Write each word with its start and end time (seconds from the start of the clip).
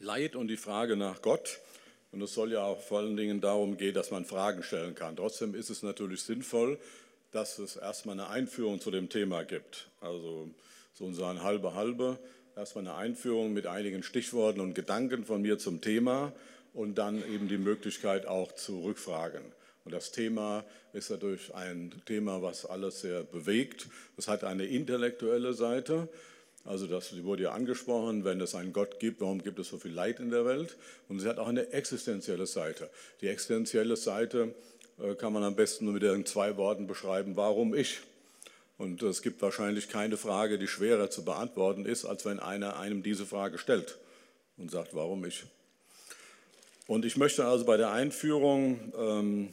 Leid 0.00 0.36
und 0.36 0.48
die 0.48 0.56
Frage 0.56 0.96
nach 0.96 1.22
Gott. 1.22 1.60
Und 2.12 2.22
es 2.22 2.32
soll 2.32 2.52
ja 2.52 2.62
auch 2.62 2.80
vor 2.80 3.00
allen 3.00 3.16
Dingen 3.16 3.40
darum 3.40 3.76
gehen, 3.76 3.94
dass 3.94 4.10
man 4.10 4.24
Fragen 4.24 4.62
stellen 4.62 4.94
kann. 4.94 5.16
Trotzdem 5.16 5.54
ist 5.54 5.70
es 5.70 5.82
natürlich 5.82 6.22
sinnvoll, 6.22 6.78
dass 7.32 7.58
es 7.58 7.76
erstmal 7.76 8.14
eine 8.14 8.28
Einführung 8.28 8.80
zu 8.80 8.90
dem 8.90 9.08
Thema 9.08 9.42
gibt. 9.44 9.88
Also 10.00 10.48
so 10.94 11.24
ein 11.24 11.42
halbe 11.42 11.74
halbe. 11.74 12.18
Erstmal 12.56 12.86
eine 12.86 12.94
Einführung 12.94 13.52
mit 13.52 13.66
einigen 13.66 14.02
Stichworten 14.02 14.60
und 14.60 14.74
Gedanken 14.74 15.24
von 15.24 15.42
mir 15.42 15.58
zum 15.58 15.80
Thema 15.80 16.32
und 16.74 16.96
dann 16.96 17.22
eben 17.32 17.48
die 17.48 17.58
Möglichkeit 17.58 18.26
auch 18.26 18.52
zu 18.52 18.82
Rückfragen. 18.82 19.42
Und 19.84 19.92
das 19.92 20.10
Thema 20.12 20.64
ist 20.92 21.10
natürlich 21.10 21.54
ein 21.54 21.92
Thema, 22.04 22.42
was 22.42 22.66
alles 22.66 23.00
sehr 23.00 23.22
bewegt. 23.22 23.86
Es 24.16 24.28
hat 24.28 24.44
eine 24.44 24.64
intellektuelle 24.66 25.54
Seite. 25.54 26.08
Also 26.64 26.86
das 26.86 27.22
wurde 27.24 27.44
ja 27.44 27.52
angesprochen, 27.52 28.24
wenn 28.24 28.40
es 28.40 28.54
einen 28.54 28.72
Gott 28.72 29.00
gibt, 29.00 29.20
warum 29.20 29.42
gibt 29.42 29.58
es 29.58 29.68
so 29.68 29.78
viel 29.78 29.92
Leid 29.92 30.20
in 30.20 30.30
der 30.30 30.44
Welt? 30.44 30.76
Und 31.08 31.18
es 31.20 31.26
hat 31.26 31.38
auch 31.38 31.48
eine 31.48 31.72
existenzielle 31.72 32.46
Seite. 32.46 32.90
Die 33.20 33.28
existenzielle 33.28 33.96
Seite 33.96 34.54
äh, 34.98 35.14
kann 35.14 35.32
man 35.32 35.44
am 35.44 35.56
besten 35.56 35.86
nur 35.86 35.94
mit 35.94 36.02
den 36.02 36.26
zwei 36.26 36.56
Worten 36.56 36.86
beschreiben, 36.86 37.36
warum 37.36 37.74
ich? 37.74 38.00
Und 38.76 39.02
es 39.02 39.22
gibt 39.22 39.42
wahrscheinlich 39.42 39.88
keine 39.88 40.16
Frage, 40.16 40.58
die 40.58 40.68
schwerer 40.68 41.10
zu 41.10 41.24
beantworten 41.24 41.84
ist, 41.84 42.04
als 42.04 42.24
wenn 42.24 42.38
einer 42.38 42.78
einem 42.78 43.02
diese 43.02 43.26
Frage 43.26 43.58
stellt 43.58 43.98
und 44.56 44.70
sagt, 44.70 44.94
warum 44.94 45.24
ich? 45.24 45.44
Und 46.86 47.04
ich 47.04 47.16
möchte 47.16 47.44
also 47.44 47.64
bei 47.64 47.76
der 47.76 47.90
Einführung 47.90 48.92
ähm, 48.96 49.48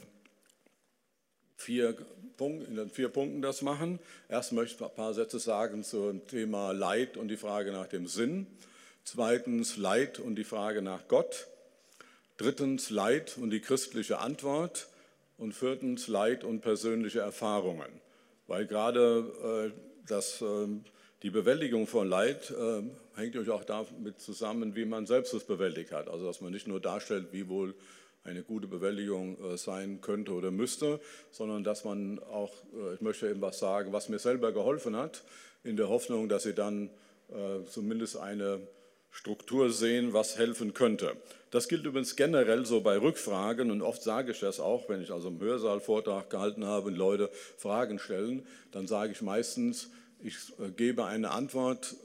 vier 1.57 1.97
Punkt, 2.37 2.67
in 2.67 2.75
den 2.75 2.89
vier 2.89 3.09
Punkten 3.09 3.41
das 3.41 3.61
machen. 3.61 3.99
Erst 4.29 4.51
möchte 4.51 4.75
ich 4.75 4.81
ein 4.81 4.95
paar 4.95 5.13
Sätze 5.13 5.39
sagen 5.39 5.83
zum 5.83 6.25
Thema 6.27 6.71
Leid 6.71 7.17
und 7.17 7.29
die 7.29 7.37
Frage 7.37 7.71
nach 7.71 7.87
dem 7.87 8.07
Sinn. 8.07 8.47
Zweitens 9.03 9.77
Leid 9.77 10.19
und 10.19 10.35
die 10.35 10.43
Frage 10.43 10.81
nach 10.81 11.07
Gott. 11.07 11.47
Drittens 12.37 12.89
Leid 12.89 13.37
und 13.37 13.51
die 13.51 13.61
christliche 13.61 14.19
Antwort. 14.19 14.87
Und 15.37 15.53
viertens 15.53 16.07
Leid 16.07 16.43
und 16.43 16.61
persönliche 16.61 17.19
Erfahrungen. 17.19 17.89
Weil 18.47 18.65
gerade 18.67 19.73
äh, 19.73 19.79
das, 20.07 20.41
äh, 20.41 20.67
die 21.23 21.29
Bewältigung 21.29 21.87
von 21.87 22.07
Leid 22.07 22.51
äh, 22.51 22.83
hängt 23.15 23.35
natürlich 23.35 23.49
auch 23.49 23.65
damit 23.65 24.21
zusammen, 24.21 24.75
wie 24.75 24.85
man 24.85 25.05
selbst 25.05 25.33
es 25.33 25.43
bewältigt 25.43 25.91
hat. 25.91 26.07
Also 26.07 26.25
dass 26.25 26.41
man 26.41 26.53
nicht 26.53 26.67
nur 26.67 26.79
darstellt, 26.79 27.27
wie 27.31 27.49
wohl 27.49 27.75
eine 28.25 28.43
gute 28.43 28.67
Bewältigung 28.67 29.37
äh, 29.39 29.57
sein 29.57 30.01
könnte 30.01 30.33
oder 30.33 30.51
müsste, 30.51 30.99
sondern 31.31 31.63
dass 31.63 31.85
man 31.85 32.19
auch, 32.19 32.51
äh, 32.73 32.95
ich 32.95 33.01
möchte 33.01 33.29
eben 33.29 33.41
was 33.41 33.59
sagen, 33.59 33.93
was 33.93 34.09
mir 34.09 34.19
selber 34.19 34.51
geholfen 34.51 34.95
hat, 34.95 35.23
in 35.63 35.77
der 35.77 35.89
Hoffnung, 35.89 36.27
dass 36.27 36.43
Sie 36.43 36.53
dann 36.53 36.89
äh, 37.29 37.65
zumindest 37.69 38.17
eine 38.17 38.59
Struktur 39.11 39.69
sehen, 39.71 40.11
was 40.13 40.37
helfen 40.37 40.73
könnte. 40.73 41.15
Das 41.51 41.69
gilt 41.69 41.85
übrigens 41.85 42.15
generell 42.15 42.65
so 42.65 42.81
bei 42.81 42.97
Rückfragen 42.97 43.71
und 43.71 43.81
oft 43.81 44.03
sage 44.03 44.31
ich 44.31 44.39
das 44.41 44.59
auch, 44.59 44.89
wenn 44.89 45.01
ich 45.01 45.11
also 45.11 45.29
im 45.29 45.39
Hörsaal 45.39 45.79
Vortrag 45.79 46.29
gehalten 46.29 46.65
habe 46.65 46.87
und 46.87 46.97
Leute 46.97 47.29
Fragen 47.57 47.97
stellen, 47.99 48.45
dann 48.71 48.87
sage 48.87 49.13
ich 49.13 49.21
meistens, 49.21 49.89
ich 50.21 50.35
gebe 50.75 51.05
eine 51.05 51.31
Antwort, 51.31 51.95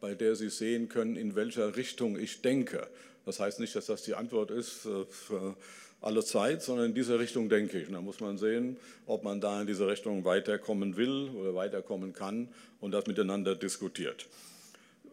bei 0.00 0.14
der 0.14 0.34
Sie 0.34 0.48
sehen 0.48 0.88
können, 0.88 1.14
in 1.14 1.36
welcher 1.36 1.76
Richtung 1.76 2.18
ich 2.18 2.42
denke. 2.42 2.88
Das 3.30 3.38
heißt 3.38 3.60
nicht, 3.60 3.76
dass 3.76 3.86
das 3.86 4.02
die 4.02 4.14
Antwort 4.14 4.50
ist 4.50 4.86
äh, 4.86 5.04
für 5.08 5.54
alle 6.00 6.24
Zeit, 6.24 6.64
sondern 6.64 6.86
in 6.86 6.94
diese 6.94 7.20
Richtung 7.20 7.48
denke 7.48 7.78
ich. 7.78 7.86
Und 7.86 7.94
da 7.94 8.00
muss 8.00 8.18
man 8.18 8.38
sehen, 8.38 8.76
ob 9.06 9.22
man 9.22 9.40
da 9.40 9.60
in 9.60 9.68
diese 9.68 9.86
Richtung 9.86 10.24
weiterkommen 10.24 10.96
will 10.96 11.30
oder 11.36 11.54
weiterkommen 11.54 12.12
kann 12.12 12.48
und 12.80 12.90
das 12.90 13.06
miteinander 13.06 13.54
diskutiert. 13.54 14.26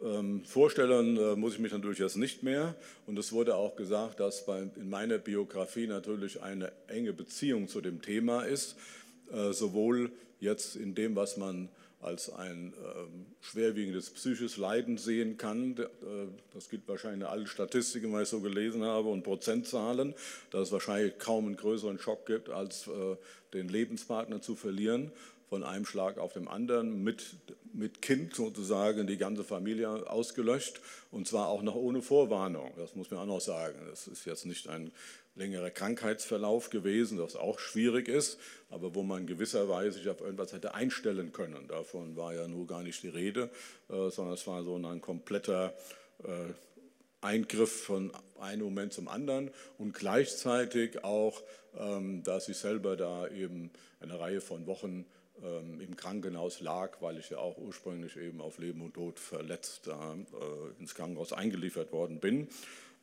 Ähm, 0.03 0.43
vorstellen 0.45 1.15
äh, 1.17 1.35
muss 1.35 1.53
ich 1.53 1.59
mich 1.59 1.71
natürlich 1.71 1.99
jetzt 1.99 2.17
nicht 2.17 2.41
mehr. 2.41 2.73
Und 3.05 3.19
es 3.19 3.31
wurde 3.33 3.53
auch 3.53 3.75
gesagt, 3.75 4.19
dass 4.19 4.43
in 4.47 4.89
meiner 4.89 5.19
Biografie 5.19 5.85
natürlich 5.85 6.41
eine 6.41 6.71
enge 6.87 7.13
Beziehung 7.13 7.67
zu 7.67 7.81
dem 7.81 8.01
Thema 8.01 8.41
ist, 8.45 8.77
äh, 9.31 9.53
sowohl 9.53 10.11
jetzt 10.39 10.75
in 10.75 10.95
dem, 10.95 11.15
was 11.15 11.37
man 11.37 11.69
als 11.99 12.29
ein 12.29 12.73
ähm, 12.77 13.25
schwerwiegendes 13.41 14.11
psychisches 14.11 14.57
Leiden 14.57 14.97
sehen 14.97 15.37
kann. 15.37 15.75
Äh, 15.77 15.85
das 16.53 16.69
gibt 16.69 16.87
wahrscheinlich 16.87 17.21
in 17.21 17.27
allen 17.27 17.47
Statistiken, 17.47 18.13
weil 18.13 18.23
ich 18.23 18.29
so 18.29 18.39
gelesen 18.39 18.83
habe, 18.83 19.09
und 19.09 19.23
Prozentzahlen, 19.23 20.13
dass 20.51 20.67
es 20.67 20.71
wahrscheinlich 20.71 21.17
kaum 21.17 21.47
einen 21.47 21.57
größeren 21.57 21.97
Schock 21.97 22.25
gibt, 22.27 22.49
als 22.49 22.87
äh, 22.87 23.15
den 23.53 23.67
Lebenspartner 23.67 24.41
zu 24.41 24.55
verlieren 24.55 25.11
von 25.49 25.63
einem 25.63 25.85
Schlag 25.85 26.17
auf 26.17 26.33
den 26.33 26.47
anderen, 26.47 27.03
mit, 27.03 27.35
mit 27.73 28.01
Kind 28.01 28.35
sozusagen 28.35 29.07
die 29.07 29.17
ganze 29.17 29.43
Familie 29.43 30.09
ausgelöscht 30.09 30.81
und 31.11 31.27
zwar 31.27 31.47
auch 31.47 31.61
noch 31.61 31.75
ohne 31.75 32.01
Vorwarnung. 32.01 32.71
Das 32.75 32.95
muss 32.95 33.09
man 33.11 33.21
auch 33.21 33.25
noch 33.25 33.41
sagen. 33.41 33.79
Das 33.89 34.07
ist 34.07 34.25
jetzt 34.25 34.45
nicht 34.45 34.67
ein 34.67 34.91
längerer 35.35 35.69
Krankheitsverlauf 35.69 36.69
gewesen, 36.69 37.17
das 37.17 37.35
auch 37.35 37.59
schwierig 37.59 38.07
ist, 38.07 38.39
aber 38.69 38.95
wo 38.95 39.03
man 39.03 39.27
gewisserweise 39.27 39.99
sich 39.99 40.09
auf 40.09 40.19
irgendwas 40.21 40.51
hätte 40.51 40.73
einstellen 40.73 41.31
können. 41.31 41.67
Davon 41.67 42.15
war 42.15 42.33
ja 42.33 42.47
nur 42.47 42.67
gar 42.67 42.83
nicht 42.83 43.03
die 43.03 43.09
Rede, 43.09 43.49
äh, 43.89 44.09
sondern 44.09 44.33
es 44.33 44.47
war 44.47 44.63
so 44.63 44.75
ein 44.75 45.01
kompletter 45.01 45.73
äh, 46.23 46.53
Eingriff 47.21 47.83
von 47.83 48.11
einem 48.39 48.63
Moment 48.63 48.93
zum 48.93 49.07
anderen 49.07 49.51
und 49.77 49.93
gleichzeitig 49.93 51.03
auch, 51.03 51.41
ähm, 51.77 52.23
dass 52.23 52.49
ich 52.49 52.57
selber 52.57 52.95
da 52.95 53.27
eben 53.27 53.71
eine 53.99 54.19
Reihe 54.19 54.41
von 54.41 54.67
Wochen 54.67 55.05
im 55.79 55.95
Krankenhaus 55.95 56.61
lag, 56.61 57.01
weil 57.01 57.19
ich 57.19 57.29
ja 57.29 57.37
auch 57.37 57.57
ursprünglich 57.57 58.17
eben 58.17 58.41
auf 58.41 58.57
Leben 58.57 58.81
und 58.81 58.95
Tod 58.95 59.19
verletzt 59.19 59.87
äh, 59.87 59.91
ins 60.79 60.95
Krankenhaus 60.95 61.31
eingeliefert 61.31 61.91
worden 61.91 62.19
bin. 62.19 62.47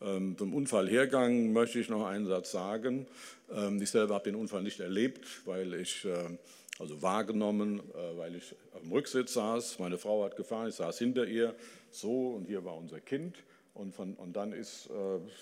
Ähm, 0.03 0.37
zum 0.37 0.55
Unfallhergang 0.55 1.53
möchte 1.53 1.79
ich 1.79 1.89
noch 1.89 2.05
einen 2.05 2.27
Satz 2.27 2.51
sagen. 2.51 3.07
Ähm, 3.53 3.81
ich 3.81 3.91
selber 3.91 4.15
habe 4.15 4.25
den 4.25 4.35
Unfall 4.35 4.63
nicht 4.63 4.81
erlebt, 4.81 5.27
weil 5.47 5.75
ich, 5.75 6.05
äh, 6.05 6.37
also 6.79 7.01
wahrgenommen, 7.01 7.81
äh, 7.81 8.19
weil 8.19 8.37
ich 8.37 8.55
am 8.75 8.91
Rücksitz 8.91 9.35
saß. 9.35 9.79
Meine 9.79 9.97
Frau 9.99 10.25
hat 10.25 10.37
gefahren, 10.37 10.69
ich 10.69 10.75
saß 10.75 10.99
hinter 10.99 11.27
ihr, 11.27 11.55
so 11.91 12.31
und 12.31 12.47
hier 12.47 12.65
war 12.65 12.77
unser 12.77 13.01
Kind. 13.01 13.37
Und, 13.73 13.95
von, 13.95 14.15
und 14.15 14.35
dann 14.37 14.53
ist 14.53 14.87
äh, 14.87 14.91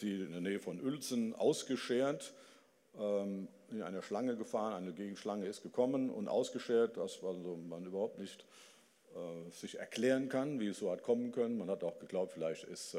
sie 0.00 0.14
in 0.14 0.32
der 0.32 0.40
Nähe 0.40 0.60
von 0.60 0.80
Uelzen 0.80 1.34
ausgeschert, 1.34 2.32
ähm, 2.98 3.48
in 3.70 3.82
eine 3.82 4.02
Schlange 4.02 4.36
gefahren, 4.36 4.74
eine 4.74 4.92
Gegenschlange 4.92 5.46
ist 5.46 5.62
gekommen 5.62 6.10
und 6.10 6.28
ausgeschert, 6.28 6.96
das 6.96 7.22
also 7.22 7.56
man 7.56 7.84
überhaupt 7.86 8.18
nicht 8.18 8.44
sich 9.50 9.78
erklären 9.78 10.30
kann, 10.30 10.58
wie 10.58 10.68
es 10.68 10.78
so 10.78 10.90
hat 10.90 11.02
kommen 11.02 11.32
können. 11.32 11.58
Man 11.58 11.68
hat 11.68 11.84
auch 11.84 11.98
geglaubt, 11.98 12.32
vielleicht 12.32 12.64
ist 12.64 12.96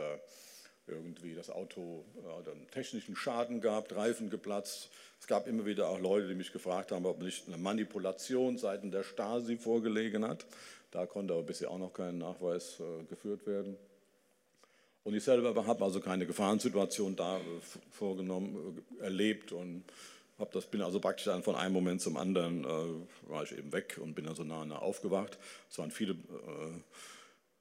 irgendwie 0.88 1.34
das 1.34 1.50
Auto 1.50 2.03
äh, 2.18 2.50
einen 2.50 2.70
technischen 2.72 3.16
Schaden 3.16 3.62
gehabt, 3.62 3.96
Reifen 3.96 4.30
geplatzt. 4.30 4.90
Es 5.20 5.28
gab 5.28 5.48
immer 5.48 5.66
wieder 5.66 5.88
auch 5.90 6.00
Leute, 6.00 6.28
die 6.28 6.36
mich 6.36 6.52
gefragt 6.52 6.92
haben, 6.92 7.06
ob 7.06 7.22
nicht 7.22 7.48
eine 7.48 7.58
Manipulation 7.58 8.58
seitens 8.58 8.92
der 8.92 9.03
Stasi 9.03 9.58
vorgelegen 9.58 10.28
hat. 10.28 10.46
Da 10.92 11.06
konnte 11.06 11.34
aber 11.34 11.44
bisher 11.44 11.72
auch 11.72 11.78
noch 11.78 11.94
kein 11.94 12.18
Nachweis 12.18 12.80
äh, 12.80 13.03
geführt 13.06 13.48
werden. 13.48 13.78
Und 15.03 15.14
ich 15.14 15.24
selber 15.24 15.66
habe 15.68 15.84
also 15.84 16.00
keine 16.00 16.25
Gefahrensituation 16.25 17.16
da 17.16 17.38
äh, 17.38 17.41
vorgenommen, 17.91 18.84
äh, 19.00 19.03
erlebt 19.03 19.52
und 19.52 19.84
hab 20.40 20.52
das, 20.52 20.66
bin 20.66 20.81
also 20.81 21.00
praktisch 21.00 21.25
dann 21.25 21.44
von 21.44 21.56
einem 21.56 21.74
Moment 21.74 22.02
zum 22.02 22.18
anderen 22.18 22.64
äh, 22.64 23.30
war 23.30 23.44
ich 23.44 23.58
eben 23.58 23.72
weg 23.72 24.00
und 24.02 24.16
bin 24.16 24.28
also 24.28 24.44
nah, 24.44 24.66
nah 24.66 24.80
aufgewacht. 24.80 25.38
Es 25.69 25.78
waren 25.78 25.91
viele 25.91 26.14
äh, 26.14 26.80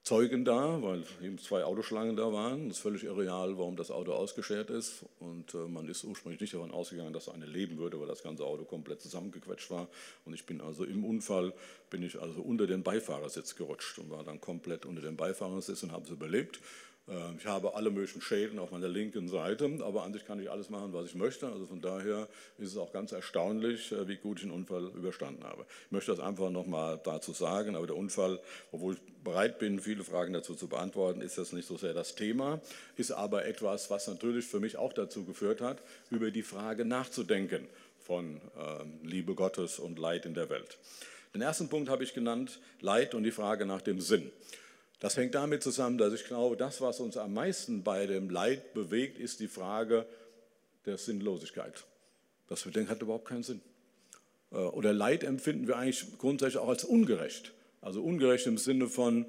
Zeugen 0.05 0.45
da, 0.45 0.83
weil 0.83 1.05
eben 1.23 1.39
zwei 1.39 1.63
Autoschlangen 1.63 2.17
da 2.17 2.33
waren. 2.33 2.67
Es 2.67 2.79
ist 2.79 2.83
völlig 2.83 3.05
irreal, 3.05 3.57
warum 3.57 3.77
das 3.77 3.93
Auto 3.93 4.13
ausgeschert 4.13 4.69
ist. 4.69 5.05
Und 5.21 5.55
äh, 5.55 5.59
man 5.59 5.89
ist 5.89 6.03
ursprünglich 6.03 6.41
nicht 6.41 6.55
davon 6.55 6.73
ausgegangen, 6.73 7.13
dass 7.13 7.29
eine 7.29 7.47
leben 7.47 7.79
würde, 7.79 8.01
weil 8.01 8.09
das 8.09 8.25
ganze 8.25 8.45
Auto 8.45 8.65
komplett 8.65 9.01
zusammengequetscht 9.01 9.71
war. 9.71 9.89
Und 10.25 10.35
ich 10.35 10.45
bin 10.45 10.61
also 10.61 10.85
im 10.85 11.05
Unfall, 11.05 11.53
bin 11.89 12.03
ich 12.03 12.21
also 12.21 12.41
unter 12.41 12.67
den 12.67 12.83
Beifahrersitz 12.83 13.55
gerutscht 13.55 13.99
und 14.01 14.11
war 14.11 14.25
dann 14.25 14.41
komplett 14.41 14.87
unter 14.87 15.03
den 15.03 15.17
Beifahrersitz 15.17 15.85
und 15.85 15.93
habe 15.93 16.05
es 16.05 16.11
überlebt. 16.11 16.59
Ähm, 17.09 17.37
ich 17.39 17.47
habe 17.47 17.75
alle 17.75 17.91
möglichen 17.91 18.21
Schäden 18.21 18.59
auf 18.59 18.71
meiner 18.71 18.89
linken 18.89 19.29
Seite, 19.29 19.71
aber 19.83 20.05
an 20.05 20.13
sich 20.13 20.25
kann 20.25 20.41
ich 20.41 20.51
alles 20.51 20.71
machen, 20.71 20.93
was 20.93 21.07
ich 21.07 21.15
möchte. 21.15 21.47
Also 21.47 21.67
von 21.67 21.81
daher 21.81 22.29
ist 22.59 22.69
es 22.69 22.77
auch 22.77 22.93
ganz 22.93 23.13
erstaunlich, 23.13 23.93
äh, 23.93 24.07
wie 24.09 24.17
gut 24.17 24.39
ich 24.39 24.45
den 24.45 24.53
Unfall 24.53 24.85
überstanden 24.95 25.45
habe. 25.45 25.67
Ich 25.87 25.93
möchte 25.93 26.13
das 26.13 26.21
einfach 26.21 26.51
nochmal 26.51 27.01
dazu 27.03 27.33
sagen, 27.33 27.77
aber 27.77 27.87
der 27.87 27.97
Unfall, 27.97 28.41
obwohl 28.71 28.95
ich 28.95 29.01
bereit 29.25 29.59
bin, 29.59 29.81
viele 29.81 30.05
Fragen 30.05 30.33
dazu 30.33 30.55
zu 30.55 30.69
beantworten, 30.69 31.21
ist 31.21 31.39
das 31.39 31.53
nicht 31.53 31.67
so 31.67 31.77
sehr 31.77 31.95
das 31.95 32.15
Thema, 32.15 32.61
ist 32.97 33.13
aber 33.13 33.45
etwas, 33.47 33.91
was 33.91 34.07
natürlich 34.09 34.47
für 34.47 34.61
mich 34.61 34.77
auch 34.77 34.93
dazu 34.93 35.25
geführt 35.25 35.61
hat, 35.61 35.83
über 36.11 36.31
die 36.31 36.43
Frage 36.43 36.85
nachzudenken 36.85 37.69
von 37.99 38.41
ähm, 38.59 38.99
Liebe 39.05 39.35
Gottes 39.35 39.79
und 39.79 39.99
Leid 39.99 40.27
in 40.27 40.35
der 40.35 40.51
Welt. 40.51 40.79
Den 41.35 41.41
ersten 41.41 41.69
Punkt 41.69 41.89
habe 41.89 42.05
ich 42.05 42.13
genannt, 42.13 42.61
Leid 42.81 43.15
und 43.15 43.23
die 43.23 43.31
Frage 43.31 43.65
nach 43.65 43.81
dem 43.81 44.01
Sinn. 44.01 44.31
Das 45.03 45.17
hängt 45.17 45.35
damit 45.35 45.65
zusammen, 45.65 45.99
dass 45.99 46.13
ich 46.13 46.27
glaube, 46.27 46.57
das, 46.57 46.81
was 46.81 47.01
uns 47.01 47.17
am 47.17 47.35
meisten 47.35 47.83
bei 47.83 48.07
dem 48.07 48.31
Leid 48.31 48.73
bewegt, 48.73 49.19
ist 49.19 49.41
die 49.41 49.49
Frage 49.49 50.07
der 50.87 50.97
Sinnlosigkeit. 50.97 51.83
Das 52.47 52.65
wir 52.65 52.71
denken, 52.71 52.89
hat 52.89 53.03
überhaupt 53.03 53.27
keinen 53.27 53.43
Sinn. 53.43 53.63
Äh, 54.53 54.59
oder 54.59 54.93
Leid 54.93 55.25
empfinden 55.25 55.67
wir 55.67 55.77
eigentlich 55.77 56.07
grundsätzlich 56.19 56.59
auch 56.59 56.69
als 56.69 56.85
ungerecht. 56.85 57.53
Also 57.81 58.01
ungerecht 58.01 58.47
im 58.47 58.59
Sinne 58.59 58.87
von, 58.87 59.27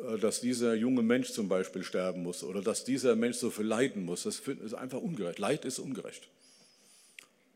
äh, 0.00 0.18
dass 0.18 0.40
dieser 0.40 0.74
junge 0.74 1.02
Mensch 1.02 1.30
zum 1.30 1.48
Beispiel 1.48 1.84
sterben 1.84 2.24
muss 2.24 2.42
oder 2.42 2.60
dass 2.60 2.82
dieser 2.82 3.14
Mensch 3.14 3.36
so 3.36 3.50
viel 3.50 3.66
leiden 3.66 4.04
muss. 4.04 4.24
Das 4.24 4.40
ist 4.40 4.74
einfach 4.74 5.00
ungerecht. 5.00 5.38
Leid 5.38 5.64
ist 5.64 5.78
ungerecht. 5.78 6.28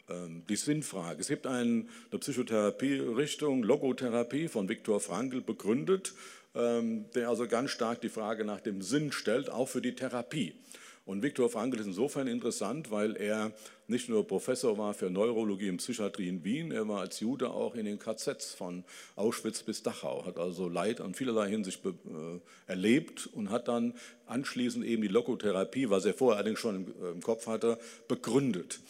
Ähm, 0.09 0.43
die 0.49 0.57
Sinnfrage. 0.57 1.21
Es 1.21 1.29
gibt 1.29 1.47
eine 1.47 1.87
Psychotherapie-Richtung, 2.11 3.63
Logotherapie 3.63 4.49
von 4.49 4.69
Viktor 4.69 5.01
Frankl 5.01 5.41
begründet, 5.41 6.15
ähm, 6.55 7.07
der 7.15 7.29
also 7.29 7.47
ganz 7.47 7.71
stark 7.71 8.01
die 8.01 8.09
Frage 8.09 8.45
nach 8.45 8.61
dem 8.61 8.83
Sinn 8.83 9.13
stellt, 9.13 9.49
auch 9.49 9.69
für 9.69 9.81
die 9.81 9.95
Therapie. 9.95 10.55
Und 11.05 11.23
Viktor 11.23 11.49
Frankl 11.49 11.81
ist 11.81 11.87
insofern 11.87 12.29
interessant, 12.29 12.93
weil 12.93 13.17
er 13.17 13.53
nicht 13.89 14.09
nur 14.09 14.27
Professor 14.27 14.79
war 14.79 14.95
für 14.95 15.11
Neurologie 15.11 15.69
und 15.69 15.79
Psychiatrie 15.79 16.29
in 16.29 16.45
Wien, 16.45 16.71
er 16.71 16.87
war 16.87 17.01
als 17.01 17.19
Jude 17.19 17.51
auch 17.51 17.75
in 17.75 17.85
den 17.85 17.99
KZs 17.99 18.55
von 18.55 18.85
Auschwitz 19.17 19.65
bis 19.65 19.83
Dachau, 19.83 20.25
hat 20.25 20.39
also 20.39 20.69
Leid 20.69 21.01
an 21.01 21.15
vielerlei 21.15 21.49
Hinsicht 21.49 21.85
äh, 21.85 21.91
erlebt 22.67 23.29
und 23.33 23.51
hat 23.51 23.67
dann 23.67 23.95
anschließend 24.27 24.85
eben 24.85 25.03
die 25.03 25.09
Logotherapie, 25.09 25.91
was 25.91 26.05
er 26.05 26.15
vorher 26.15 26.39
allerdings 26.39 26.61
schon 26.61 26.77
im, 26.77 26.95
im 27.15 27.21
Kopf 27.21 27.49
hatte, 27.49 27.79
begründet. 28.07 28.81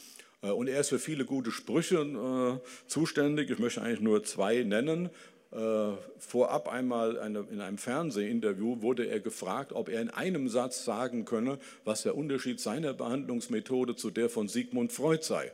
Äh, 0.43 0.51
und 0.51 0.69
er 0.69 0.81
ist 0.81 0.91
für 0.91 0.99
viele 0.99 1.25
gute 1.25 1.51
Sprüche 1.51 1.97
äh, 1.97 2.89
zuständig. 2.89 3.51
Ich 3.51 3.59
möchte 3.59 3.83
eigentlich 3.83 4.01
nur 4.01 4.23
zwei 4.25 4.63
nennen. 4.63 5.09
Äh, 5.53 5.93
vorab 6.19 6.69
einmal 6.69 7.17
in 7.51 7.61
einem 7.61 7.79
Fernsehinterview 7.79 8.81
wurde 8.81 9.07
er 9.07 9.21
gefragt, 9.21 9.73
ob 9.73 9.89
er 9.89 10.01
in 10.01 10.11
einem 10.11 10.49
Satz 10.49 10.85
sagen 10.85 11.25
könne, 11.25 11.59
was 11.85 12.03
der 12.03 12.17
Unterschied 12.17 12.59
seiner 12.59 12.95
Behandlungsmethode 12.95 13.95
zu 13.95 14.11
der 14.11 14.31
von 14.31 14.49
Sigmund 14.49 14.93
Freud 14.93 15.23
sei. 15.23 15.53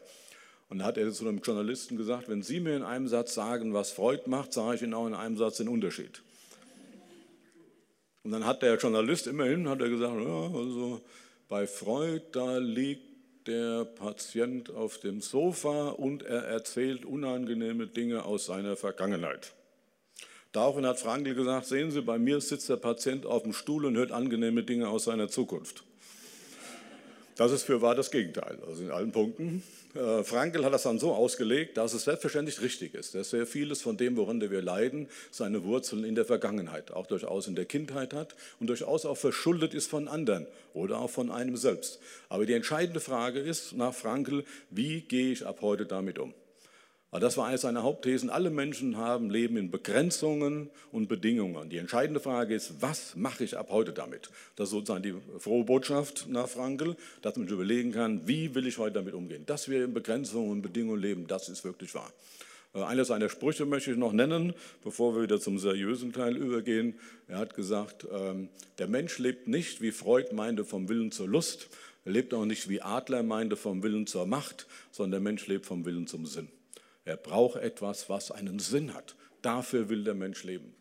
Und 0.68 0.80
da 0.80 0.84
hat 0.84 0.98
er 0.98 1.10
zu 1.12 1.26
einem 1.26 1.38
Journalisten 1.38 1.96
gesagt, 1.96 2.28
wenn 2.28 2.42
Sie 2.42 2.60
mir 2.60 2.76
in 2.76 2.82
einem 2.82 3.08
Satz 3.08 3.34
sagen, 3.34 3.74
was 3.74 3.90
Freud 3.90 4.24
macht, 4.26 4.52
sage 4.52 4.76
ich 4.76 4.82
Ihnen 4.82 4.94
auch 4.94 5.06
in 5.06 5.14
einem 5.14 5.36
Satz 5.36 5.56
den 5.56 5.68
Unterschied. 5.68 6.22
Und 8.22 8.32
dann 8.32 8.44
hat 8.44 8.62
der 8.62 8.76
Journalist 8.76 9.26
immerhin 9.26 9.68
hat 9.68 9.80
er 9.80 9.88
gesagt, 9.88 10.14
ja, 10.14 10.42
also 10.54 11.00
bei 11.48 11.66
Freud, 11.66 12.22
da 12.32 12.58
liegt 12.58 13.07
der 13.48 13.86
Patient 13.86 14.70
auf 14.70 14.98
dem 14.98 15.22
Sofa 15.22 15.88
und 15.88 16.22
er 16.22 16.44
erzählt 16.44 17.06
unangenehme 17.06 17.86
Dinge 17.86 18.24
aus 18.24 18.44
seiner 18.44 18.76
Vergangenheit. 18.76 19.54
Daraufhin 20.52 20.86
hat 20.86 21.00
Frankl 21.00 21.34
gesagt, 21.34 21.66
sehen 21.66 21.90
Sie, 21.90 22.02
bei 22.02 22.18
mir 22.18 22.40
sitzt 22.40 22.68
der 22.68 22.76
Patient 22.76 23.24
auf 23.24 23.44
dem 23.44 23.54
Stuhl 23.54 23.86
und 23.86 23.96
hört 23.96 24.12
angenehme 24.12 24.64
Dinge 24.64 24.88
aus 24.88 25.04
seiner 25.04 25.28
Zukunft. 25.28 25.84
Das 27.36 27.50
ist 27.50 27.62
für 27.62 27.80
wahr 27.80 27.94
das 27.94 28.10
Gegenteil, 28.10 28.58
also 28.66 28.82
in 28.82 28.90
allen 28.90 29.12
Punkten. 29.12 29.62
Äh, 29.98 30.22
Frankl 30.22 30.64
hat 30.64 30.72
das 30.72 30.84
dann 30.84 31.00
so 31.00 31.12
ausgelegt, 31.12 31.76
dass 31.76 31.92
es 31.92 32.04
selbstverständlich 32.04 32.60
richtig 32.60 32.94
ist, 32.94 33.16
dass 33.16 33.30
sehr 33.30 33.46
vieles 33.46 33.82
von 33.82 33.96
dem, 33.96 34.16
woran 34.16 34.40
wir 34.40 34.62
leiden, 34.62 35.08
seine 35.32 35.64
Wurzeln 35.64 36.04
in 36.04 36.14
der 36.14 36.24
Vergangenheit, 36.24 36.92
auch 36.92 37.06
durchaus 37.06 37.48
in 37.48 37.56
der 37.56 37.64
Kindheit 37.64 38.14
hat 38.14 38.36
und 38.60 38.68
durchaus 38.68 39.04
auch 39.04 39.16
verschuldet 39.16 39.74
ist 39.74 39.90
von 39.90 40.06
anderen 40.06 40.46
oder 40.72 41.00
auch 41.00 41.10
von 41.10 41.32
einem 41.32 41.56
selbst. 41.56 41.98
Aber 42.28 42.46
die 42.46 42.52
entscheidende 42.52 43.00
Frage 43.00 43.40
ist 43.40 43.72
nach 43.72 43.92
Frankl, 43.92 44.44
wie 44.70 45.00
gehe 45.00 45.32
ich 45.32 45.44
ab 45.44 45.58
heute 45.62 45.84
damit 45.84 46.20
um? 46.20 46.32
Aber 47.10 47.20
das 47.20 47.38
war 47.38 47.46
eine 47.46 47.56
seiner 47.56 47.82
Hauptthesen. 47.82 48.28
Alle 48.28 48.50
Menschen 48.50 48.98
haben 48.98 49.30
Leben 49.30 49.56
in 49.56 49.70
Begrenzungen 49.70 50.68
und 50.92 51.08
Bedingungen. 51.08 51.70
Die 51.70 51.78
entscheidende 51.78 52.20
Frage 52.20 52.54
ist, 52.54 52.82
was 52.82 53.16
mache 53.16 53.44
ich 53.44 53.56
ab 53.56 53.68
heute 53.70 53.94
damit? 53.94 54.30
Das 54.56 54.68
ist 54.68 54.72
sozusagen 54.72 55.02
die 55.02 55.14
frohe 55.38 55.64
Botschaft 55.64 56.26
nach 56.28 56.48
Frankl, 56.48 56.96
dass 57.22 57.36
man 57.36 57.46
sich 57.46 57.54
überlegen 57.54 57.92
kann, 57.92 58.28
wie 58.28 58.54
will 58.54 58.66
ich 58.66 58.76
heute 58.76 58.94
damit 58.94 59.14
umgehen? 59.14 59.46
Dass 59.46 59.70
wir 59.70 59.84
in 59.84 59.94
Begrenzungen 59.94 60.50
und 60.50 60.62
Bedingungen 60.62 61.00
leben, 61.00 61.26
das 61.26 61.48
ist 61.48 61.64
wirklich 61.64 61.94
wahr. 61.94 62.12
Äh, 62.74 62.82
einer 62.82 63.06
seiner 63.06 63.30
Sprüche 63.30 63.64
möchte 63.64 63.90
ich 63.90 63.96
noch 63.96 64.12
nennen, 64.12 64.52
bevor 64.84 65.14
wir 65.14 65.22
wieder 65.22 65.40
zum 65.40 65.58
seriösen 65.58 66.12
Teil 66.12 66.36
übergehen. 66.36 66.94
Er 67.26 67.38
hat 67.38 67.54
gesagt, 67.54 68.06
ähm, 68.12 68.50
der 68.76 68.86
Mensch 68.86 69.18
lebt 69.18 69.48
nicht, 69.48 69.80
wie 69.80 69.92
Freud 69.92 70.34
meinte, 70.34 70.62
vom 70.62 70.90
Willen 70.90 71.10
zur 71.10 71.28
Lust. 71.28 71.68
Er 72.04 72.12
lebt 72.12 72.34
auch 72.34 72.44
nicht, 72.44 72.68
wie 72.68 72.82
Adler 72.82 73.22
meinte, 73.22 73.56
vom 73.56 73.82
Willen 73.82 74.06
zur 74.06 74.26
Macht, 74.26 74.66
sondern 74.90 75.12
der 75.12 75.20
Mensch 75.20 75.46
lebt 75.46 75.64
vom 75.64 75.86
Willen 75.86 76.06
zum 76.06 76.26
Sinn. 76.26 76.48
Er 77.08 77.16
braucht 77.16 77.56
etwas, 77.56 78.10
was 78.10 78.30
einen 78.30 78.58
Sinn 78.58 78.92
hat. 78.92 79.16
Dafür 79.40 79.88
will 79.88 80.04
der 80.04 80.14
Mensch 80.14 80.44
leben. 80.44 80.74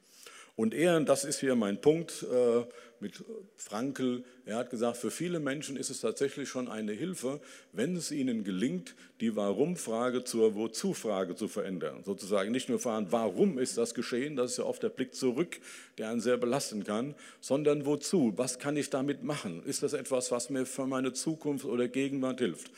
Und 0.57 0.73
er, 0.73 0.99
das 0.99 1.23
ist 1.23 1.39
hier 1.39 1.55
mein 1.55 1.79
Punkt 1.79 2.25
äh, 2.29 2.65
mit 2.99 3.23
Frankel, 3.55 4.25
er 4.45 4.57
hat 4.57 4.69
gesagt, 4.71 4.97
für 4.97 5.11
viele 5.11 5.39
Menschen 5.39 5.77
ist 5.77 5.89
es 5.89 6.01
tatsächlich 6.01 6.49
schon 6.49 6.67
eine 6.67 6.91
Hilfe, 6.91 7.39
wenn 7.71 7.95
es 7.95 8.11
ihnen 8.11 8.43
gelingt, 8.43 8.95
die 9.21 9.37
Warum-Frage 9.37 10.25
zur 10.25 10.55
Wozu-Frage 10.55 11.35
zu 11.35 11.47
verändern. 11.47 12.03
Sozusagen 12.03 12.51
nicht 12.51 12.67
nur 12.67 12.79
fragen, 12.79 13.07
warum 13.11 13.57
ist 13.57 13.77
das 13.77 13.93
geschehen, 13.93 14.35
das 14.35 14.51
ist 14.51 14.57
ja 14.57 14.65
oft 14.65 14.83
der 14.83 14.89
Blick 14.89 15.15
zurück, 15.15 15.59
der 15.97 16.09
einen 16.09 16.19
sehr 16.19 16.37
belasten 16.37 16.83
kann, 16.83 17.15
sondern 17.39 17.85
wozu, 17.85 18.33
was 18.35 18.59
kann 18.59 18.75
ich 18.75 18.89
damit 18.89 19.23
machen? 19.23 19.63
Ist 19.63 19.81
das 19.81 19.93
etwas, 19.93 20.31
was 20.31 20.49
mir 20.49 20.65
für 20.65 20.87
meine 20.87 21.13
Zukunft 21.13 21.63
oder 21.63 21.87
Gegenwart 21.87 22.39
hilft? 22.39 22.71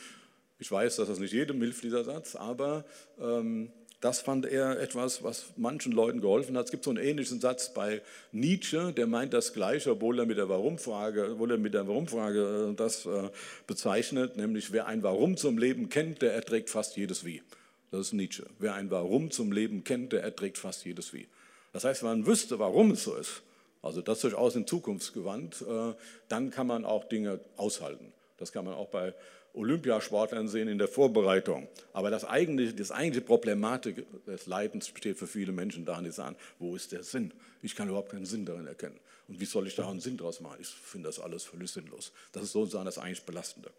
Ich 0.60 0.70
weiß, 0.70 0.96
dass 0.96 1.08
das 1.08 1.18
nicht 1.18 1.32
jedem 1.32 1.60
hilft, 1.60 1.82
dieser 1.82 2.04
Satz, 2.04 2.36
aber 2.36 2.84
ähm, 3.18 3.72
das 4.00 4.20
fand 4.20 4.46
er 4.46 4.78
etwas, 4.78 5.22
was 5.22 5.46
manchen 5.56 5.92
Leuten 5.92 6.20
geholfen 6.20 6.56
hat. 6.56 6.66
Es 6.66 6.70
gibt 6.70 6.84
so 6.84 6.90
einen 6.90 7.02
ähnlichen 7.02 7.40
Satz 7.40 7.72
bei 7.72 8.02
Nietzsche, 8.30 8.92
der 8.92 9.06
meint 9.06 9.32
das 9.32 9.52
Gleiche, 9.54 9.92
obwohl 9.92 10.18
er 10.18 10.26
mit 10.26 10.36
der 10.36 10.48
Warum-Frage, 10.48 11.38
Warum-Frage 11.38 12.70
äh, 12.72 12.74
das 12.74 13.06
äh, 13.06 13.30
bezeichnet, 13.66 14.36
nämlich 14.36 14.70
wer 14.70 14.86
ein 14.86 15.02
Warum 15.02 15.38
zum 15.38 15.56
Leben 15.56 15.88
kennt, 15.88 16.20
der 16.20 16.34
erträgt 16.34 16.68
fast 16.68 16.96
jedes 16.96 17.24
Wie. 17.24 17.42
Das 17.90 18.00
ist 18.00 18.12
Nietzsche. 18.12 18.46
Wer 18.58 18.74
ein 18.74 18.90
Warum 18.90 19.30
zum 19.30 19.52
Leben 19.52 19.82
kennt, 19.82 20.12
der 20.12 20.22
erträgt 20.22 20.58
fast 20.58 20.84
jedes 20.84 21.12
Wie. 21.12 21.26
Das 21.72 21.84
heißt, 21.84 22.02
wenn 22.02 22.10
man 22.10 22.26
wüsste, 22.26 22.58
warum 22.58 22.92
es 22.92 23.04
so 23.04 23.16
ist, 23.16 23.42
also 23.82 24.02
das 24.02 24.20
durchaus 24.20 24.56
in 24.56 24.66
Zukunftsgewandt, 24.66 25.62
äh, 25.62 25.94
dann 26.28 26.50
kann 26.50 26.66
man 26.66 26.84
auch 26.84 27.04
Dinge 27.04 27.40
aushalten. 27.56 28.12
Das 28.36 28.52
kann 28.52 28.64
man 28.64 28.74
auch 28.74 28.88
bei 28.88 29.14
Olympiasportlern 29.54 30.48
sehen 30.48 30.68
in 30.68 30.78
der 30.78 30.88
Vorbereitung. 30.88 31.68
Aber 31.92 32.10
das 32.10 32.24
eigentliche, 32.24 32.74
das 32.74 32.90
eigentliche 32.90 33.24
Problematik 33.24 34.06
des 34.26 34.46
Leidens 34.46 34.90
besteht 34.90 35.18
für 35.18 35.26
viele 35.26 35.52
Menschen 35.52 35.84
darin, 35.84 36.04
die 36.04 36.12
sagen, 36.12 36.36
wo 36.58 36.76
ist 36.76 36.92
der 36.92 37.02
Sinn? 37.02 37.32
Ich 37.62 37.74
kann 37.74 37.88
überhaupt 37.88 38.10
keinen 38.10 38.26
Sinn 38.26 38.46
darin 38.46 38.66
erkennen. 38.66 38.98
Und 39.28 39.40
wie 39.40 39.44
soll 39.44 39.66
ich 39.66 39.76
da 39.76 39.88
einen 39.88 40.00
Sinn 40.00 40.16
draus 40.16 40.40
machen? 40.40 40.58
Ich 40.60 40.68
finde 40.68 41.08
das 41.08 41.20
alles 41.20 41.44
völlig 41.44 41.70
sinnlos. 41.70 42.12
Das 42.32 42.42
ist 42.42 42.52
sozusagen 42.52 42.84
das 42.84 42.98
eigentlich 42.98 43.22
Belastende. 43.22 43.70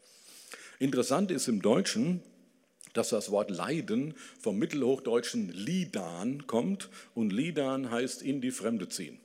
Interessant 0.80 1.32
ist 1.32 1.48
im 1.48 1.62
Deutschen, 1.62 2.22
dass 2.94 3.10
das 3.10 3.32
Wort 3.32 3.50
Leiden 3.50 4.16
vom 4.40 4.58
mittelhochdeutschen 4.58 5.50
Lidan 5.50 6.48
kommt 6.48 6.90
und 7.16 7.32
Lidan 7.32 7.92
heißt 7.92 8.22
in 8.22 8.42
die 8.42 8.52
Fremde 8.52 8.90
ziehen. 8.90 9.20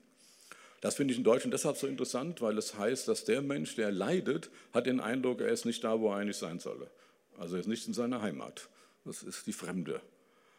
Das 0.81 0.95
finde 0.95 1.13
ich 1.13 1.19
in 1.19 1.25
Deutschland 1.25 1.55
deshalb 1.55 1.77
so 1.77 1.87
interessant, 1.87 2.43
weil 2.43 2.59
es 2.59 2.77
heißt, 2.77 3.09
dass 3.09 3.25
der 3.25 3.43
Mensch, 3.43 3.77
der 3.77 3.91
leidet, 3.91 4.51
hat 4.73 4.87
den 4.87 5.01
Eindruck, 5.01 5.41
er 5.41 5.49
ist 5.49 5.65
nicht 5.65 5.83
da, 5.83 6.01
wo 6.01 6.11
er 6.11 6.17
eigentlich 6.17 6.37
sein 6.37 6.59
solle. 6.59 6.91
Also 7.39 7.57
er 7.57 7.61
ist 7.61 7.67
nicht 7.67 7.87
in 7.87 7.95
seiner 7.95 8.23
Heimat. 8.23 8.69
Das 9.05 9.23
ist 9.23 9.47
die 9.47 9.53
Fremde. 9.53 10.01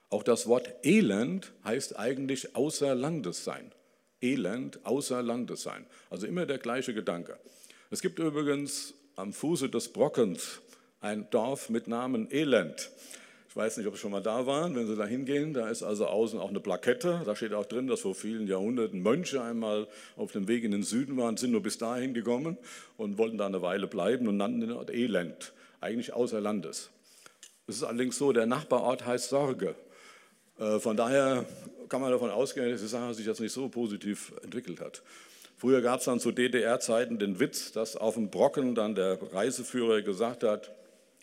Auch 0.10 0.24
das 0.24 0.48
Wort 0.48 0.70
Elend 0.84 1.52
heißt 1.64 2.00
eigentlich 2.00 2.56
außer 2.56 2.96
Landes 2.96 3.44
sein. 3.44 3.72
Elend, 4.22 4.86
außer 4.86 5.22
Landes 5.22 5.64
sein. 5.64 5.86
Also 6.10 6.26
immer 6.28 6.46
der 6.46 6.58
gleiche 6.58 6.94
Gedanke. 6.94 7.38
Es 7.90 8.02
gibt 8.02 8.20
übrigens 8.20 8.94
am 9.16 9.34
Fuße 9.34 9.70
des 9.70 9.90
Brockens 9.90 10.62
ein 11.02 11.30
Dorf 11.30 11.70
mit 11.70 11.88
Namen 11.88 12.32
Elend 12.32 12.90
weiß 13.58 13.78
nicht, 13.78 13.88
ob 13.88 13.96
Sie 13.96 14.02
schon 14.02 14.12
mal 14.12 14.22
da 14.22 14.46
waren, 14.46 14.76
wenn 14.76 14.86
Sie 14.86 14.96
da 14.96 15.06
hingehen, 15.06 15.54
da 15.54 15.68
ist 15.68 15.82
also 15.82 16.06
außen 16.06 16.40
auch 16.40 16.50
eine 16.50 16.60
Plakette, 16.60 17.24
da 17.26 17.36
steht 17.36 17.54
auch 17.54 17.66
drin, 17.66 17.88
dass 17.88 18.02
vor 18.02 18.14
vielen 18.14 18.48
Jahrhunderten 18.48 19.02
Mönche 19.02 19.42
einmal 19.42 19.88
auf 20.16 20.32
dem 20.32 20.48
Weg 20.48 20.64
in 20.64 20.72
den 20.72 20.84
Süden 20.84 21.18
waren, 21.18 21.38
sind 21.38 21.52
nur 21.52 21.64
bis 21.64 21.80
dahin 21.80 22.14
gekommen 22.14 22.58
und 22.98 23.18
wollten 23.18 23.38
da 23.38 23.48
eine 23.48 23.62
Weile 23.64 23.88
bleiben 23.88 24.28
und 24.28 24.38
nannten 24.38 24.62
den 24.62 24.72
Ort 24.72 24.94
Elend, 24.94 25.54
eigentlich 25.82 26.14
außer 26.14 26.40
Landes. 26.40 26.92
Es 27.66 27.78
ist 27.78 27.84
allerdings 27.84 28.18
so, 28.18 28.32
der 28.32 28.46
Nachbarort 28.46 29.06
heißt 29.06 29.30
Sorge. 29.30 29.76
Äh, 30.60 30.80
von 30.80 30.96
daher 30.96 31.44
kann 31.90 32.00
man 32.00 32.12
davon 32.12 32.30
ausgehen, 32.30 32.70
dass 32.70 32.82
die 32.82 32.88
Sache 32.88 33.14
sich 33.16 33.26
jetzt 33.26 33.42
nicht 33.42 33.54
so 33.54 33.70
positiv 33.70 34.34
entwickelt 34.44 34.80
hat. 34.80 35.02
Früher 35.58 35.82
gab 35.82 36.00
es 36.00 36.06
dann 36.06 36.20
zu 36.20 36.32
DDR-Zeiten 36.32 37.18
den 37.18 37.40
Witz, 37.40 37.72
dass 37.72 37.98
auf 37.98 38.14
dem 38.14 38.30
Brocken 38.30 38.76
dann 38.76 38.94
der 38.94 39.18
Reiseführer 39.34 40.04
gesagt 40.04 40.44
hat, 40.44 40.72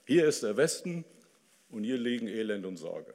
hier 0.04 0.26
ist 0.26 0.42
der 0.42 0.56
Westen, 0.56 1.04
und 1.74 1.84
hier 1.84 1.98
liegen 1.98 2.26
Elend 2.28 2.64
und 2.66 2.76
Sorge. 2.76 3.14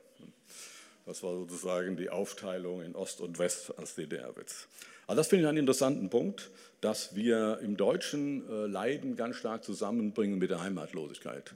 Das 1.05 1.23
war 1.23 1.33
sozusagen 1.33 1.97
die 1.97 2.09
Aufteilung 2.09 2.83
in 2.83 2.95
Ost 2.95 3.21
und 3.21 3.39
West 3.39 3.73
als 3.77 3.95
DDR-Witz. 3.95 4.67
Aber 5.07 5.15
das 5.15 5.27
finde 5.27 5.45
ich 5.45 5.49
einen 5.49 5.57
interessanten 5.57 6.11
Punkt, 6.11 6.51
dass 6.81 7.15
wir 7.15 7.59
im 7.63 7.77
Deutschen 7.77 8.47
äh, 8.47 8.67
Leiden 8.67 9.15
ganz 9.15 9.37
stark 9.37 9.63
zusammenbringen 9.63 10.37
mit 10.37 10.51
der 10.51 10.61
Heimatlosigkeit. 10.61 11.55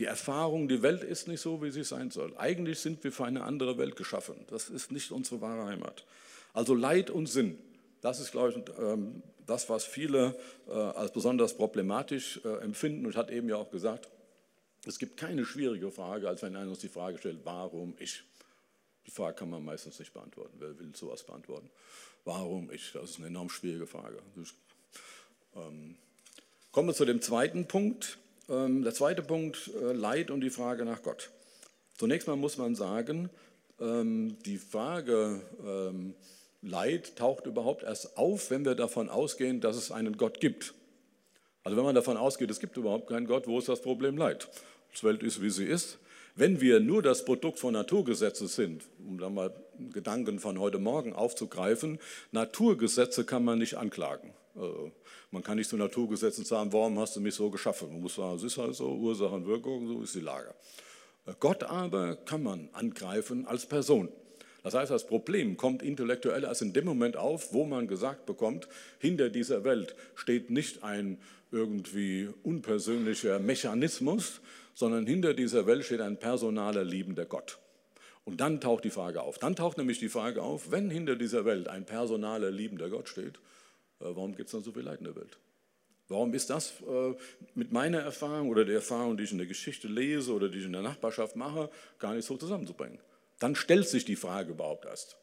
Die 0.00 0.06
Erfahrung, 0.06 0.66
die 0.66 0.82
Welt 0.82 1.04
ist 1.04 1.28
nicht 1.28 1.40
so, 1.40 1.62
wie 1.62 1.70
sie 1.70 1.84
sein 1.84 2.10
soll. 2.10 2.36
Eigentlich 2.36 2.80
sind 2.80 3.04
wir 3.04 3.12
für 3.12 3.24
eine 3.24 3.44
andere 3.44 3.78
Welt 3.78 3.94
geschaffen. 3.94 4.34
Das 4.48 4.68
ist 4.68 4.90
nicht 4.90 5.12
unsere 5.12 5.40
wahre 5.40 5.66
Heimat. 5.66 6.04
Also 6.52 6.74
Leid 6.74 7.10
und 7.10 7.26
Sinn, 7.26 7.58
das 8.00 8.18
ist, 8.18 8.32
glaube 8.32 8.50
ich, 8.50 8.56
ähm, 8.82 9.22
das, 9.46 9.68
was 9.68 9.84
viele 9.84 10.34
äh, 10.68 10.72
als 10.72 11.12
besonders 11.12 11.56
problematisch 11.56 12.40
äh, 12.44 12.62
empfinden. 12.62 13.06
Und 13.06 13.16
hat 13.16 13.30
eben 13.30 13.48
ja 13.48 13.56
auch 13.56 13.70
gesagt, 13.70 14.08
es 14.86 14.98
gibt 14.98 15.16
keine 15.16 15.44
schwierige 15.44 15.90
Frage, 15.90 16.28
als 16.28 16.42
wenn 16.42 16.56
einer 16.56 16.70
uns 16.70 16.78
die 16.78 16.88
Frage 16.88 17.18
stellt, 17.18 17.40
warum 17.44 17.94
ich? 17.98 18.22
Die 19.06 19.10
Frage 19.10 19.36
kann 19.36 19.50
man 19.50 19.64
meistens 19.64 19.98
nicht 19.98 20.12
beantworten. 20.12 20.56
Wer 20.58 20.78
will 20.78 20.94
sowas 20.94 21.22
beantworten? 21.22 21.70
Warum 22.24 22.70
ich? 22.70 22.92
Das 22.92 23.10
ist 23.10 23.18
eine 23.18 23.28
enorm 23.28 23.50
schwierige 23.50 23.86
Frage. 23.86 24.18
Ähm, 25.56 25.96
kommen 26.72 26.88
wir 26.88 26.94
zu 26.94 27.04
dem 27.04 27.20
zweiten 27.20 27.66
Punkt. 27.66 28.18
Ähm, 28.48 28.82
der 28.82 28.94
zweite 28.94 29.22
Punkt, 29.22 29.70
äh, 29.74 29.92
Leid 29.92 30.30
und 30.30 30.40
die 30.40 30.50
Frage 30.50 30.84
nach 30.84 31.02
Gott. 31.02 31.30
Zunächst 31.96 32.28
mal 32.28 32.36
muss 32.36 32.56
man 32.56 32.74
sagen, 32.74 33.30
ähm, 33.80 34.36
die 34.44 34.58
Frage 34.58 35.42
Leid 36.62 37.16
taucht 37.16 37.46
überhaupt 37.46 37.82
erst 37.84 38.18
auf, 38.18 38.50
wenn 38.50 38.66
wir 38.66 38.74
davon 38.74 39.08
ausgehen, 39.08 39.60
dass 39.60 39.76
es 39.76 39.90
einen 39.90 40.18
Gott 40.18 40.40
gibt. 40.40 40.74
Also 41.64 41.76
wenn 41.76 41.84
man 41.84 41.94
davon 41.94 42.16
ausgeht, 42.16 42.50
es 42.50 42.60
gibt 42.60 42.76
überhaupt 42.76 43.08
keinen 43.08 43.26
Gott, 43.26 43.46
wo 43.46 43.58
ist 43.58 43.68
das 43.68 43.80
Problem 43.80 44.18
Leid? 44.18 44.48
Die 44.98 45.04
Welt 45.04 45.22
ist, 45.22 45.42
wie 45.42 45.50
sie 45.50 45.64
ist. 45.64 45.98
Wenn 46.36 46.60
wir 46.60 46.80
nur 46.80 47.02
das 47.02 47.24
Produkt 47.24 47.58
von 47.58 47.72
Naturgesetzen 47.72 48.48
sind, 48.48 48.84
um 49.06 49.18
da 49.18 49.28
mal 49.28 49.52
Gedanken 49.92 50.38
von 50.38 50.58
heute 50.58 50.78
Morgen 50.78 51.12
aufzugreifen, 51.12 51.98
Naturgesetze 52.32 53.24
kann 53.24 53.44
man 53.44 53.58
nicht 53.58 53.76
anklagen. 53.76 54.32
Also 54.54 54.92
man 55.30 55.42
kann 55.42 55.58
nicht 55.58 55.70
zu 55.70 55.76
Naturgesetzen 55.76 56.44
sagen, 56.44 56.72
warum 56.72 56.98
hast 56.98 57.16
du 57.16 57.20
mich 57.20 57.34
so 57.34 57.50
geschaffen? 57.50 57.90
Man 57.92 58.02
muss 58.02 58.14
sagen, 58.14 58.36
es 58.36 58.42
ist 58.42 58.58
halt 58.58 58.74
so, 58.74 58.88
Ursache 58.90 59.34
und 59.34 59.46
Wirkung, 59.46 59.86
so 59.88 60.02
ist 60.02 60.14
die 60.14 60.20
Lage. 60.20 60.54
Gott 61.38 61.62
aber 61.64 62.16
kann 62.16 62.42
man 62.42 62.68
angreifen 62.72 63.46
als 63.46 63.66
Person. 63.66 64.08
Das 64.62 64.74
heißt, 64.74 64.90
das 64.90 65.06
Problem 65.06 65.56
kommt 65.56 65.82
intellektuell 65.82 66.44
erst 66.44 66.62
in 66.62 66.72
dem 66.72 66.84
Moment 66.84 67.16
auf, 67.16 67.52
wo 67.52 67.64
man 67.64 67.88
gesagt 67.88 68.26
bekommt, 68.26 68.68
hinter 68.98 69.30
dieser 69.30 69.64
Welt 69.64 69.94
steht 70.14 70.50
nicht 70.50 70.82
ein 70.82 71.18
irgendwie 71.50 72.28
unpersönlicher 72.42 73.38
Mechanismus, 73.38 74.40
sondern 74.80 75.06
hinter 75.06 75.34
dieser 75.34 75.66
Welt 75.66 75.84
steht 75.84 76.00
ein 76.00 76.18
personaler, 76.18 76.84
liebender 76.84 77.26
Gott. 77.26 77.58
Und 78.24 78.40
dann 78.40 78.62
taucht 78.62 78.84
die 78.84 78.90
Frage 78.90 79.20
auf. 79.20 79.38
Dann 79.38 79.54
taucht 79.54 79.76
nämlich 79.76 79.98
die 79.98 80.08
Frage 80.08 80.42
auf, 80.42 80.70
wenn 80.70 80.88
hinter 80.88 81.16
dieser 81.16 81.44
Welt 81.44 81.68
ein 81.68 81.84
personaler, 81.84 82.50
liebender 82.50 82.88
Gott 82.88 83.06
steht, 83.06 83.36
äh, 84.00 84.04
warum 84.04 84.34
gibt 84.34 84.48
es 84.48 84.52
dann 84.52 84.62
so 84.62 84.72
viel 84.72 84.82
Leid 84.82 85.00
in 85.00 85.04
der 85.04 85.16
Welt? 85.16 85.36
Warum 86.08 86.32
ist 86.32 86.48
das 86.48 86.72
äh, 86.88 87.14
mit 87.54 87.72
meiner 87.72 87.98
Erfahrung 87.98 88.48
oder 88.48 88.64
der 88.64 88.76
Erfahrung, 88.76 89.18
die 89.18 89.24
ich 89.24 89.32
in 89.32 89.38
der 89.38 89.46
Geschichte 89.46 89.86
lese 89.86 90.32
oder 90.32 90.48
die 90.48 90.60
ich 90.60 90.64
in 90.64 90.72
der 90.72 90.80
Nachbarschaft 90.80 91.36
mache, 91.36 91.68
gar 91.98 92.14
nicht 92.14 92.24
so 92.24 92.38
zusammenzubringen? 92.38 92.98
Dann 93.38 93.56
stellt 93.56 93.86
sich 93.86 94.06
die 94.06 94.16
Frage 94.16 94.52
überhaupt 94.52 94.86
erst. 94.86 95.18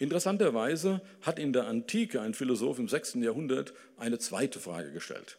Interessanterweise 0.00 1.00
hat 1.22 1.38
in 1.38 1.52
der 1.52 1.68
Antike 1.68 2.20
ein 2.20 2.34
Philosoph 2.34 2.80
im 2.80 2.88
6. 2.88 3.14
Jahrhundert 3.20 3.72
eine 3.98 4.18
zweite 4.18 4.58
Frage 4.58 4.90
gestellt. 4.90 5.38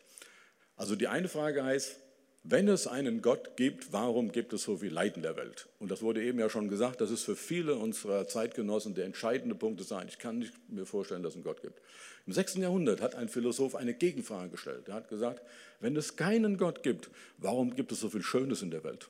Also 0.78 0.96
die 0.96 1.10
eine 1.10 1.28
Frage 1.28 1.66
heißt, 1.66 2.00
wenn 2.48 2.68
es 2.68 2.86
einen 2.86 3.24
Gott 3.24 3.58
gibt, 3.58 3.92
warum 3.92 4.32
gibt 4.32 4.54
es 4.54 4.64
so 4.64 4.78
viel 4.78 4.94
Leid 4.94 5.18
in 5.18 5.24
der 5.24 5.36
Welt? 5.36 5.68
Und 5.80 5.90
das 5.90 6.04
wurde 6.04 6.24
eben 6.24 6.38
ja 6.38 6.48
schon 6.48 6.70
gesagt, 6.70 7.02
das 7.02 7.10
ist 7.10 7.24
für 7.24 7.36
viele 7.36 7.76
unserer 7.76 8.28
Zeitgenossen 8.28 8.94
der 8.94 9.06
entscheidende 9.06 9.56
Punkt 9.56 9.82
zu 9.82 9.88
sein. 9.88 10.06
Ich 10.08 10.20
kann 10.20 10.40
nicht 10.40 10.54
mir 10.70 10.86
vorstellen, 10.86 11.24
dass 11.24 11.32
es 11.32 11.38
einen 11.38 11.44
Gott 11.44 11.64
gibt. 11.64 11.82
Im 12.28 12.34
6. 12.34 12.56
Jahrhundert 12.56 13.02
hat 13.02 13.16
ein 13.16 13.30
Philosoph 13.30 13.74
eine 13.74 13.96
Gegenfrage 13.96 14.52
gestellt. 14.52 14.88
Er 14.88 14.94
hat 14.94 15.10
gesagt, 15.10 15.42
wenn 15.80 15.96
es 15.96 16.18
keinen 16.18 16.58
Gott 16.58 16.84
gibt, 16.84 17.10
warum 17.40 17.76
gibt 17.76 17.92
es 17.92 18.00
so 18.00 18.10
viel 18.10 18.22
Schönes 18.24 18.62
in 18.62 18.70
der 18.70 18.84
Welt? 18.84 19.10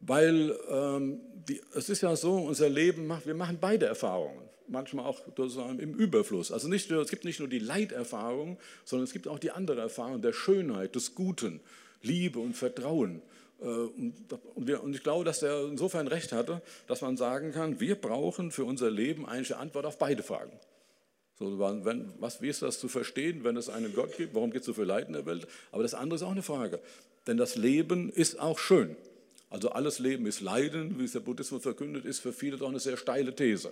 Weil 0.00 0.56
ähm, 0.70 1.20
die, 1.48 1.60
es 1.74 1.90
ist 1.90 2.02
ja 2.02 2.16
so, 2.16 2.36
unser 2.36 2.70
Leben 2.70 3.06
macht, 3.06 3.26
wir 3.26 3.34
machen 3.34 3.58
beide 3.60 3.84
Erfahrungen, 3.84 4.48
manchmal 4.68 5.06
auch 5.06 5.20
sozusagen 5.36 5.78
im 5.78 5.94
Überfluss. 5.94 6.52
Also 6.52 6.68
nicht 6.68 6.90
es 6.90 7.10
gibt 7.10 7.24
nicht 7.24 7.40
nur 7.40 7.48
die 7.48 7.58
Leiterfahrung, 7.58 8.58
sondern 8.84 9.04
es 9.04 9.12
gibt 9.12 9.28
auch 9.28 9.38
die 9.38 9.50
andere 9.50 9.80
Erfahrung 9.80 10.22
der 10.22 10.32
Schönheit, 10.32 10.94
des 10.94 11.14
Guten, 11.14 11.60
Liebe 12.02 12.38
und 12.38 12.54
Vertrauen. 12.54 13.22
Äh, 13.60 13.64
und 13.64 14.94
ich 14.94 15.02
glaube, 15.02 15.24
dass 15.24 15.42
er 15.42 15.66
insofern 15.66 16.08
recht 16.08 16.32
hatte, 16.32 16.62
dass 16.86 17.00
man 17.00 17.16
sagen 17.16 17.52
kann, 17.52 17.80
wir 17.80 17.94
brauchen 17.96 18.50
für 18.50 18.64
unser 18.64 18.90
Leben 18.90 19.26
eigentlich 19.26 19.54
eine 19.54 19.62
Antwort 19.62 19.86
auf 19.86 19.98
beide 19.98 20.22
Fragen. 20.22 20.52
So, 21.38 21.58
wenn, 21.58 22.12
was, 22.18 22.40
wie 22.40 22.48
ist 22.48 22.62
das 22.62 22.80
zu 22.80 22.88
verstehen, 22.88 23.44
wenn 23.44 23.56
es 23.56 23.68
einen 23.68 23.94
Gott 23.94 24.16
gibt? 24.16 24.34
Warum 24.34 24.50
gibt 24.50 24.62
es 24.62 24.66
so 24.66 24.72
viel 24.72 24.84
Leid 24.84 25.08
in 25.08 25.12
der 25.12 25.26
Welt? 25.26 25.46
Aber 25.70 25.82
das 25.82 25.92
andere 25.92 26.16
ist 26.16 26.22
auch 26.22 26.30
eine 26.30 26.42
Frage. 26.42 26.80
Denn 27.26 27.36
das 27.36 27.56
Leben 27.56 28.10
ist 28.10 28.40
auch 28.40 28.58
schön. 28.58 28.96
Also 29.50 29.70
alles 29.70 29.98
Leben 29.98 30.26
ist 30.26 30.40
Leiden, 30.40 30.98
wie 30.98 31.04
es 31.04 31.12
der 31.12 31.20
Buddhismus 31.20 31.62
verkündet, 31.62 32.04
ist 32.04 32.20
für 32.20 32.32
viele 32.32 32.56
doch 32.56 32.68
eine 32.68 32.80
sehr 32.80 32.96
steile 32.96 33.34
These. 33.34 33.70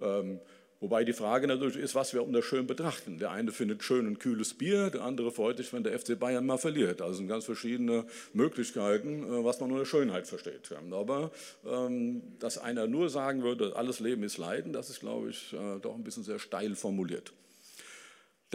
Ähm, 0.00 0.40
wobei 0.80 1.04
die 1.04 1.12
Frage 1.12 1.46
natürlich 1.46 1.76
ist, 1.76 1.94
was 1.94 2.14
wir 2.14 2.22
unter 2.22 2.42
schön 2.42 2.66
betrachten. 2.66 3.18
Der 3.18 3.30
eine 3.30 3.52
findet 3.52 3.82
schön 3.82 4.06
ein 4.06 4.18
kühles 4.18 4.54
Bier, 4.54 4.90
der 4.90 5.02
andere 5.02 5.30
freut 5.30 5.56
sich, 5.56 5.72
wenn 5.72 5.84
der 5.84 5.98
FC 5.98 6.18
Bayern 6.18 6.46
mal 6.46 6.58
verliert. 6.58 7.00
Also 7.00 7.14
sind 7.18 7.28
ganz 7.28 7.44
verschiedene 7.44 8.04
Möglichkeiten, 8.32 9.24
äh, 9.24 9.44
was 9.44 9.60
man 9.60 9.72
unter 9.72 9.86
Schönheit 9.86 10.26
versteht. 10.26 10.70
Aber 10.90 11.30
ähm, 11.66 12.22
dass 12.38 12.58
einer 12.58 12.86
nur 12.86 13.10
sagen 13.10 13.42
würde, 13.42 13.76
alles 13.76 14.00
Leben 14.00 14.22
ist 14.22 14.38
Leiden, 14.38 14.72
das 14.72 14.90
ist, 14.90 15.00
glaube 15.00 15.30
ich, 15.30 15.52
äh, 15.52 15.80
doch 15.80 15.94
ein 15.94 16.04
bisschen 16.04 16.24
sehr 16.24 16.38
steil 16.38 16.74
formuliert. 16.74 17.32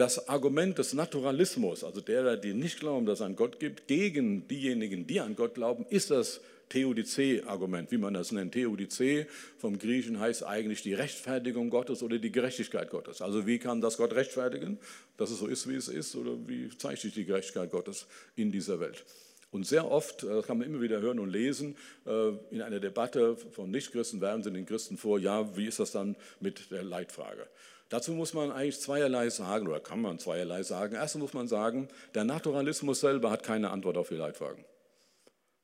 Das 0.00 0.30
Argument 0.30 0.78
des 0.78 0.94
Naturalismus, 0.94 1.84
also 1.84 2.00
derer, 2.00 2.38
die 2.38 2.54
nicht 2.54 2.80
glauben, 2.80 3.04
dass 3.04 3.18
es 3.18 3.26
einen 3.26 3.36
Gott 3.36 3.60
gibt, 3.60 3.86
gegen 3.86 4.48
diejenigen, 4.48 5.06
die 5.06 5.20
an 5.20 5.36
Gott 5.36 5.52
glauben, 5.54 5.84
ist 5.90 6.10
das 6.10 6.40
Theodizee-Argument, 6.70 7.90
wie 7.90 7.98
man 7.98 8.14
das 8.14 8.32
nennt. 8.32 8.52
Theodizee 8.52 9.26
vom 9.58 9.78
Griechen 9.78 10.18
heißt 10.18 10.44
eigentlich 10.44 10.82
die 10.82 10.94
Rechtfertigung 10.94 11.68
Gottes 11.68 12.02
oder 12.02 12.18
die 12.18 12.32
Gerechtigkeit 12.32 12.90
Gottes. 12.90 13.20
Also 13.20 13.46
wie 13.46 13.58
kann 13.58 13.80
das 13.80 13.98
Gott 13.98 14.14
rechtfertigen, 14.14 14.78
dass 15.18 15.30
es 15.30 15.38
so 15.38 15.46
ist, 15.46 15.68
wie 15.68 15.74
es 15.74 15.88
ist, 15.88 16.16
oder 16.16 16.36
wie 16.46 16.70
zeigt 16.78 17.02
sich 17.02 17.12
die 17.12 17.24
Gerechtigkeit 17.26 17.70
Gottes 17.70 18.06
in 18.36 18.50
dieser 18.50 18.80
Welt? 18.80 19.04
Und 19.50 19.66
sehr 19.66 19.90
oft, 19.90 20.22
äh, 20.22 20.28
das 20.28 20.46
kann 20.46 20.58
man 20.58 20.66
immer 20.66 20.80
wieder 20.80 21.00
hören 21.00 21.18
und 21.18 21.28
lesen, 21.28 21.76
äh, 22.06 22.28
in 22.50 22.62
einer 22.62 22.80
Debatte 22.80 23.36
von 23.36 23.70
Nichtchristen 23.70 24.20
werfen 24.20 24.42
sie 24.42 24.52
den 24.52 24.66
Christen 24.66 24.96
vor, 24.96 25.18
ja, 25.18 25.56
wie 25.56 25.66
ist 25.66 25.80
das 25.80 25.92
dann 25.92 26.16
mit 26.38 26.70
der 26.70 26.84
Leitfrage? 26.84 27.46
Dazu 27.88 28.12
muss 28.12 28.34
man 28.34 28.52
eigentlich 28.52 28.78
zweierlei 28.78 29.28
sagen, 29.30 29.66
oder 29.66 29.80
kann 29.80 30.00
man 30.00 30.20
zweierlei 30.20 30.62
sagen. 30.62 30.94
Erstens 30.94 31.22
muss 31.22 31.32
man 31.32 31.48
sagen, 31.48 31.88
der 32.14 32.22
Naturalismus 32.22 33.00
selber 33.00 33.32
hat 33.32 33.42
keine 33.42 33.70
Antwort 33.70 33.96
auf 33.96 34.08
die 34.08 34.14
Leitfragen. 34.14 34.64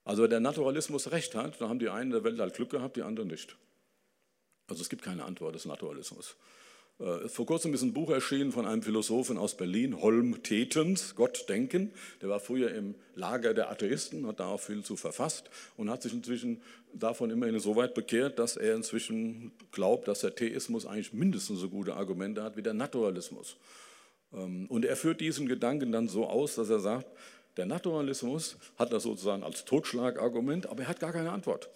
Also 0.06 0.22
wenn 0.22 0.30
der 0.30 0.40
Naturalismus 0.40 1.10
recht 1.10 1.34
hat, 1.34 1.60
dann 1.60 1.68
haben 1.68 1.80
die 1.80 1.88
einen 1.88 2.12
der 2.12 2.22
Welt 2.22 2.38
halt 2.38 2.54
Glück 2.54 2.70
gehabt, 2.70 2.96
die 2.96 3.02
anderen 3.02 3.28
nicht. 3.28 3.56
Also 4.68 4.80
es 4.80 4.88
gibt 4.88 5.02
keine 5.02 5.24
Antwort 5.24 5.56
des 5.56 5.66
Naturalismus. 5.66 6.36
Äh, 7.00 7.28
vor 7.28 7.44
kurzem 7.44 7.74
ist 7.74 7.82
ein 7.82 7.92
Buch 7.92 8.10
erschienen 8.10 8.52
von 8.52 8.66
einem 8.66 8.82
Philosophen 8.82 9.36
aus 9.36 9.56
Berlin, 9.56 10.00
Holm 10.00 10.44
Tetens, 10.44 11.16
Gott 11.16 11.48
denken. 11.48 11.92
Der 12.22 12.28
war 12.28 12.38
früher 12.38 12.72
im 12.72 12.94
Lager 13.16 13.52
der 13.52 13.68
Atheisten, 13.68 14.28
hat 14.28 14.38
da 14.38 14.46
auch 14.46 14.60
viel 14.60 14.84
zu 14.84 14.94
verfasst 14.96 15.50
und 15.76 15.90
hat 15.90 16.02
sich 16.02 16.12
inzwischen 16.12 16.62
davon 16.94 17.30
immerhin 17.30 17.58
so 17.58 17.74
weit 17.74 17.94
bekehrt, 17.94 18.38
dass 18.38 18.56
er 18.56 18.76
inzwischen 18.76 19.50
glaubt, 19.72 20.06
dass 20.06 20.20
der 20.20 20.36
Theismus 20.36 20.86
eigentlich 20.86 21.12
mindestens 21.12 21.58
so 21.58 21.68
gute 21.68 21.96
Argumente 21.96 22.44
hat 22.44 22.56
wie 22.56 22.62
der 22.62 22.74
Naturalismus. 22.74 23.56
Ähm, 24.32 24.66
und 24.68 24.84
er 24.84 24.96
führt 24.96 25.20
diesen 25.20 25.48
Gedanken 25.48 25.90
dann 25.90 26.08
so 26.08 26.28
aus, 26.28 26.54
dass 26.54 26.70
er 26.70 26.78
sagt, 26.78 27.06
der 27.56 27.66
Naturalismus 27.66 28.56
hat 28.78 28.92
das 28.92 29.04
sozusagen 29.04 29.42
als 29.42 29.64
Totschlagargument, 29.64 30.66
aber 30.66 30.82
er 30.82 30.88
hat 30.88 31.00
gar 31.00 31.12
keine 31.12 31.32
Antwort. 31.32 31.70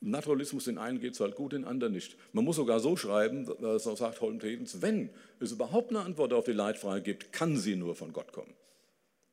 Naturalismus, 0.00 0.64
den 0.64 0.78
einen 0.78 1.00
geht 1.00 1.14
es 1.14 1.20
halt 1.20 1.34
gut, 1.34 1.52
den 1.52 1.64
anderen 1.64 1.92
nicht. 1.92 2.16
Man 2.32 2.44
muss 2.44 2.56
sogar 2.56 2.78
so 2.80 2.96
schreiben, 2.96 3.46
so 3.78 3.96
sagt 3.96 4.20
Holm 4.20 4.38
Tetens, 4.38 4.80
wenn 4.80 5.10
es 5.40 5.52
überhaupt 5.52 5.90
eine 5.90 6.00
Antwort 6.00 6.32
auf 6.32 6.44
die 6.44 6.52
Leitfrage 6.52 7.02
gibt, 7.02 7.32
kann 7.32 7.56
sie 7.56 7.74
nur 7.74 7.96
von 7.96 8.12
Gott 8.12 8.32
kommen. 8.32 8.54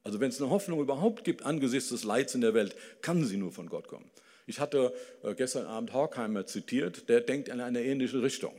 Also 0.04 0.20
wenn 0.20 0.30
es 0.30 0.42
eine 0.42 0.52
Hoffnung 0.52 0.80
überhaupt 0.80 1.24
gibt 1.24 1.44
angesichts 1.44 1.90
des 1.90 2.04
Leids 2.04 2.36
in 2.36 2.42
der 2.42 2.54
Welt, 2.54 2.76
kann 3.02 3.24
sie 3.26 3.38
nur 3.38 3.52
von 3.52 3.70
Gott 3.70 3.88
kommen. 3.88 4.10
Ich 4.48 4.60
hatte 4.60 4.94
äh, 5.24 5.34
gestern 5.34 5.66
Abend 5.66 5.94
Horkheimer 5.94 6.46
zitiert, 6.46 7.10
der 7.10 7.22
denkt 7.22 7.48
in 7.48 7.60
eine 7.60 7.84
ähnliche 7.84 8.22
Richtung 8.22 8.54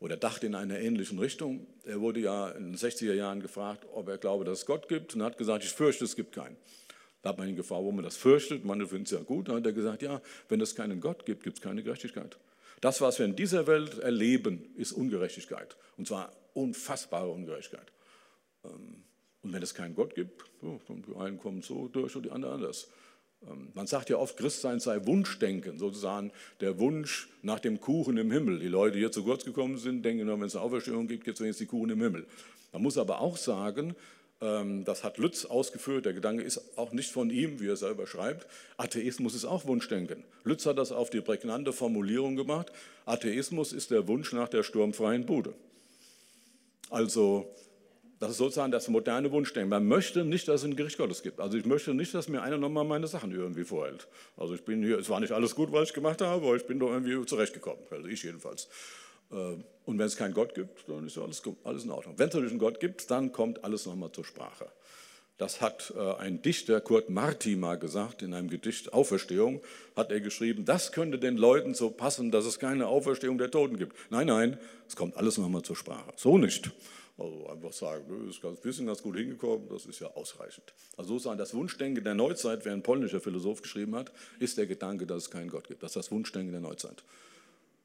oder 0.00 0.16
dachte 0.16 0.46
in 0.46 0.54
einer 0.54 0.80
ähnlichen 0.80 1.18
Richtung. 1.18 1.66
Er 1.84 2.00
wurde 2.00 2.20
ja 2.20 2.50
in 2.50 2.72
den 2.72 2.76
60er 2.76 3.12
Jahren 3.12 3.40
gefragt, 3.40 3.86
ob 3.92 4.08
er 4.08 4.18
glaube, 4.18 4.44
dass 4.44 4.60
es 4.60 4.66
Gott 4.66 4.88
gibt 4.88 5.14
und 5.14 5.22
hat 5.22 5.38
gesagt, 5.38 5.62
ich 5.62 5.70
fürchte, 5.70 6.04
es 6.04 6.16
gibt 6.16 6.34
keinen. 6.34 6.56
Da 7.22 7.28
hat 7.28 7.38
man 7.38 7.48
ihn 7.48 7.56
gefragt, 7.56 7.82
warum 7.82 7.96
man 7.96 8.04
das 8.04 8.16
fürchtet. 8.16 8.64
Man 8.64 8.78
findet 8.86 9.06
es 9.06 9.12
ja 9.12 9.22
gut. 9.22 9.48
Da 9.48 9.54
hat 9.54 9.66
er 9.66 9.72
gesagt, 9.72 10.00
ja, 10.00 10.22
wenn 10.48 10.60
es 10.62 10.74
keinen 10.74 11.00
Gott 11.00 11.26
gibt, 11.26 11.44
gibt 11.44 11.58
es 11.58 11.62
keine 11.62 11.82
Gerechtigkeit. 11.82 12.38
Das, 12.80 13.02
was 13.02 13.18
wir 13.18 13.26
in 13.26 13.36
dieser 13.36 13.66
Welt 13.66 13.98
erleben, 13.98 14.74
ist 14.74 14.92
Ungerechtigkeit. 14.92 15.76
Und 15.98 16.08
zwar 16.08 16.32
unfassbare 16.54 17.28
Ungerechtigkeit. 17.28 17.92
Ähm, 18.64 19.04
und 19.42 19.52
wenn 19.52 19.62
es 19.62 19.74
keinen 19.74 19.94
Gott 19.94 20.14
gibt, 20.14 20.44
die 20.62 21.16
einen 21.16 21.38
kommen 21.38 21.60
so 21.60 21.88
durch 21.88 22.16
und 22.16 22.24
die 22.24 22.30
anderen 22.30 22.54
anders. 22.54 22.88
Ähm, 23.48 23.68
man 23.74 23.86
sagt 23.86 24.10
ja 24.10 24.16
oft, 24.16 24.36
Christsein 24.36 24.80
sei 24.80 25.06
Wunschdenken, 25.06 25.78
sozusagen 25.78 26.32
der 26.60 26.78
Wunsch 26.78 27.28
nach 27.42 27.60
dem 27.60 27.80
Kuchen 27.80 28.16
im 28.16 28.30
Himmel. 28.30 28.60
Die 28.60 28.68
Leute, 28.68 28.94
die 28.94 29.00
hier 29.00 29.12
zu 29.12 29.24
kurz 29.24 29.44
gekommen 29.44 29.78
sind, 29.78 30.04
denken 30.04 30.26
nur, 30.26 30.38
wenn 30.40 30.46
es 30.46 30.56
eine 30.56 30.64
Auferstehung 30.64 31.08
gibt, 31.08 31.24
gibt 31.24 31.36
es 31.36 31.40
wenigstens 31.40 31.66
die 31.66 31.70
Kuchen 31.70 31.90
im 31.90 32.02
Himmel. 32.02 32.26
Man 32.72 32.82
muss 32.82 32.98
aber 32.98 33.20
auch 33.20 33.36
sagen, 33.36 33.94
ähm, 34.40 34.84
das 34.84 35.04
hat 35.04 35.18
Lütz 35.18 35.44
ausgeführt. 35.44 36.06
Der 36.06 36.12
Gedanke 36.12 36.42
ist 36.42 36.78
auch 36.78 36.92
nicht 36.92 37.10
von 37.10 37.30
ihm, 37.30 37.60
wie 37.60 37.68
er 37.68 37.76
selber 37.76 38.06
schreibt. 38.06 38.46
Atheismus 38.76 39.34
ist 39.34 39.44
auch 39.44 39.66
Wunschdenken. 39.66 40.24
Lütz 40.44 40.66
hat 40.66 40.78
das 40.78 40.92
auf 40.92 41.10
die 41.10 41.20
prägnante 41.20 41.72
Formulierung 41.72 42.36
gemacht. 42.36 42.72
Atheismus 43.04 43.72
ist 43.72 43.90
der 43.90 44.08
Wunsch 44.08 44.32
nach 44.32 44.48
der 44.48 44.62
sturmfreien 44.62 45.26
Bude. 45.26 45.54
Also 46.88 47.54
Das 48.20 48.32
ist 48.32 48.36
sozusagen 48.36 48.70
das 48.70 48.88
moderne 48.88 49.32
Wunschdenken. 49.32 49.70
Man 49.70 49.88
möchte 49.88 50.26
nicht, 50.26 50.46
dass 50.46 50.60
es 50.60 50.66
ein 50.66 50.76
Gericht 50.76 50.98
Gottes 50.98 51.22
gibt. 51.22 51.40
Also 51.40 51.56
ich 51.56 51.64
möchte 51.64 51.94
nicht, 51.94 52.12
dass 52.12 52.28
mir 52.28 52.42
einer 52.42 52.58
nochmal 52.58 52.84
meine 52.84 53.06
Sachen 53.06 53.32
irgendwie 53.32 53.64
vorhält. 53.64 54.08
Also 54.36 54.54
ich 54.54 54.62
bin 54.62 54.82
hier, 54.82 54.98
es 54.98 55.08
war 55.08 55.20
nicht 55.20 55.32
alles 55.32 55.54
gut, 55.54 55.72
was 55.72 55.88
ich 55.88 55.94
gemacht 55.94 56.20
habe, 56.20 56.46
aber 56.46 56.54
ich 56.54 56.66
bin 56.66 56.78
doch 56.78 56.90
irgendwie 56.90 57.24
zurechtgekommen. 57.24 57.82
Also 57.90 58.06
ich 58.08 58.22
jedenfalls. 58.22 58.68
Äh, 59.32 59.34
und 59.86 59.98
wenn 59.98 60.00
es 60.00 60.16
keinen 60.16 60.34
Gott 60.34 60.54
gibt, 60.54 60.86
dann 60.86 61.06
ist 61.06 61.16
alles, 61.16 61.42
alles 61.64 61.84
in 61.84 61.90
Ordnung. 61.90 62.18
Wenn 62.18 62.28
es 62.28 62.34
natürlich 62.34 62.50
einen 62.52 62.60
Gott 62.60 62.78
gibt, 62.78 63.10
dann 63.10 63.32
kommt 63.32 63.64
alles 63.64 63.86
nochmal 63.86 64.12
zur 64.12 64.26
Sprache. 64.26 64.66
Das 65.38 65.62
hat 65.62 65.94
äh, 65.96 66.16
ein 66.16 66.42
Dichter, 66.42 66.82
Kurt 66.82 67.08
Marti, 67.08 67.56
mal 67.56 67.78
gesagt 67.78 68.20
in 68.20 68.34
einem 68.34 68.50
Gedicht 68.50 68.92
Auferstehung, 68.92 69.62
hat 69.96 70.12
er 70.12 70.20
geschrieben, 70.20 70.66
das 70.66 70.92
könnte 70.92 71.18
den 71.18 71.38
Leuten 71.38 71.72
so 71.72 71.88
passen, 71.88 72.30
dass 72.30 72.44
es 72.44 72.58
keine 72.58 72.86
Auferstehung 72.86 73.38
der 73.38 73.50
Toten 73.50 73.78
gibt. 73.78 73.96
Nein, 74.10 74.26
nein, 74.26 74.58
es 74.86 74.94
kommt 74.94 75.16
alles 75.16 75.38
nochmal 75.38 75.62
zur 75.62 75.76
Sprache. 75.76 76.12
So 76.16 76.36
nicht. 76.36 76.70
Also 77.20 77.46
einfach 77.48 77.72
sagen, 77.72 78.04
das 78.08 78.36
ist 78.36 78.44
ein 78.44 78.56
bisschen 78.56 78.86
ganz 78.86 79.02
gut 79.02 79.14
hingekommen, 79.14 79.68
das 79.68 79.84
ist 79.84 80.00
ja 80.00 80.08
ausreichend. 80.14 80.72
Also 80.96 81.10
sozusagen 81.10 81.38
das 81.38 81.52
Wunschdenken 81.52 82.02
der 82.02 82.14
Neuzeit, 82.14 82.64
wer 82.64 82.72
ein 82.72 82.82
polnischer 82.82 83.20
Philosoph 83.20 83.60
geschrieben 83.60 83.94
hat, 83.94 84.10
ist 84.38 84.56
der 84.56 84.66
Gedanke, 84.66 85.06
dass 85.06 85.24
es 85.24 85.30
keinen 85.30 85.50
Gott 85.50 85.68
gibt. 85.68 85.82
Das 85.82 85.90
ist 85.90 85.96
das 85.96 86.10
Wunschdenken 86.10 86.52
der 86.52 86.62
Neuzeit. 86.62 87.04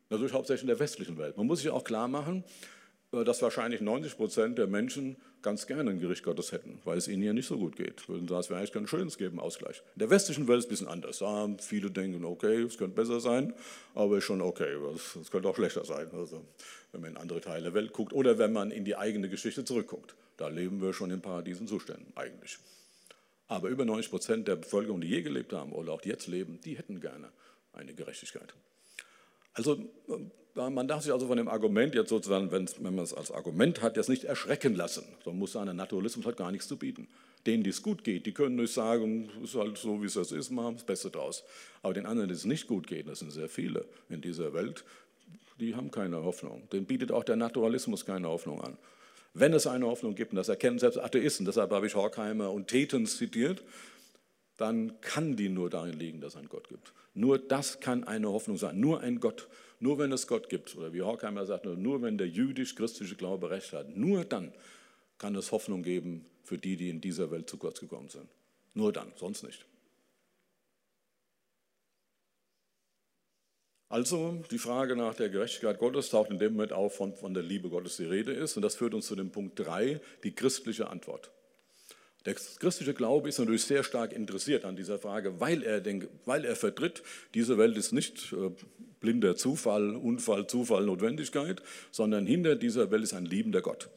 Natürlich 0.09 0.33
hauptsächlich 0.33 0.63
in 0.63 0.67
der 0.67 0.79
westlichen 0.79 1.17
Welt. 1.17 1.35
Man 1.35 1.47
muss 1.47 1.59
sich 1.59 1.69
auch 1.69 1.83
klar 1.83 2.07
machen, 2.07 2.45
dass 3.23 3.41
wahrscheinlich 3.41 3.81
90 3.81 4.17
Prozent 4.17 4.57
der 4.57 4.67
Menschen 4.67 5.15
ganz 5.41 5.67
gerne 5.67 5.91
ein 5.91 5.99
Gericht 5.99 6.23
Gottes 6.23 6.51
hätten, 6.51 6.79
weil 6.83 6.97
es 6.97 7.07
ihnen 7.07 7.21
hier 7.21 7.33
nicht 7.33 7.47
so 7.47 7.57
gut 7.57 7.75
geht. 7.75 8.09
Würden 8.09 8.27
sagen, 8.27 8.41
es 8.41 8.49
wäre 8.49 8.59
eigentlich 8.59 8.73
ganz 8.73 8.89
schön, 8.89 9.07
es 9.07 9.17
geben 9.17 9.39
Ausgleich. 9.39 9.83
In 9.93 9.99
der 9.99 10.09
westlichen 10.09 10.47
Welt 10.47 10.59
ist 10.59 10.65
es 10.65 10.67
ein 10.67 10.69
bisschen 10.69 10.87
anders. 10.87 11.19
Da 11.19 11.47
viele 11.59 11.91
denken, 11.91 12.25
okay, 12.25 12.63
es 12.63 12.77
könnte 12.77 12.95
besser 12.95 13.19
sein, 13.19 13.53
aber 13.93 14.17
ist 14.17 14.23
schon 14.23 14.41
okay, 14.41 14.75
es 15.21 15.29
könnte 15.29 15.47
auch 15.47 15.55
schlechter 15.55 15.85
sein. 15.85 16.09
Also, 16.13 16.43
wenn 16.91 17.01
man 17.01 17.11
in 17.11 17.17
andere 17.17 17.41
Teile 17.41 17.63
der 17.63 17.73
Welt 17.75 17.93
guckt 17.93 18.11
oder 18.11 18.37
wenn 18.39 18.51
man 18.51 18.71
in 18.71 18.85
die 18.85 18.95
eigene 18.95 19.29
Geschichte 19.29 19.63
zurückguckt. 19.63 20.15
Da 20.37 20.47
leben 20.47 20.81
wir 20.81 20.91
schon 20.93 21.11
in 21.11 21.21
paradiesen 21.21 21.67
Zuständen 21.67 22.11
eigentlich. 22.15 22.57
Aber 23.47 23.69
über 23.69 23.85
90 23.85 24.09
Prozent 24.09 24.47
der 24.47 24.55
Bevölkerung, 24.55 24.99
die 25.01 25.07
je 25.07 25.21
gelebt 25.21 25.53
haben 25.53 25.71
oder 25.71 25.93
auch 25.93 26.03
jetzt 26.03 26.27
leben, 26.27 26.59
die 26.61 26.77
hätten 26.77 26.99
gerne 26.99 27.29
eine 27.71 27.93
Gerechtigkeit. 27.93 28.53
Also 29.53 29.77
man 30.55 30.87
darf 30.87 31.03
sich 31.03 31.11
also 31.11 31.27
von 31.27 31.37
dem 31.37 31.47
Argument 31.47 31.93
jetzt 31.95 32.09
sozusagen, 32.09 32.51
wenn 32.51 32.67
man 32.81 32.99
es 32.99 33.13
als 33.13 33.31
Argument 33.31 33.81
hat, 33.81 33.97
jetzt 33.97 34.09
nicht 34.09 34.23
erschrecken 34.23 34.75
lassen. 34.75 35.03
So 35.23 35.33
muss 35.33 35.51
der 35.51 35.65
Naturalismus 35.65 36.25
hat 36.25 36.37
gar 36.37 36.51
nichts 36.51 36.67
zu 36.67 36.77
bieten. 36.77 37.07
Denen, 37.45 37.63
die 37.63 37.69
es 37.69 37.81
gut 37.81 38.03
geht, 38.03 38.25
die 38.25 38.31
können 38.31 38.55
nicht 38.55 38.73
sagen, 38.73 39.29
es 39.43 39.49
ist 39.49 39.55
halt 39.55 39.77
so, 39.77 40.01
wie 40.01 40.07
es 40.07 40.15
ist, 40.15 40.49
machen 40.51 40.75
das 40.75 40.83
Beste 40.83 41.11
draus. 41.11 41.43
Aber 41.83 41.93
den 41.93 42.05
anderen, 42.05 42.29
die 42.29 42.35
es 42.35 42.45
nicht 42.45 42.67
gut 42.67 42.87
geht, 42.87 43.07
das 43.07 43.19
sind 43.19 43.31
sehr 43.31 43.49
viele 43.49 43.85
in 44.09 44.21
dieser 44.21 44.53
Welt, 44.53 44.83
die 45.59 45.75
haben 45.75 45.91
keine 45.91 46.23
Hoffnung. 46.23 46.67
Den 46.71 46.85
bietet 46.85 47.11
auch 47.11 47.23
der 47.23 47.35
Naturalismus 47.35 48.05
keine 48.05 48.29
Hoffnung 48.29 48.61
an. 48.61 48.77
Wenn 49.33 49.53
es 49.53 49.67
eine 49.67 49.85
Hoffnung 49.85 50.15
gibt, 50.15 50.31
und 50.31 50.37
das 50.37 50.47
erkennen 50.47 50.79
selbst 50.79 50.97
Atheisten, 50.97 51.45
deshalb 51.45 51.71
habe 51.71 51.85
ich 51.85 51.95
Horkheimer 51.95 52.51
und 52.51 52.67
Tetens 52.69 53.17
zitiert, 53.17 53.61
dann 54.57 54.99
kann 55.01 55.35
die 55.35 55.49
nur 55.49 55.69
darin 55.69 55.99
liegen, 55.99 56.21
dass 56.21 56.33
es 56.33 56.37
einen 56.37 56.49
Gott 56.49 56.69
gibt. 56.69 56.93
Nur 57.13 57.39
das 57.39 57.79
kann 57.79 58.03
eine 58.03 58.29
Hoffnung 58.29 58.57
sein. 58.57 58.79
Nur 58.79 59.01
ein 59.01 59.19
Gott. 59.19 59.47
Nur 59.79 59.97
wenn 59.97 60.11
es 60.11 60.27
Gott 60.27 60.49
gibt. 60.49 60.75
Oder 60.75 60.93
wie 60.93 61.01
Horkheimer 61.01 61.45
sagt, 61.45 61.65
nur 61.65 62.01
wenn 62.01 62.17
der 62.17 62.27
jüdisch-christliche 62.27 63.15
Glaube 63.15 63.49
recht 63.49 63.73
hat. 63.73 63.95
Nur 63.95 64.23
dann 64.23 64.53
kann 65.17 65.35
es 65.35 65.51
Hoffnung 65.51 65.83
geben 65.83 66.25
für 66.43 66.57
die, 66.57 66.77
die 66.77 66.89
in 66.89 67.01
dieser 67.01 67.31
Welt 67.31 67.49
zu 67.49 67.57
kurz 67.57 67.79
gekommen 67.79 68.09
sind. 68.09 68.27
Nur 68.73 68.93
dann, 68.93 69.11
sonst 69.15 69.43
nicht. 69.43 69.65
Also 73.89 74.43
die 74.51 74.57
Frage 74.57 74.95
nach 74.95 75.15
der 75.15 75.29
Gerechtigkeit 75.29 75.79
Gottes 75.79 76.09
taucht 76.09 76.31
in 76.31 76.39
dem 76.39 76.53
Moment 76.53 76.73
auf, 76.73 76.95
von, 76.95 77.15
von 77.15 77.33
der 77.33 77.43
Liebe 77.43 77.69
Gottes 77.69 77.97
die 77.97 78.05
Rede 78.05 78.33
ist. 78.33 78.55
Und 78.55 78.61
das 78.63 78.75
führt 78.75 78.93
uns 78.93 79.07
zu 79.07 79.15
dem 79.15 79.31
Punkt 79.31 79.59
3, 79.59 80.01
die 80.23 80.33
christliche 80.33 80.89
Antwort. 80.89 81.31
Der 82.25 82.33
christliche 82.33 82.95
Glaube 82.95 83.29
ist 83.29 83.37
natürlich 83.37 83.63
sehr 83.63 83.83
stark 83.83 84.11
interessiert 84.11 84.65
an 84.65 84.75
dieser 84.75 84.97
Frage, 84.97 85.39
weil 85.39 85.61
er, 85.61 85.79
den, 85.79 86.07
weil 86.25 86.43
er 86.43 86.55
vertritt, 86.55 87.03
diese 87.35 87.57
Welt 87.57 87.77
ist 87.77 87.91
nicht 87.91 88.33
äh, 88.33 88.49
blinder 88.99 89.35
Zufall, 89.35 89.95
Unfall, 89.95 90.47
Zufall, 90.47 90.85
Notwendigkeit, 90.85 91.61
sondern 91.91 92.25
hinter 92.25 92.55
dieser 92.55 92.89
Welt 92.89 93.03
ist 93.03 93.13
ein 93.13 93.25
liebender 93.25 93.61
Gott. 93.61 93.89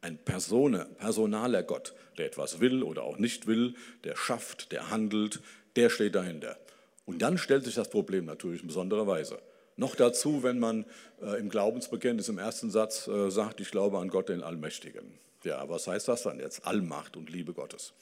Ein 0.00 0.16
Persone, 0.16 0.86
personaler 0.98 1.62
Gott, 1.62 1.94
der 2.16 2.26
etwas 2.26 2.60
will 2.60 2.82
oder 2.82 3.02
auch 3.02 3.18
nicht 3.18 3.46
will, 3.46 3.74
der 4.04 4.16
schafft, 4.16 4.72
der 4.72 4.90
handelt, 4.90 5.40
der 5.74 5.90
steht 5.90 6.14
dahinter. 6.14 6.56
Und 7.04 7.20
dann 7.20 7.36
stellt 7.36 7.64
sich 7.64 7.74
das 7.74 7.90
Problem 7.90 8.24
natürlich 8.24 8.62
in 8.62 8.68
besonderer 8.68 9.06
Weise. 9.06 9.38
Noch 9.76 9.94
dazu, 9.94 10.42
wenn 10.42 10.58
man 10.58 10.86
äh, 11.20 11.38
im 11.38 11.50
Glaubensbekenntnis 11.50 12.30
im 12.30 12.38
ersten 12.38 12.70
Satz 12.70 13.06
äh, 13.08 13.30
sagt, 13.30 13.60
ich 13.60 13.70
glaube 13.70 13.98
an 13.98 14.08
Gott, 14.08 14.30
den 14.30 14.42
Allmächtigen. 14.42 15.18
Ja, 15.46 15.68
was 15.68 15.86
heißt 15.86 16.08
das 16.08 16.24
dann 16.24 16.40
jetzt? 16.40 16.66
Allmacht 16.66 17.16
und 17.16 17.30
Liebe 17.30 17.52
Gottes. 17.52 17.92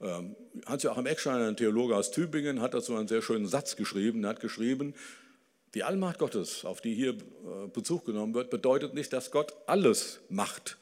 Ähm, 0.00 0.34
Hans-Joachim 0.64 1.04
Eckstein, 1.04 1.42
ein 1.42 1.56
Theologe 1.56 1.94
aus 1.94 2.10
Tübingen, 2.10 2.62
hat 2.62 2.72
dazu 2.72 2.96
einen 2.96 3.06
sehr 3.06 3.20
schönen 3.20 3.46
Satz 3.46 3.76
geschrieben. 3.76 4.24
Er 4.24 4.30
hat 4.30 4.40
geschrieben, 4.40 4.94
die 5.74 5.82
Allmacht 5.82 6.18
Gottes, 6.18 6.64
auf 6.64 6.80
die 6.80 6.94
hier 6.94 7.10
äh, 7.10 7.68
Bezug 7.72 8.06
genommen 8.06 8.32
wird, 8.32 8.48
bedeutet 8.48 8.94
nicht, 8.94 9.12
dass 9.12 9.30
Gott 9.30 9.54
alles 9.66 10.20
macht, 10.30 10.78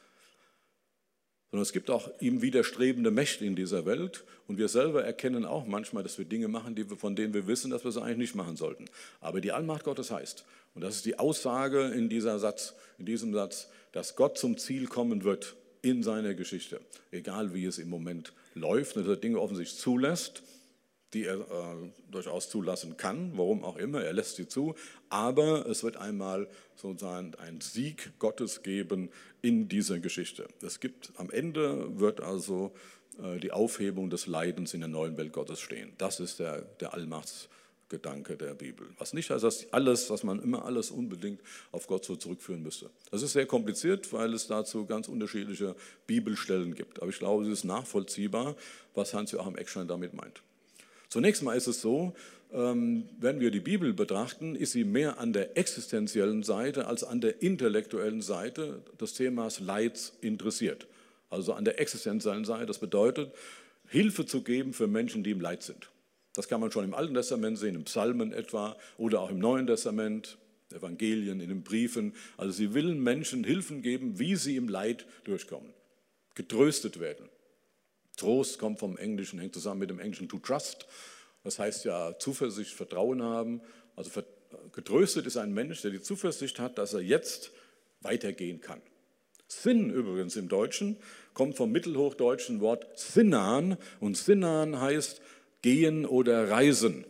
sondern 1.51 1.63
es 1.63 1.73
gibt 1.73 1.91
auch 1.91 2.09
ihm 2.21 2.43
widerstrebende 2.43 3.11
Mächte 3.11 3.45
in 3.45 3.57
dieser 3.57 3.85
Welt. 3.85 4.25
Und 4.47 4.59
wir 4.59 4.69
selber 4.69 5.05
erkennen 5.05 5.45
auch 5.45 5.67
manchmal, 5.67 6.05
dass 6.05 6.17
wir 6.17 6.25
Dinge 6.25 6.47
machen, 6.47 6.77
die 6.77 6.89
wir, 6.89 6.97
von 6.97 7.17
denen 7.17 7.35
wir 7.35 7.49
wissen, 7.49 7.73
dass 7.73 7.85
wir 7.85 7.91
sie 7.91 8.01
eigentlich 8.01 8.19
nicht 8.19 8.35
machen 8.37 8.57
sollten. 8.57 8.85
Aber 9.21 9.41
die 9.41 9.51
Allmacht 9.51 9.83
Gottes 9.83 10.13
heißt, 10.13 10.45
und 10.75 10.83
das 10.83 10.95
ist 10.95 11.07
die 11.07 11.19
Aussage 11.19 11.89
in, 11.89 12.09
dieser 12.09 12.39
Satz, 12.39 12.75
in 12.99 13.05
diesem 13.05 13.35
Satz, 13.35 13.69
dass 13.93 14.17
Gott 14.17 14.39
zum 14.39 14.57
Ziel 14.57 14.87
kommen 14.87 15.25
wird, 15.25 15.57
in 15.83 16.03
seiner 16.03 16.35
Geschichte, 16.35 16.81
egal 17.11 17.55
wie 17.55 17.67
es 17.67 17.79
im 17.79 17.91
Moment 17.91 18.33
läuft, 18.55 18.97
dass 18.97 19.07
er 19.07 19.17
Dinge 19.17 19.41
offensichtlich 19.41 19.81
zulässt, 19.81 20.43
die 21.13 21.25
er 21.25 21.41
äh, 21.41 21.91
durchaus 22.11 22.49
zulassen 22.49 22.97
kann, 22.97 23.33
warum 23.37 23.65
auch 23.65 23.77
immer, 23.77 24.03
er 24.03 24.15
lässt 24.15 24.37
sie 24.37 24.49
zu, 24.49 24.75
aber 25.11 25.67
es 25.67 25.83
wird 25.83 25.97
einmal 25.97 26.49
sozusagen 26.75 27.35
einen 27.35 27.61
Sieg 27.61 28.19
Gottes 28.19 28.63
geben 28.63 29.11
in 29.43 29.69
dieser 29.69 29.99
Geschichte. 29.99 30.49
Es 30.63 30.81
gibt 30.81 31.13
am 31.17 31.31
Ende 31.31 31.99
wird 32.01 32.21
also 32.21 32.73
äh, 33.23 33.39
die 33.41 33.53
Aufhebung 33.53 34.09
des 34.09 34.27
Leidens 34.27 34.73
in 34.73 34.81
der 34.81 34.89
neuen 34.89 35.17
Welt 35.19 35.33
Gottes 35.33 35.61
stehen. 35.61 35.93
Das 35.99 36.19
ist 36.21 36.39
der, 36.39 36.63
der 36.63 36.95
Allmachts 36.95 37.49
Gedanke 37.93 38.39
der 38.39 38.55
Bibel. 38.55 38.89
Was 38.97 39.13
nicht 39.13 39.29
heißt, 39.31 39.45
dass 39.45 39.71
alles, 39.71 40.09
dass 40.09 40.25
man 40.25 40.43
immer 40.43 40.65
alles 40.65 40.91
unbedingt 40.91 41.41
auf 41.73 41.87
Gott 41.87 42.07
so 42.07 42.17
zurückführen 42.17 42.63
müsste. 42.63 42.89
Das 43.11 43.21
ist 43.21 43.35
sehr 43.35 43.45
kompliziert, 43.45 44.11
weil 44.15 44.33
es 44.33 44.47
dazu 44.47 44.87
ganz 44.87 45.09
unterschiedliche 45.09 45.77
Bibelstellen 46.07 46.75
gibt. 46.75 47.03
Aber 47.03 47.11
ich 47.11 47.19
glaube, 47.19 47.45
es 47.45 47.51
ist 47.51 47.65
nachvollziehbar, 47.65 48.57
was 48.95 49.13
Hans-Joachim 49.13 49.57
Eckstein 49.57 49.89
damit 49.89 50.15
meint. 50.15 50.43
Zunächst 51.11 51.43
mal 51.43 51.55
ist 51.55 51.67
es 51.67 51.83
so, 51.83 52.15
ähm, 52.51 53.11
wenn 53.21 53.41
wir 53.41 53.51
die 53.51 53.61
Bibel 53.61 53.93
betrachten, 53.93 54.57
ist 54.57 54.73
sie 54.73 54.85
mehr 54.85 55.19
an 55.19 55.35
der 55.35 55.59
existenziellen 55.59 56.43
Seite 56.43 56.87
als 56.87 57.05
an 57.05 57.21
der 57.21 57.43
intellektuellen 57.43 58.23
Seite 58.23 58.83
des 58.99 59.13
Themas 59.13 59.61
Leids 59.61 60.15
interessiert. 60.23 60.87
Also 61.29 61.53
an 61.53 61.67
der 61.67 61.79
existenziellen 61.79 62.47
Seite. 62.47 62.65
Das 62.65 62.79
bedeutet, 62.79 63.33
Hilfe 63.89 64.25
zu 64.25 64.43
geben 64.43 64.73
für 64.73 64.87
Menschen, 64.87 65.23
die 65.23 65.33
im 65.33 65.43
Leid 65.43 65.63
sind. 65.63 65.92
Das 66.35 66.49
kann 66.49 66.61
man 66.61 66.73
schon 66.73 66.85
im 66.85 66.95
Alten 66.95 67.15
Testament 67.15 67.59
sehen, 67.59 67.75
im 67.75 67.85
Psalmen 67.85 68.33
etwa 68.33 68.77
oder 68.97 69.21
auch 69.21 69.31
im 69.31 69.39
Neuen 69.39 69.67
Testament, 69.67 70.39
Evangelien, 70.73 71.41
in 71.41 71.49
den 71.49 71.63
Briefen. 71.63 72.15
Also 72.37 72.53
sie 72.53 72.75
will 72.75 72.95
Menschen 72.95 73.45
Hilfen 73.45 73.83
geben, 73.83 74.19
wie 74.19 74.37
sie 74.37 74.57
im 74.57 74.69
Leid 74.69 75.07
durchkommen, 75.25 75.73
getröstet 76.35 77.01
werden. 77.01 77.29
Trost 78.17 78.59
kommt 78.59 78.79
vom 78.79 78.97
Englischen, 78.97 79.39
hängt 79.39 79.55
zusammen 79.55 79.81
mit 79.81 79.91
dem 79.91 79.99
Englischen 79.99 80.29
to 80.29 80.39
trust. 80.39 80.87
Das 81.45 81.59
heißt 81.59 81.85
ja 81.85 82.19
Zuversicht, 82.19 82.73
Vertrauen 82.73 83.23
haben. 83.23 83.61
Also 83.97 84.23
getröstet 84.73 85.27
ist 85.27 85.37
ein 85.37 85.53
Mensch, 85.53 85.83
der 85.83 85.91
die 85.91 86.01
Zuversicht 86.01 86.59
hat, 86.59 86.79
dass 86.79 86.95
er 86.95 87.01
jetzt 87.01 87.53
weitergehen 88.01 88.61
kann. 88.61 88.81
Sinn 89.49 89.91
übrigens 89.91 90.37
im 90.37 90.49
Deutschen 90.49 90.97
kommt 91.35 91.57
vom 91.57 91.71
mittelhochdeutschen 91.73 92.61
Wort 92.61 92.99
Sinnan 92.99 93.77
und 94.01 94.17
Sinnan 94.17 94.81
heißt 94.81 95.21
gehen 95.63 96.05
oder 96.05 96.51
reisen. 96.51 97.05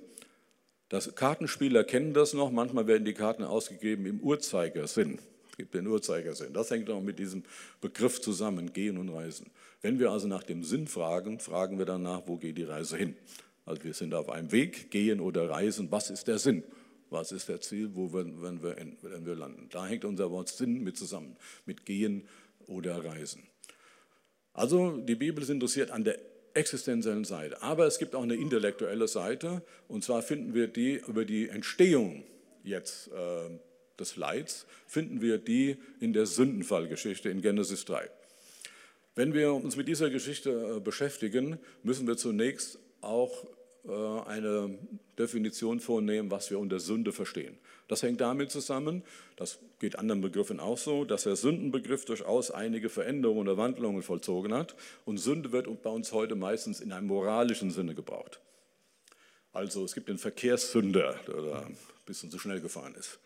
Das 0.89 1.15
Kartenspieler 1.15 1.85
kennen 1.85 2.13
das 2.13 2.35
noch, 2.35 2.51
manchmal 2.51 2.87
werden 2.87 3.05
die 3.05 3.15
Karten 3.15 3.45
ausgegeben 3.45 4.07
im 4.07 4.21
Uhrzeigersinn. 4.21 5.19
Gibt 5.57 5.75
den 5.75 5.87
Uhrzeigersinn. 5.87 6.53
Das 6.53 6.71
hängt 6.71 6.89
auch 6.91 7.03
mit 7.03 7.19
diesem 7.19 7.45
Begriff 7.81 8.21
zusammen, 8.21 8.73
gehen 8.73 8.99
und 8.99 9.09
reisen. 9.09 9.51
Wenn 9.81 9.99
wir 9.99 10.11
also 10.11 10.29
nach 10.29 10.43
dem 10.43 10.65
Sinn 10.65 10.87
fragen, 10.87 11.41
fragen 11.41 11.79
wir 11.79 11.87
danach, 11.87 12.23
wo 12.27 12.37
geht 12.37 12.57
die 12.59 12.63
Reise 12.63 12.97
hin? 12.97 13.17
Also 13.65 13.85
wir 13.85 13.95
sind 13.95 14.15
auf 14.15 14.29
einem 14.29 14.53
Weg, 14.53 14.91
gehen 14.91 15.21
oder 15.21 15.49
reisen. 15.49 15.91
Was 15.91 16.11
ist 16.11 16.27
der 16.29 16.39
Sinn? 16.39 16.63
Was 17.11 17.33
ist 17.33 17.49
der 17.49 17.61
Ziel? 17.61 17.91
Wo 17.95 18.13
werden, 18.13 18.63
wir, 18.63 18.77
werden 18.77 19.27
wir 19.27 19.35
landen? 19.35 19.69
Da 19.71 19.87
hängt 19.87 20.05
unser 20.05 20.31
Wort 20.31 20.49
Sinn 20.49 20.83
mit 20.83 20.97
zusammen, 20.97 21.37
mit 21.67 21.85
gehen 21.85 22.27
oder 22.67 23.05
reisen. 23.05 23.43
Also 24.55 24.99
die 24.99 25.15
Bibel 25.15 25.43
ist 25.43 25.51
interessiert 25.51 25.91
an 25.91 26.05
der 26.05 26.19
existenziellen 26.55 27.25
Seite. 27.25 27.63
Aber 27.63 27.87
es 27.87 27.99
gibt 27.99 28.15
auch 28.15 28.23
eine 28.23 28.35
intellektuelle 28.35 29.09
Seite, 29.09 29.63
und 29.89 30.05
zwar 30.05 30.23
finden 30.23 30.55
wir 30.55 30.69
die 30.69 31.03
über 31.07 31.25
die 31.25 31.49
Entstehung 31.49 32.25
jetzt 32.65 33.09
äh, 33.09 33.51
des 33.99 34.17
Leids, 34.17 34.67
finden 34.87 35.21
wir 35.21 35.39
die 35.39 35.77
in 36.01 36.13
der 36.13 36.27
Sündenfallgeschichte 36.27 37.29
in 37.29 37.43
Genesis 37.43 37.85
3. 37.85 38.09
Wenn 39.15 39.35
wir 39.35 39.53
uns 39.53 39.77
mit 39.77 39.89
dieser 39.89 40.11
Geschichte 40.11 40.77
äh, 40.77 40.81
beschäftigen, 40.81 41.59
müssen 41.83 42.07
wir 42.07 42.17
zunächst 42.17 42.79
auch 43.01 43.47
äh, 43.85 43.91
eine 44.27 44.79
Definition 45.19 45.81
vornehmen, 45.81 46.31
was 46.31 46.51
wir 46.51 46.59
unter 46.59 46.81
Sünde 46.81 47.13
verstehen. 47.13 47.59
Das 47.93 48.03
hängt 48.03 48.23
damit 48.23 48.51
zusammen, 48.51 49.03
das 49.37 49.59
geht 49.79 49.99
anderen 49.99 50.23
Begriffen 50.23 50.61
auch 50.61 50.79
so, 50.79 51.05
dass 51.05 51.25
der 51.25 51.37
Sündenbegriff 51.37 52.07
durchaus 52.07 52.51
einige 52.51 52.89
Veränderungen 52.89 53.41
oder 53.41 53.59
Wandlungen 53.59 54.01
vollzogen 54.01 54.55
hat. 54.55 54.75
Und 55.05 55.19
Sünde 55.19 55.53
wird 55.53 55.67
bei 55.83 55.91
uns 55.91 56.11
heute 56.13 56.35
meistens 56.35 56.81
in 56.81 56.91
einem 56.91 57.09
moralischen 57.09 57.71
Sinne 57.71 57.95
gebraucht. 57.95 58.41
Also 59.53 59.85
es 59.85 59.93
gibt 59.93 60.09
den 60.09 60.17
Verkehrssünder, 60.17 61.21
der 61.27 61.43
da 61.43 61.59
ein 61.67 61.77
bisschen 62.07 62.31
zu 62.31 62.39
schnell 62.39 62.63
gefahren 62.63 62.95
ist. 62.95 63.19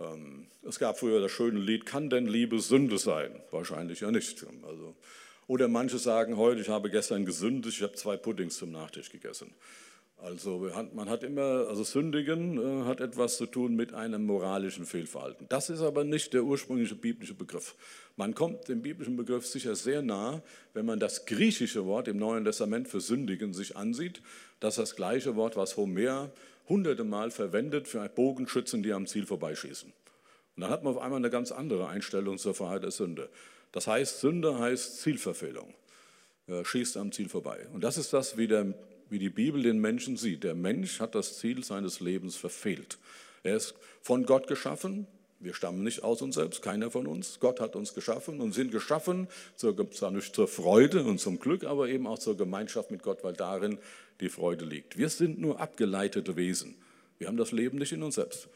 Ähm, 0.00 0.48
es 0.64 0.80
gab 0.80 0.98
früher 0.98 1.20
das 1.20 1.30
schöne 1.30 1.60
Lied, 1.60 1.86
kann 1.86 2.10
denn 2.10 2.26
Liebe 2.26 2.58
Sünde 2.58 2.98
sein? 2.98 3.40
Wahrscheinlich 3.52 4.00
ja 4.00 4.10
nicht. 4.10 4.44
Also, 4.66 4.96
oder 5.46 5.68
manche 5.68 6.00
sagen 6.00 6.36
heute, 6.36 6.60
ich 6.60 6.70
habe 6.70 6.90
gestern 6.90 7.24
gesündigt, 7.24 7.76
ich 7.76 7.82
habe 7.84 7.94
zwei 7.94 8.16
Puddings 8.16 8.56
zum 8.56 8.72
Nachtisch 8.72 9.12
gegessen. 9.12 9.54
Also 10.18 10.70
man 10.94 11.10
hat 11.10 11.22
immer, 11.22 11.68
also 11.68 11.84
Sündigen 11.84 12.58
äh, 12.58 12.84
hat 12.84 13.00
etwas 13.00 13.36
zu 13.36 13.46
tun 13.46 13.76
mit 13.76 13.92
einem 13.92 14.24
moralischen 14.24 14.86
Fehlverhalten. 14.86 15.46
Das 15.50 15.68
ist 15.68 15.82
aber 15.82 16.04
nicht 16.04 16.32
der 16.32 16.42
ursprüngliche 16.44 16.94
biblische 16.94 17.34
Begriff. 17.34 17.74
Man 18.16 18.34
kommt 18.34 18.68
dem 18.68 18.80
biblischen 18.80 19.16
Begriff 19.16 19.46
sicher 19.46 19.76
sehr 19.76 20.00
nah, 20.00 20.42
wenn 20.72 20.86
man 20.86 20.98
das 20.98 21.26
griechische 21.26 21.84
Wort 21.84 22.08
im 22.08 22.16
Neuen 22.16 22.44
Testament 22.44 22.88
für 22.88 23.00
Sündigen 23.00 23.52
sich 23.52 23.76
ansieht. 23.76 24.22
Das 24.58 24.74
ist 24.74 24.78
das 24.78 24.96
gleiche 24.96 25.36
Wort, 25.36 25.56
was 25.56 25.76
Homer 25.76 26.30
hunderte 26.68 27.04
Mal 27.04 27.30
verwendet 27.30 27.86
für 27.86 28.08
Bogenschützen, 28.08 28.82
die 28.82 28.92
am 28.92 29.06
Ziel 29.06 29.26
vorbeischießen. 29.26 29.92
Und 30.56 30.60
dann 30.60 30.70
hat 30.70 30.82
man 30.82 30.96
auf 30.96 31.02
einmal 31.02 31.18
eine 31.18 31.30
ganz 31.30 31.52
andere 31.52 31.88
Einstellung 31.88 32.38
zur 32.38 32.54
Freiheit 32.54 32.82
der 32.82 32.90
Sünde. 32.90 33.28
Das 33.72 33.86
heißt, 33.86 34.20
Sünde 34.20 34.58
heißt 34.58 35.02
Zielverfehlung. 35.02 35.74
Er 36.46 36.64
schießt 36.64 36.96
am 36.96 37.12
Ziel 37.12 37.28
vorbei. 37.28 37.66
Und 37.74 37.84
das 37.84 37.98
ist 37.98 38.12
das, 38.12 38.38
wie, 38.38 38.46
der, 38.46 38.72
wie 39.10 39.18
die 39.18 39.30
Bibel 39.30 39.62
den 39.62 39.78
Menschen 39.78 40.16
sieht. 40.16 40.44
Der 40.44 40.54
Mensch 40.54 41.00
hat 41.00 41.14
das 41.14 41.38
Ziel 41.38 41.64
seines 41.64 42.00
Lebens 42.00 42.36
verfehlt. 42.36 42.98
Er 43.42 43.56
ist 43.56 43.74
von 44.02 44.24
Gott 44.26 44.46
geschaffen. 44.46 45.06
Wir 45.38 45.54
stammen 45.54 45.82
nicht 45.82 46.02
aus 46.02 46.22
uns 46.22 46.34
selbst, 46.34 46.62
keiner 46.62 46.90
von 46.90 47.06
uns. 47.06 47.38
Gott 47.40 47.60
hat 47.60 47.76
uns 47.76 47.94
geschaffen 47.94 48.40
und 48.40 48.52
sind 48.52 48.72
geschaffen, 48.72 49.28
zur, 49.54 49.90
zwar 49.90 50.10
nicht 50.10 50.34
zur 50.34 50.48
Freude 50.48 51.04
und 51.04 51.20
zum 51.20 51.38
Glück, 51.38 51.64
aber 51.64 51.88
eben 51.88 52.06
auch 52.06 52.18
zur 52.18 52.36
Gemeinschaft 52.36 52.90
mit 52.90 53.02
Gott, 53.02 53.22
weil 53.22 53.34
darin 53.34 53.78
die 54.20 54.30
Freude 54.30 54.64
liegt. 54.64 54.96
Wir 54.96 55.10
sind 55.10 55.38
nur 55.38 55.60
abgeleitete 55.60 56.36
Wesen. 56.36 56.76
Wir 57.18 57.28
haben 57.28 57.36
das 57.36 57.52
Leben 57.52 57.78
nicht 57.78 57.92
in 57.92 58.02
uns 58.02 58.14
selbst. 58.14 58.48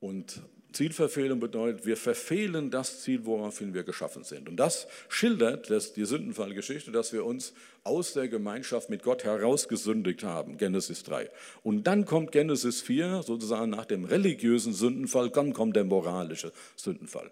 Und 0.00 0.42
Zielverfehlung 0.74 1.40
bedeutet, 1.40 1.86
wir 1.86 1.96
verfehlen 1.96 2.70
das 2.70 3.00
Ziel, 3.00 3.24
woraufhin 3.24 3.72
wir 3.72 3.82
geschaffen 3.82 4.24
sind. 4.24 4.48
Und 4.48 4.56
das 4.56 4.86
schildert 5.08 5.70
das, 5.70 5.94
die 5.94 6.04
Sündenfallgeschichte, 6.04 6.92
dass 6.92 7.12
wir 7.12 7.24
uns 7.24 7.54
aus 7.84 8.12
der 8.12 8.28
Gemeinschaft 8.28 8.90
mit 8.90 9.02
Gott 9.02 9.24
herausgesündigt 9.24 10.22
haben, 10.22 10.58
Genesis 10.58 11.02
3. 11.04 11.30
Und 11.62 11.86
dann 11.86 12.04
kommt 12.04 12.32
Genesis 12.32 12.82
4, 12.82 13.22
sozusagen 13.22 13.70
nach 13.70 13.86
dem 13.86 14.04
religiösen 14.04 14.74
Sündenfall, 14.74 15.30
dann 15.30 15.52
kommt 15.52 15.76
der 15.76 15.84
moralische 15.84 16.52
Sündenfall 16.76 17.30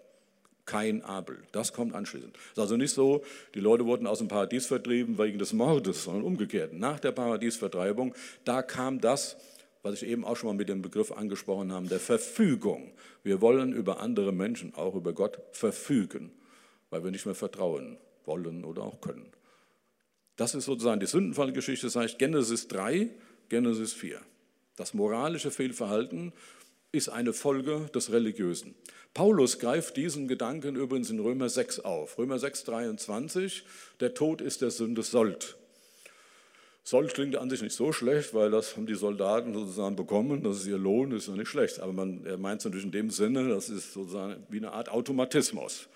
kein 0.65 1.03
Abel. 1.03 1.39
Das 1.51 1.73
kommt 1.73 1.93
anschließend. 1.93 2.35
Es 2.35 2.51
ist 2.53 2.59
also 2.59 2.77
nicht 2.77 2.93
so, 2.93 3.23
die 3.53 3.59
Leute 3.59 3.85
wurden 3.85 4.07
aus 4.07 4.19
dem 4.19 4.27
Paradies 4.27 4.65
vertrieben 4.65 5.17
wegen 5.17 5.37
des 5.39 5.53
Mordes, 5.53 6.03
sondern 6.03 6.23
umgekehrt. 6.23 6.73
Nach 6.73 6.99
der 6.99 7.11
Paradiesvertreibung, 7.11 8.15
da 8.45 8.61
kam 8.61 9.01
das, 9.01 9.35
was 9.83 10.01
ich 10.01 10.09
eben 10.09 10.25
auch 10.25 10.37
schon 10.37 10.47
mal 10.47 10.55
mit 10.55 10.69
dem 10.69 10.81
Begriff 10.81 11.11
angesprochen 11.11 11.71
habe, 11.71 11.87
der 11.87 11.99
Verfügung. 11.99 12.93
Wir 13.21 13.41
wollen 13.41 13.73
über 13.73 13.99
andere 13.99 14.31
Menschen, 14.31 14.73
auch 14.73 14.95
über 14.95 15.13
Gott, 15.13 15.39
verfügen, 15.51 16.31
weil 16.89 17.03
wir 17.03 17.11
nicht 17.11 17.25
mehr 17.25 17.35
vertrauen 17.35 17.97
wollen 18.25 18.63
oder 18.63 18.83
auch 18.83 19.01
können. 19.01 19.27
Das 20.37 20.55
ist 20.55 20.65
sozusagen 20.65 20.99
die 20.99 21.05
Sündenfallgeschichte, 21.05 21.85
das 21.85 21.95
heißt 21.95 22.17
Genesis 22.17 22.67
3, 22.69 23.09
Genesis 23.49 23.93
4. 23.93 24.19
Das 24.77 24.93
moralische 24.93 25.51
Fehlverhalten 25.51 26.33
ist 26.91 27.09
eine 27.09 27.33
Folge 27.33 27.89
des 27.93 28.11
Religiösen. 28.11 28.75
Paulus 29.13 29.59
greift 29.59 29.97
diesen 29.97 30.27
Gedanken 30.27 30.75
übrigens 30.75 31.09
in 31.09 31.19
Römer 31.19 31.49
6 31.49 31.81
auf. 31.81 32.17
Römer 32.17 32.39
6, 32.39 32.63
23, 32.63 33.63
der 33.99 34.13
Tod 34.13 34.41
ist 34.41 34.61
der 34.61 34.71
Sünde 34.71 35.03
Sold. 35.03 35.57
Sold 36.85 37.13
klingt 37.13 37.37
an 37.37 37.49
sich 37.49 37.61
nicht 37.61 37.75
so 37.75 37.93
schlecht, 37.93 38.33
weil 38.33 38.51
das 38.51 38.75
haben 38.75 38.85
die 38.85 38.95
Soldaten 38.95 39.53
sozusagen 39.53 39.95
bekommen, 39.95 40.43
das 40.43 40.57
ist 40.57 40.67
ihr 40.67 40.77
Lohn, 40.77 41.11
das 41.11 41.23
ist 41.23 41.27
ja 41.29 41.35
nicht 41.35 41.47
schlecht. 41.47 41.79
Aber 41.79 41.93
man, 41.93 42.25
er 42.25 42.37
meint 42.37 42.59
es 42.59 42.65
natürlich 42.65 42.85
in 42.85 42.91
dem 42.91 43.09
Sinne, 43.09 43.47
das 43.47 43.69
ist 43.69 43.93
sozusagen 43.93 44.45
wie 44.49 44.57
eine 44.57 44.73
Art 44.73 44.89
Automatismus. 44.89 45.87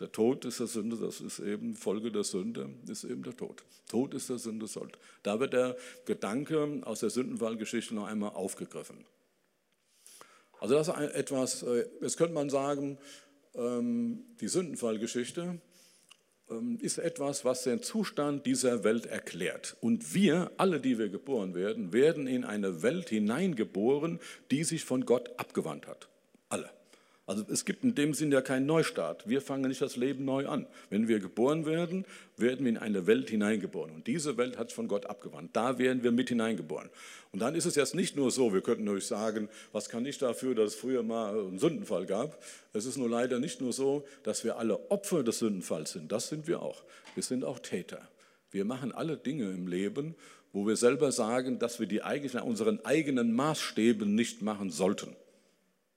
Der 0.00 0.10
Tod 0.10 0.44
ist 0.44 0.58
der 0.58 0.66
Sünde, 0.66 0.96
das 0.96 1.20
ist 1.20 1.38
eben 1.38 1.74
Folge 1.74 2.10
der 2.10 2.24
Sünde, 2.24 2.70
ist 2.88 3.04
eben 3.04 3.22
der 3.22 3.36
Tod. 3.36 3.62
Tod 3.88 4.14
ist 4.14 4.30
der 4.30 4.38
Sünde 4.38 4.66
Sold. 4.66 4.98
Da 5.22 5.38
wird 5.38 5.52
der 5.52 5.76
Gedanke 6.06 6.80
aus 6.84 7.00
der 7.00 7.10
Sündenfallgeschichte 7.10 7.94
noch 7.94 8.08
einmal 8.08 8.30
aufgegriffen. 8.30 9.04
Also 10.58 10.74
das 10.74 10.88
ist 10.88 10.94
etwas, 10.94 11.62
äh, 11.62 11.86
jetzt 12.00 12.16
könnte 12.16 12.34
man 12.34 12.50
sagen, 12.50 12.98
ähm, 13.54 14.24
die 14.40 14.48
Sündenfallgeschichte 14.48 15.60
ist 16.80 16.98
etwas, 16.98 17.44
was 17.44 17.64
den 17.64 17.82
Zustand 17.82 18.46
dieser 18.46 18.84
Welt 18.84 19.06
erklärt. 19.06 19.76
Und 19.80 20.14
wir, 20.14 20.50
alle, 20.56 20.80
die 20.80 20.98
wir 20.98 21.08
geboren 21.08 21.54
werden, 21.54 21.92
werden 21.92 22.26
in 22.26 22.44
eine 22.44 22.82
Welt 22.82 23.08
hineingeboren, 23.08 24.20
die 24.50 24.64
sich 24.64 24.84
von 24.84 25.06
Gott 25.06 25.30
abgewandt 25.38 25.86
hat. 25.86 26.08
Alle. 26.48 26.70
Also 27.24 27.44
es 27.48 27.64
gibt 27.64 27.84
in 27.84 27.94
dem 27.94 28.14
Sinn 28.14 28.32
ja 28.32 28.40
keinen 28.40 28.66
Neustart. 28.66 29.28
Wir 29.28 29.40
fangen 29.40 29.68
nicht 29.68 29.80
das 29.80 29.96
Leben 29.96 30.24
neu 30.24 30.48
an. 30.48 30.66
Wenn 30.90 31.06
wir 31.06 31.20
geboren 31.20 31.66
werden, 31.66 32.04
werden 32.36 32.64
wir 32.64 32.70
in 32.70 32.78
eine 32.78 33.06
Welt 33.06 33.30
hineingeboren. 33.30 33.94
Und 33.94 34.08
diese 34.08 34.36
Welt 34.36 34.58
hat 34.58 34.72
von 34.72 34.88
Gott 34.88 35.06
abgewandt. 35.06 35.54
Da 35.54 35.78
werden 35.78 36.02
wir 36.02 36.10
mit 36.10 36.30
hineingeboren. 36.30 36.90
Und 37.30 37.40
dann 37.40 37.54
ist 37.54 37.64
es 37.64 37.76
jetzt 37.76 37.94
nicht 37.94 38.16
nur 38.16 38.32
so, 38.32 38.52
wir 38.52 38.60
könnten 38.60 38.88
euch 38.88 39.06
sagen, 39.06 39.48
was 39.70 39.88
kann 39.88 40.04
ich 40.04 40.18
dafür, 40.18 40.56
dass 40.56 40.74
es 40.74 40.74
früher 40.74 41.04
mal 41.04 41.38
einen 41.38 41.60
Sündenfall 41.60 42.06
gab. 42.06 42.42
Es 42.72 42.86
ist 42.86 42.96
nur 42.96 43.08
leider 43.08 43.38
nicht 43.38 43.60
nur 43.60 43.72
so, 43.72 44.04
dass 44.24 44.42
wir 44.42 44.58
alle 44.58 44.90
Opfer 44.90 45.22
des 45.22 45.38
Sündenfalls 45.38 45.92
sind. 45.92 46.10
Das 46.10 46.28
sind 46.28 46.48
wir 46.48 46.60
auch. 46.60 46.82
Wir 47.14 47.22
sind 47.22 47.44
auch 47.44 47.60
Täter. 47.60 48.08
Wir 48.50 48.64
machen 48.64 48.90
alle 48.90 49.16
Dinge 49.16 49.44
im 49.44 49.68
Leben, 49.68 50.16
wo 50.52 50.66
wir 50.66 50.76
selber 50.76 51.12
sagen, 51.12 51.60
dass 51.60 51.78
wir 51.78 51.86
die 51.86 52.02
eigentlich 52.02 52.34
nach 52.34 52.44
unseren 52.44 52.84
eigenen 52.84 53.32
Maßstäben 53.32 54.12
nicht 54.12 54.42
machen 54.42 54.70
sollten. 54.70 55.16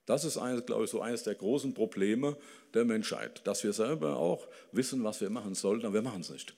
Das 0.06 0.24
ist, 0.24 0.38
glaube 0.66 0.84
ich, 0.84 0.90
so 0.90 1.00
eines 1.00 1.24
der 1.24 1.34
großen 1.34 1.74
Probleme 1.74 2.36
der 2.74 2.84
Menschheit, 2.84 3.44
dass 3.44 3.64
wir 3.64 3.72
selber 3.72 4.16
auch 4.16 4.46
wissen, 4.72 5.02
was 5.04 5.20
wir 5.20 5.30
machen 5.30 5.54
sollten, 5.54 5.84
aber 5.84 5.94
wir 5.94 6.02
machen 6.02 6.20
es 6.20 6.30
nicht. 6.30 6.54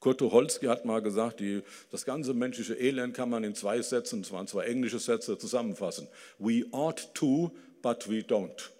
Kurt 0.00 0.18
Tucholsky 0.18 0.66
hat 0.66 0.84
mal 0.84 1.02
gesagt, 1.02 1.40
die, 1.40 1.62
das 1.90 2.04
ganze 2.04 2.32
menschliche 2.32 2.74
Elend 2.74 3.14
kann 3.14 3.30
man 3.30 3.42
in 3.42 3.56
zwei 3.56 3.82
Sätzen, 3.82 4.22
das 4.22 4.30
waren 4.30 4.46
zwei 4.46 4.66
englische 4.66 5.00
Sätze, 5.00 5.36
zusammenfassen. 5.38 6.06
We 6.38 6.66
ought 6.70 7.12
to, 7.14 7.50
but 7.82 8.08
we 8.08 8.20
don't. 8.20 8.70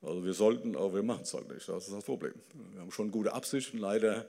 Also 0.00 0.24
wir 0.24 0.32
sollten, 0.32 0.74
aber 0.74 0.94
wir 0.94 1.02
machen 1.02 1.22
es 1.22 1.34
halt 1.34 1.48
nicht. 1.52 1.68
Das 1.68 1.86
ist 1.86 1.92
das 1.92 2.04
Problem. 2.04 2.34
Wir 2.72 2.80
haben 2.80 2.90
schon 2.90 3.10
gute 3.10 3.34
Absichten, 3.34 3.78
leider 3.78 4.26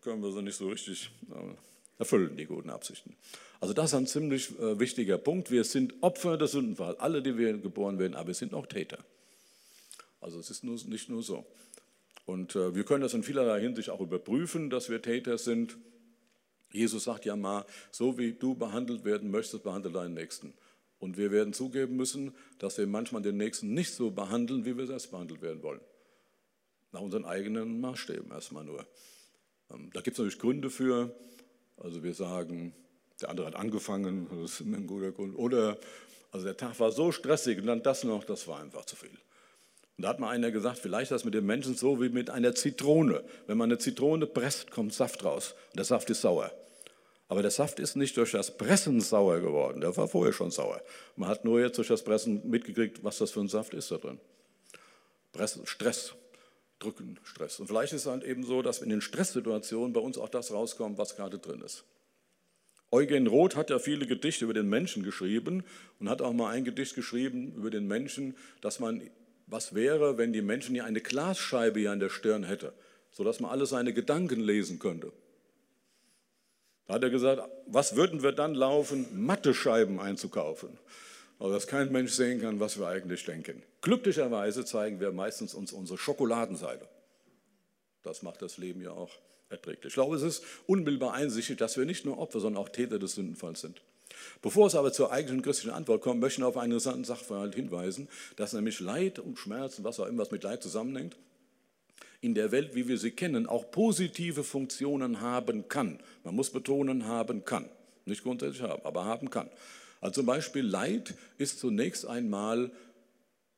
können 0.00 0.22
wir 0.22 0.32
sie 0.32 0.42
nicht 0.42 0.56
so 0.56 0.68
richtig 0.68 1.10
äh, 1.30 1.54
erfüllen, 1.98 2.36
die 2.36 2.46
guten 2.46 2.70
Absichten. 2.70 3.14
Also 3.60 3.74
das 3.74 3.86
ist 3.86 3.94
ein 3.94 4.06
ziemlich 4.06 4.58
äh, 4.58 4.78
wichtiger 4.78 5.18
Punkt. 5.18 5.50
Wir 5.50 5.64
sind 5.64 5.94
Opfer 6.00 6.36
des 6.36 6.52
Sündenfalls, 6.52 6.98
alle, 7.00 7.22
die 7.22 7.36
wir 7.36 7.58
geboren 7.58 7.98
werden, 7.98 8.14
aber 8.14 8.28
wir 8.28 8.34
sind 8.34 8.54
auch 8.54 8.66
Täter. 8.66 8.98
Also 10.20 10.38
es 10.38 10.50
ist 10.50 10.64
nur, 10.64 10.78
nicht 10.86 11.08
nur 11.08 11.22
so. 11.22 11.46
Und 12.24 12.54
äh, 12.54 12.74
wir 12.74 12.84
können 12.84 13.02
das 13.02 13.14
in 13.14 13.22
vielerlei 13.22 13.60
Hinsicht 13.60 13.90
auch 13.90 14.00
überprüfen, 14.00 14.70
dass 14.70 14.90
wir 14.90 15.02
Täter 15.02 15.38
sind. 15.38 15.76
Jesus 16.70 17.04
sagt 17.04 17.24
ja 17.24 17.34
mal, 17.34 17.64
so 17.90 18.18
wie 18.18 18.32
du 18.32 18.54
behandelt 18.54 19.04
werden 19.04 19.30
möchtest, 19.30 19.64
behandle 19.64 19.90
deinen 19.90 20.14
Nächsten. 20.14 20.52
Und 21.00 21.16
wir 21.16 21.30
werden 21.30 21.52
zugeben 21.52 21.96
müssen, 21.96 22.34
dass 22.58 22.76
wir 22.78 22.86
manchmal 22.86 23.22
den 23.22 23.36
Nächsten 23.36 23.72
nicht 23.72 23.94
so 23.94 24.10
behandeln, 24.10 24.64
wie 24.64 24.76
wir 24.76 24.86
selbst 24.86 25.10
behandelt 25.10 25.42
werden 25.42 25.62
wollen. 25.62 25.80
Nach 26.92 27.00
unseren 27.00 27.24
eigenen 27.24 27.80
Maßstäben 27.80 28.30
erstmal 28.30 28.64
nur. 28.64 28.86
Ähm, 29.70 29.90
da 29.92 30.00
gibt 30.00 30.14
es 30.14 30.18
natürlich 30.18 30.38
Gründe 30.38 30.70
für. 30.70 31.14
Also 31.76 32.02
wir 32.02 32.14
sagen, 32.14 32.74
der 33.20 33.30
andere 33.30 33.46
hat 33.46 33.56
angefangen, 33.56 34.28
das 34.42 34.52
ist 34.52 34.60
ein 34.60 34.86
guter 34.86 35.12
Grund. 35.12 35.36
Oder, 35.36 35.78
also 36.30 36.46
der 36.46 36.56
Tag 36.56 36.78
war 36.80 36.92
so 36.92 37.12
stressig 37.12 37.58
und 37.58 37.66
dann 37.66 37.82
das 37.82 38.04
noch, 38.04 38.24
das 38.24 38.46
war 38.46 38.60
einfach 38.60 38.84
zu 38.84 38.96
viel. 38.96 39.10
Und 39.10 40.02
da 40.02 40.10
hat 40.10 40.20
mal 40.20 40.30
einer 40.30 40.52
gesagt, 40.52 40.78
vielleicht 40.78 41.10
ist 41.10 41.10
das 41.10 41.24
mit 41.24 41.34
dem 41.34 41.44
Menschen 41.44 41.74
so 41.74 42.00
wie 42.00 42.08
mit 42.08 42.30
einer 42.30 42.54
Zitrone. 42.54 43.24
Wenn 43.48 43.58
man 43.58 43.68
eine 43.68 43.78
Zitrone 43.78 44.26
presst, 44.26 44.70
kommt 44.70 44.94
Saft 44.94 45.24
raus. 45.24 45.54
Und 45.70 45.78
der 45.78 45.84
Saft 45.84 46.08
ist 46.10 46.20
sauer. 46.20 46.52
Aber 47.26 47.42
der 47.42 47.50
Saft 47.50 47.80
ist 47.80 47.96
nicht 47.96 48.16
durch 48.16 48.30
das 48.30 48.56
Pressen 48.56 49.00
sauer 49.00 49.40
geworden. 49.40 49.80
Der 49.80 49.94
war 49.96 50.06
vorher 50.06 50.32
schon 50.32 50.52
sauer. 50.52 50.80
Man 51.16 51.28
hat 51.28 51.44
nur 51.44 51.60
jetzt 51.60 51.76
durch 51.76 51.88
das 51.88 52.04
Pressen 52.04 52.48
mitgekriegt, 52.48 53.02
was 53.02 53.18
das 53.18 53.32
für 53.32 53.40
ein 53.40 53.48
Saft 53.48 53.74
ist 53.74 53.90
da 53.90 53.98
drin. 53.98 54.20
Pressen, 55.32 55.66
Stress, 55.66 56.14
Drücken, 56.78 57.18
Stress. 57.24 57.58
Und 57.58 57.66
vielleicht 57.66 57.92
ist 57.92 58.02
es 58.02 58.04
dann 58.04 58.22
eben 58.22 58.44
so, 58.44 58.62
dass 58.62 58.78
in 58.78 58.88
den 58.88 59.00
Stresssituationen 59.00 59.92
bei 59.92 60.00
uns 60.00 60.16
auch 60.16 60.28
das 60.28 60.52
rauskommt, 60.52 60.96
was 60.96 61.16
gerade 61.16 61.38
drin 61.38 61.60
ist. 61.60 61.84
Eugen 62.90 63.26
Roth 63.26 63.56
hat 63.56 63.70
ja 63.70 63.78
viele 63.78 64.06
Gedichte 64.06 64.44
über 64.44 64.54
den 64.54 64.68
Menschen 64.68 65.02
geschrieben 65.02 65.64
und 66.00 66.08
hat 66.08 66.22
auch 66.22 66.32
mal 66.32 66.50
ein 66.50 66.64
Gedicht 66.64 66.94
geschrieben 66.94 67.52
über 67.54 67.70
den 67.70 67.86
Menschen, 67.86 68.34
dass 68.60 68.80
man, 68.80 69.02
was 69.46 69.74
wäre, 69.74 70.16
wenn 70.16 70.32
die 70.32 70.42
Menschen 70.42 70.74
hier 70.74 70.84
eine 70.84 71.00
Glasscheibe 71.00 71.80
hier 71.80 71.92
an 71.92 72.00
der 72.00 72.08
Stirn 72.08 72.44
hätte. 72.44 72.72
sodass 73.10 73.40
man 73.40 73.50
alle 73.50 73.66
seine 73.66 73.92
Gedanken 73.92 74.40
lesen 74.40 74.78
könnte. 74.78 75.12
Da 76.86 76.94
hat 76.94 77.02
er 77.02 77.10
gesagt, 77.10 77.42
was 77.66 77.96
würden 77.96 78.22
wir 78.22 78.32
dann 78.32 78.54
laufen, 78.54 79.06
Mattescheiben 79.12 80.00
einzukaufen, 80.00 80.78
aber 81.38 81.52
dass 81.52 81.66
kein 81.66 81.92
Mensch 81.92 82.12
sehen 82.12 82.40
kann, 82.40 82.60
was 82.60 82.78
wir 82.78 82.86
eigentlich 82.86 83.24
denken. 83.24 83.62
Glücklicherweise 83.82 84.64
zeigen 84.64 85.00
wir 85.00 85.12
meistens 85.12 85.54
uns 85.54 85.72
unsere 85.72 85.98
Schokoladenseite. 85.98 86.88
Das 88.02 88.22
macht 88.22 88.42
das 88.42 88.58
Leben 88.58 88.80
ja 88.82 88.92
auch 88.92 89.10
erträglich. 89.50 89.86
Ich 89.86 89.94
glaube, 89.94 90.16
es 90.16 90.22
ist 90.22 90.44
unmittelbar 90.66 91.14
einsichtig, 91.14 91.56
dass 91.58 91.76
wir 91.76 91.84
nicht 91.84 92.04
nur 92.04 92.18
Opfer, 92.18 92.40
sondern 92.40 92.62
auch 92.62 92.68
Täter 92.68 92.98
des 92.98 93.14
Sündenfalls 93.14 93.60
sind. 93.60 93.82
Bevor 94.42 94.66
es 94.66 94.74
aber 94.74 94.92
zur 94.92 95.12
eigentlichen 95.12 95.42
christlichen 95.42 95.74
Antwort 95.74 96.02
kommt, 96.02 96.20
möchte 96.20 96.40
ich 96.40 96.44
auf 96.44 96.56
einen 96.56 96.72
interessanten 96.72 97.04
Sachverhalt 97.04 97.54
hinweisen, 97.54 98.08
dass 98.36 98.52
nämlich 98.52 98.80
Leid 98.80 99.18
und 99.18 99.38
Schmerz 99.38 99.78
und 99.78 99.84
was 99.84 100.00
auch 100.00 100.06
immer 100.06 100.22
was 100.22 100.30
mit 100.30 100.42
Leid 100.42 100.62
zusammenhängt, 100.62 101.16
in 102.20 102.34
der 102.34 102.50
Welt, 102.50 102.74
wie 102.74 102.88
wir 102.88 102.98
sie 102.98 103.12
kennen, 103.12 103.46
auch 103.46 103.70
positive 103.70 104.42
Funktionen 104.42 105.20
haben 105.20 105.68
kann. 105.68 106.00
Man 106.24 106.34
muss 106.34 106.50
betonen, 106.50 107.06
haben 107.06 107.44
kann. 107.44 107.68
Nicht 108.06 108.24
grundsätzlich 108.24 108.62
haben, 108.62 108.84
aber 108.84 109.04
haben 109.04 109.30
kann. 109.30 109.48
Also 110.00 110.14
zum 110.14 110.26
Beispiel 110.26 110.64
Leid 110.64 111.14
ist 111.36 111.58
zunächst 111.58 112.06
einmal 112.06 112.72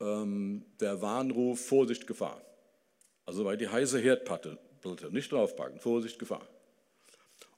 ähm, 0.01 0.65
der 0.81 1.01
Warnruf, 1.01 1.61
Vorsicht, 1.65 2.07
Gefahr. 2.07 2.43
Also 3.31 3.45
bei 3.45 3.55
die 3.55 3.69
heiße 3.69 4.01
Herdplatte 4.01 4.59
nicht 5.13 5.31
draufpacken, 5.31 5.79
Vorsicht, 5.79 6.19
Gefahr. 6.19 6.45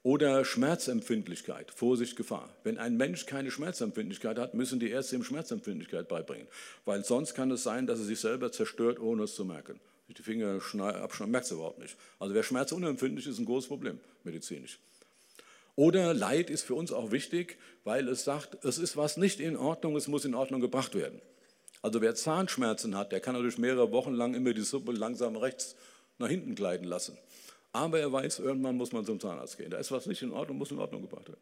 Oder 0.03 0.45
Schmerzempfindlichkeit, 0.45 1.71
Vorsicht, 1.71 2.15
Gefahr. 2.15 2.55
Wenn 2.63 2.77
ein 2.77 2.95
Mensch 2.95 3.25
keine 3.25 3.49
Schmerzempfindlichkeit 3.49 4.37
hat, 4.37 4.53
müssen 4.53 4.79
die 4.79 4.91
Ärzte 4.91 5.15
ihm 5.15 5.23
Schmerzempfindlichkeit 5.23 6.07
beibringen. 6.07 6.45
Weil 6.85 7.03
sonst 7.03 7.33
kann 7.33 7.49
es 7.49 7.63
sein, 7.63 7.87
dass 7.87 7.97
er 7.97 8.05
sich 8.05 8.19
selber 8.19 8.51
zerstört, 8.51 8.99
ohne 8.99 9.23
es 9.23 9.33
zu 9.33 9.45
merken. 9.45 9.79
Die 10.15 10.21
Finger 10.21 10.61
abschneiden, 10.61 11.31
merkt 11.31 11.47
es 11.47 11.51
überhaupt 11.51 11.79
nicht. 11.79 11.97
Also 12.19 12.35
wer 12.35 12.43
schmerzunempfindlich 12.43 13.25
ist, 13.25 13.33
ist 13.33 13.39
ein 13.39 13.45
großes 13.45 13.67
Problem, 13.67 13.99
medizinisch. 14.23 14.77
Oder 15.75 16.13
Leid 16.13 16.51
ist 16.51 16.61
für 16.61 16.75
uns 16.75 16.91
auch 16.91 17.09
wichtig, 17.11 17.57
weil 17.83 18.07
es 18.09 18.23
sagt, 18.23 18.63
es 18.63 18.77
ist 18.77 18.95
was 18.95 19.17
nicht 19.17 19.39
in 19.39 19.57
Ordnung, 19.57 19.95
es 19.95 20.07
muss 20.07 20.23
in 20.23 20.35
Ordnung 20.35 20.61
gebracht 20.61 20.93
werden. 20.93 21.19
Also 21.83 22.01
wer 22.01 22.15
Zahnschmerzen 22.15 22.97
hat, 22.97 23.11
der 23.11 23.19
kann 23.19 23.35
natürlich 23.35 23.57
mehrere 23.57 23.91
Wochen 23.91 24.13
lang 24.13 24.33
immer 24.33 24.53
die 24.53 24.61
Suppe 24.61 24.93
langsam 24.93 25.35
rechts 25.35 25.75
nach 26.17 26.29
hinten 26.29 26.55
gleiten 26.55 26.85
lassen. 26.85 27.17
Aber 27.73 27.99
er 27.99 28.11
weiß, 28.11 28.39
irgendwann 28.39 28.77
muss 28.77 28.93
man 28.93 29.05
zum 29.05 29.19
Zahnarzt 29.19 29.57
gehen. 29.57 29.69
Da 29.69 29.77
ist 29.77 29.91
was 29.91 30.05
nicht 30.05 30.21
in 30.21 30.31
Ordnung, 30.31 30.57
muss 30.57 30.71
in 30.71 30.79
Ordnung 30.79 31.01
gebracht 31.01 31.27
werden. 31.27 31.41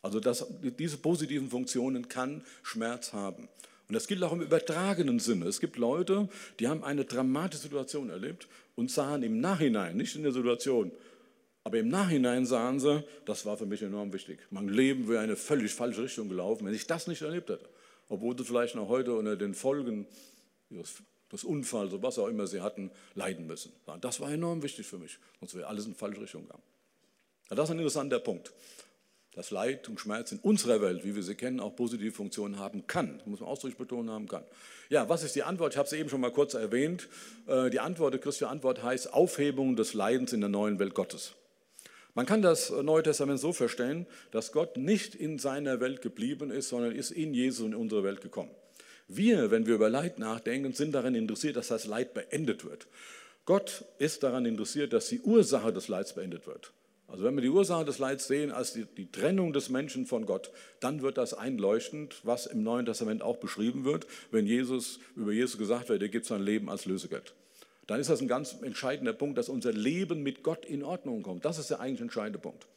Also 0.00 0.20
das, 0.20 0.46
diese 0.78 0.96
positiven 0.96 1.50
Funktionen 1.50 2.08
kann 2.08 2.42
Schmerz 2.62 3.12
haben. 3.12 3.48
Und 3.88 3.94
das 3.94 4.06
gilt 4.06 4.22
auch 4.22 4.32
im 4.32 4.40
übertragenen 4.40 5.18
Sinne. 5.18 5.46
Es 5.46 5.60
gibt 5.60 5.76
Leute, 5.76 6.28
die 6.60 6.68
haben 6.68 6.82
eine 6.82 7.04
dramatische 7.04 7.64
Situation 7.64 8.08
erlebt 8.08 8.48
und 8.74 8.90
sahen 8.90 9.22
im 9.22 9.40
Nachhinein, 9.40 9.96
nicht 9.96 10.16
in 10.16 10.22
der 10.22 10.32
Situation, 10.32 10.92
aber 11.64 11.78
im 11.78 11.88
Nachhinein 11.88 12.46
sahen 12.46 12.80
sie, 12.80 13.04
das 13.26 13.44
war 13.44 13.58
für 13.58 13.66
mich 13.66 13.82
enorm 13.82 14.14
wichtig. 14.14 14.38
Mein 14.50 14.68
Leben 14.68 15.08
wäre 15.08 15.20
eine 15.20 15.36
völlig 15.36 15.74
falsche 15.74 16.04
Richtung 16.04 16.30
gelaufen, 16.30 16.66
wenn 16.66 16.72
ich 16.72 16.86
das 16.86 17.06
nicht 17.06 17.20
erlebt 17.20 17.50
hätte. 17.50 17.68
Obwohl 18.08 18.36
sie 18.36 18.44
vielleicht 18.44 18.74
noch 18.74 18.88
heute 18.88 19.14
unter 19.14 19.36
den 19.36 19.54
Folgen 19.54 20.06
des 20.70 21.44
Unfalls 21.44 21.92
oder 21.92 22.02
was 22.02 22.18
auch 22.18 22.28
immer 22.28 22.46
sie 22.46 22.60
hatten, 22.60 22.90
leiden 23.14 23.46
müssen. 23.46 23.72
Das 24.00 24.20
war 24.20 24.30
enorm 24.30 24.62
wichtig 24.62 24.86
für 24.86 24.98
mich, 24.98 25.18
sonst 25.40 25.54
wäre 25.54 25.66
alles 25.66 25.86
in 25.86 25.94
falsche 25.94 26.20
Richtung 26.20 26.42
gegangen. 26.42 26.62
Das 27.50 27.68
ist 27.68 27.70
ein 27.70 27.78
interessanter 27.78 28.18
Punkt 28.18 28.52
dass 29.38 29.52
Leid 29.52 29.88
und 29.88 30.00
Schmerz 30.00 30.32
in 30.32 30.40
unserer 30.40 30.82
Welt, 30.82 31.04
wie 31.04 31.14
wir 31.14 31.22
sie 31.22 31.36
kennen, 31.36 31.60
auch 31.60 31.76
positive 31.76 32.10
Funktionen 32.10 32.58
haben 32.58 32.88
kann. 32.88 33.18
Das 33.18 33.26
muss 33.28 33.38
man 33.38 33.48
ausdrücklich 33.48 33.78
betonen 33.78 34.10
haben 34.10 34.26
kann. 34.26 34.42
Ja, 34.88 35.08
was 35.08 35.22
ist 35.22 35.36
die 35.36 35.44
Antwort? 35.44 35.74
Ich 35.74 35.78
habe 35.78 35.86
es 35.86 35.92
eben 35.92 36.08
schon 36.08 36.20
mal 36.20 36.32
kurz 36.32 36.54
erwähnt. 36.54 37.08
Äh, 37.46 37.70
die 37.70 37.78
Antwort, 37.78 38.14
die 38.14 38.18
christliche 38.18 38.50
Antwort 38.50 38.82
heißt 38.82 39.12
Aufhebung 39.12 39.76
des 39.76 39.94
Leidens 39.94 40.32
in 40.32 40.40
der 40.40 40.50
neuen 40.50 40.80
Welt 40.80 40.92
Gottes. 40.92 41.34
Man 42.18 42.26
kann 42.26 42.42
das 42.42 42.70
Neue 42.70 43.04
Testament 43.04 43.38
so 43.38 43.52
verstehen, 43.52 44.04
dass 44.32 44.50
Gott 44.50 44.76
nicht 44.76 45.14
in 45.14 45.38
seiner 45.38 45.78
Welt 45.78 46.02
geblieben 46.02 46.50
ist, 46.50 46.68
sondern 46.68 46.90
ist 46.90 47.12
in 47.12 47.32
Jesus 47.32 47.64
in 47.64 47.76
unsere 47.76 48.02
Welt 48.02 48.22
gekommen. 48.22 48.50
Wir, 49.06 49.52
wenn 49.52 49.68
wir 49.68 49.76
über 49.76 49.88
Leid 49.88 50.18
nachdenken, 50.18 50.72
sind 50.72 50.96
daran 50.96 51.14
interessiert, 51.14 51.54
dass 51.54 51.68
das 51.68 51.86
Leid 51.86 52.14
beendet 52.14 52.64
wird. 52.64 52.88
Gott 53.44 53.84
ist 53.98 54.24
daran 54.24 54.46
interessiert, 54.46 54.92
dass 54.92 55.06
die 55.06 55.20
Ursache 55.20 55.72
des 55.72 55.86
Leids 55.86 56.12
beendet 56.12 56.48
wird. 56.48 56.72
Also 57.06 57.22
wenn 57.22 57.36
wir 57.36 57.40
die 57.40 57.50
Ursache 57.50 57.84
des 57.84 58.00
Leids 58.00 58.26
sehen 58.26 58.50
als 58.50 58.72
die, 58.72 58.86
die, 58.96 59.12
Trennung 59.12 59.52
des 59.52 59.68
Menschen 59.68 60.04
von 60.04 60.26
Gott, 60.26 60.50
dann 60.80 61.02
wird 61.02 61.18
das 61.18 61.34
einleuchtend, 61.34 62.16
was 62.24 62.46
im 62.46 62.64
Neuen 62.64 62.84
Testament 62.84 63.22
auch 63.22 63.36
beschrieben 63.36 63.84
wird, 63.84 64.08
wenn 64.32 64.44
Jesus 64.44 64.98
über 65.14 65.30
Jesus 65.30 65.56
gesagt 65.56 65.88
wird, 65.88 66.02
er 66.02 66.08
gibt 66.08 66.26
sein 66.26 66.42
Leben 66.42 66.68
als 66.68 66.84
Lösegeld. 66.84 67.32
Dann 67.88 67.98
ist 67.98 68.08
das 68.08 68.20
ein 68.20 68.28
ganz 68.28 68.56
entscheidender 68.62 69.12
Punkt, 69.12 69.36
dass 69.36 69.48
unser 69.48 69.72
Leben 69.72 70.22
mit 70.22 70.44
Gott 70.44 70.64
in 70.64 70.84
Ordnung 70.84 71.22
kommt. 71.22 71.44
Das 71.44 71.58
ist 71.58 71.70
der 71.70 71.80
eigentlich 71.80 72.00
entscheidende 72.00 72.38
Punkt. 72.38 72.68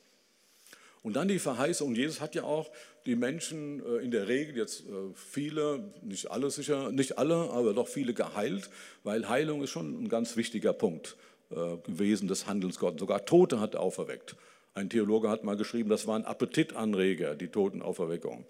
Und 1.04 1.16
dann 1.16 1.28
die 1.28 1.40
Verheißung. 1.40 1.94
Jesus 1.94 2.22
hat 2.22 2.34
ja 2.34 2.44
auch 2.44 2.72
die 3.06 3.16
Menschen 3.16 3.86
äh, 3.86 3.98
in 3.98 4.10
der 4.10 4.28
Regel, 4.28 4.58
jetzt 4.58 4.82
äh, 4.82 4.92
viele, 5.16 5.92
nicht 6.02 6.32
alle 6.32 6.50
sicher, 6.50 6.92
nicht 6.92 7.20
alle, 7.20 7.52
aber 7.52 7.74
doch 7.74 7.88
viele 7.88 8.16
geheilt, 8.16 8.72
weil 9.04 9.30
Heilung 9.30 9.64
ist 9.64 9.70
schon 9.70 10.04
ein 10.04 10.10
ganz 10.10 10.36
wichtiger 10.36 10.74
Punkt. 10.74 11.16
Äh, 11.52 11.78
gewesen 11.84 12.30
des 12.30 12.48
Handelns 12.48 12.80
Gottes. 12.80 13.02
Sogar 13.02 13.26
Tote 13.26 13.60
hat 13.60 13.74
er 13.74 13.82
auferweckt. 13.82 14.38
Ein 14.74 14.90
Theologe 14.90 15.30
hat 15.30 15.44
mal 15.44 15.58
geschrieben, 15.58 15.90
das 15.90 16.08
waren 16.08 16.24
Appetitanreger, 16.24 17.36
die 17.36 17.50
Totenauferweckung 17.50 18.46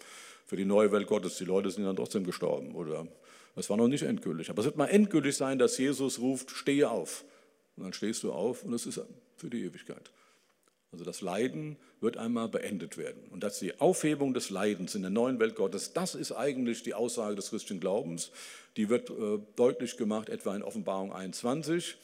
für 0.46 0.54
die 0.54 0.64
neue 0.64 0.92
Welt 0.92 1.08
Gottes. 1.08 1.36
Die 1.36 1.44
Leute 1.44 1.68
sind 1.72 1.82
dann 1.82 1.96
trotzdem 1.96 2.22
gestorben. 2.22 2.76
Oder 2.76 3.08
das 3.54 3.68
war 3.68 3.76
noch 3.76 3.88
nicht 3.88 4.02
endgültig. 4.02 4.50
Aber 4.50 4.60
es 4.60 4.66
wird 4.66 4.76
mal 4.76 4.86
endgültig 4.86 5.36
sein, 5.36 5.58
dass 5.58 5.78
Jesus 5.78 6.18
ruft, 6.18 6.50
stehe 6.50 6.90
auf. 6.90 7.24
Und 7.76 7.84
dann 7.84 7.92
stehst 7.92 8.22
du 8.22 8.32
auf 8.32 8.64
und 8.64 8.72
es 8.72 8.86
ist 8.86 9.00
für 9.36 9.50
die 9.50 9.64
Ewigkeit. 9.64 10.10
Also 10.92 11.04
das 11.04 11.22
Leiden 11.22 11.76
wird 12.00 12.18
einmal 12.18 12.48
beendet 12.48 12.98
werden. 12.98 13.22
Und 13.30 13.42
dass 13.42 13.58
die 13.58 13.80
Aufhebung 13.80 14.34
des 14.34 14.50
Leidens 14.50 14.94
in 14.94 15.02
der 15.02 15.10
neuen 15.10 15.40
Welt 15.40 15.54
Gottes, 15.54 15.94
das 15.94 16.14
ist 16.14 16.32
eigentlich 16.32 16.82
die 16.82 16.92
Aussage 16.92 17.34
des 17.34 17.48
christlichen 17.48 17.80
Glaubens. 17.80 18.30
Die 18.76 18.90
wird 18.90 19.08
äh, 19.08 19.38
deutlich 19.56 19.96
gemacht, 19.96 20.28
etwa 20.28 20.54
in 20.54 20.62
Offenbarung 20.62 21.12
21. 21.12 21.96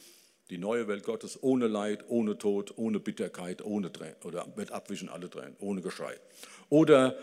Die 0.49 0.57
neue 0.57 0.87
Welt 0.87 1.03
Gottes 1.03 1.37
ohne 1.43 1.67
Leid, 1.67 2.05
ohne 2.07 2.39
Tod, 2.39 2.73
ohne 2.77 2.99
Bitterkeit, 2.99 3.63
ohne 3.63 3.91
Tränen, 3.91 4.15
oder 4.23 4.47
wird 4.55 4.71
abwischen 4.71 5.07
alle 5.07 5.29
Tränen, 5.29 5.55
ohne 5.59 5.81
Geschrei. 5.81 6.15
Oder 6.69 7.15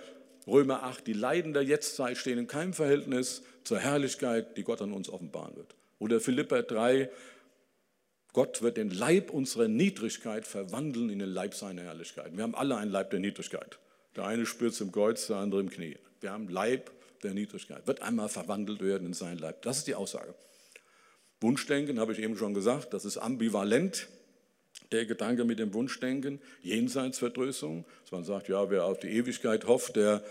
Römer 0.47 0.85
8, 0.85 1.05
die 1.05 1.13
Leiden 1.13 1.53
der 1.53 1.65
Jetztzeit 1.65 2.17
stehen 2.17 2.39
in 2.39 2.47
keinem 2.47 2.73
Verhältnis 2.73 3.43
zur 3.67 3.81
Herrlichkeit, 3.81 4.57
die 4.57 4.63
Gott 4.63 4.81
an 4.81 4.93
uns 4.93 5.09
offenbaren 5.09 5.57
wird. 5.57 5.75
Oder 5.99 6.21
Philippa 6.21 6.63
3, 6.63 7.11
Gott 8.33 8.63
wird 8.63 8.77
den 8.77 8.91
Leib 8.91 9.31
unserer 9.31 9.67
Niedrigkeit 9.67 10.47
verwandeln 10.47 11.11
in 11.11 11.19
den 11.19 11.31
Leib 11.31 11.55
seiner 11.55 11.83
Herrlichkeit. 11.83 12.37
Wir 12.37 12.45
haben 12.45 12.55
alle 12.55 12.77
einen 12.77 12.93
Leib 12.93 13.11
der 13.11 13.19
Niedrigkeit. 13.19 13.79
Der 14.15 14.25
eine 14.25 14.47
spürt 14.47 14.73
es 14.73 14.81
im 14.81 14.93
Kreuz, 14.93 15.27
der 15.27 15.39
andere 15.39 15.61
im 15.61 15.71
Knie. 15.71 15.97
Wir 16.21 16.31
haben 16.31 16.49
Leib 16.49 16.93
der 17.23 17.35
Niedrigkeit. 17.35 17.87
Wird 17.87 18.03
einmal 18.03 18.29
verwandelt 18.29 18.83
werden 18.83 19.09
in 19.09 19.15
seinen 19.15 19.39
Leib. 19.39 19.63
Das 19.63 19.79
ist 19.79 19.87
die 19.87 19.95
Aussage. 19.95 20.35
Wunschdenken, 21.41 21.99
habe 21.99 22.13
ich 22.13 22.21
eben 22.21 22.37
schon 22.37 22.55
gesagt, 22.55 22.95
das 22.95 23.05
ist 23.05 23.19
ambivalent. 23.19 24.09
Der 24.93 25.07
Gedanke 25.07 25.45
mit 25.45 25.59
dem 25.59 25.75
Wunschdenken, 25.75 26.41
Jenseitsverdrößung, 26.63 27.85
dass 28.03 28.13
man 28.13 28.25
sagt, 28.25 28.49
ja, 28.49 28.71
wer 28.71 28.85
auf 28.85 29.01
die 29.01 29.09
Ewigkeit 29.09 29.67
hofft, 29.67 29.97
der 29.97 30.23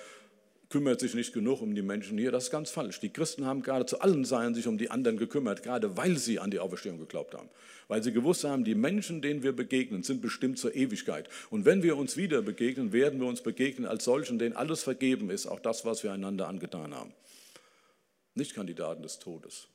kümmert 0.69 0.99
sich 0.99 1.13
nicht 1.13 1.34
genug 1.34 1.62
um 1.62 1.75
die 1.75 1.82
Menschen 1.82 2.17
hier. 2.17 2.32
Das 2.32 2.45
ist 2.45 2.51
ganz 2.51 2.69
falsch. 2.71 2.99
Die 2.99 3.12
Christen 3.12 3.45
haben 3.45 3.62
gerade 3.62 3.86
zu 3.86 4.01
allen 4.01 4.25
Seiten 4.25 4.56
sich 4.56 4.67
um 4.67 4.78
die 4.78 4.89
anderen 4.89 5.17
gekümmert, 5.17 5.63
gerade 5.63 5.97
weil 5.97 6.17
sie 6.17 6.39
an 6.39 6.51
die 6.51 6.60
Auferstehung 6.60 6.97
geglaubt 6.97 7.34
haben. 7.34 7.49
Weil 7.88 8.04
sie 8.04 8.12
gewusst 8.12 8.43
haben, 8.43 8.63
die 8.63 8.75
Menschen, 8.75 9.21
denen 9.21 9.43
wir 9.43 9.51
begegnen, 9.54 10.04
sind 10.04 10.21
bestimmt 10.21 10.58
zur 10.58 10.75
Ewigkeit. 10.75 11.30
Und 11.49 11.65
wenn 11.65 11.84
wir 11.84 11.97
uns 11.97 12.17
wieder 12.17 12.41
begegnen, 12.41 12.93
werden 12.93 13.19
wir 13.19 13.28
uns 13.28 13.41
begegnen 13.41 13.88
als 13.88 14.06
solchen, 14.06 14.39
denen 14.39 14.56
alles 14.56 14.84
vergeben 14.84 15.30
ist, 15.30 15.45
auch 15.45 15.60
das, 15.60 15.86
was 15.86 16.04
wir 16.04 16.12
einander 16.12 16.47
angetan 16.47 16.93
haben. 16.93 17.13
Nicht 18.34 18.56
Kandidaten 18.56 19.04
des 19.04 19.19
Todes. 19.19 19.67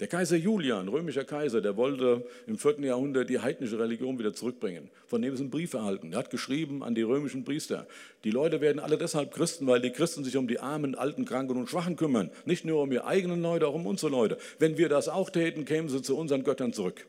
Der 0.00 0.08
Kaiser 0.08 0.36
Julian, 0.36 0.88
römischer 0.88 1.24
Kaiser, 1.24 1.60
der 1.60 1.76
wollte 1.76 2.26
im 2.46 2.56
4. 2.56 2.80
Jahrhundert 2.80 3.28
die 3.28 3.38
heidnische 3.38 3.78
Religion 3.78 4.18
wieder 4.18 4.32
zurückbringen. 4.32 4.90
Von 5.06 5.20
dem 5.20 5.34
ist 5.34 5.40
ein 5.40 5.50
Brief 5.50 5.74
erhalten. 5.74 6.14
Er 6.14 6.20
hat 6.20 6.30
geschrieben 6.30 6.82
an 6.82 6.94
die 6.94 7.02
römischen 7.02 7.44
Priester, 7.44 7.86
die 8.24 8.30
Leute 8.30 8.62
werden 8.62 8.78
alle 8.78 8.96
deshalb 8.96 9.34
Christen, 9.34 9.66
weil 9.66 9.82
die 9.82 9.90
Christen 9.90 10.24
sich 10.24 10.38
um 10.38 10.48
die 10.48 10.58
Armen, 10.58 10.94
Alten, 10.94 11.26
Kranken 11.26 11.58
und 11.58 11.68
Schwachen 11.68 11.96
kümmern. 11.96 12.30
Nicht 12.46 12.64
nur 12.64 12.82
um 12.82 12.90
ihre 12.90 13.04
eigenen 13.04 13.42
Leute, 13.42 13.68
auch 13.68 13.74
um 13.74 13.86
unsere 13.86 14.10
Leute. 14.10 14.38
Wenn 14.58 14.78
wir 14.78 14.88
das 14.88 15.10
auch 15.10 15.28
täten, 15.28 15.66
kämen 15.66 15.90
sie 15.90 16.00
zu 16.00 16.16
unseren 16.16 16.44
Göttern 16.44 16.72
zurück. 16.72 17.06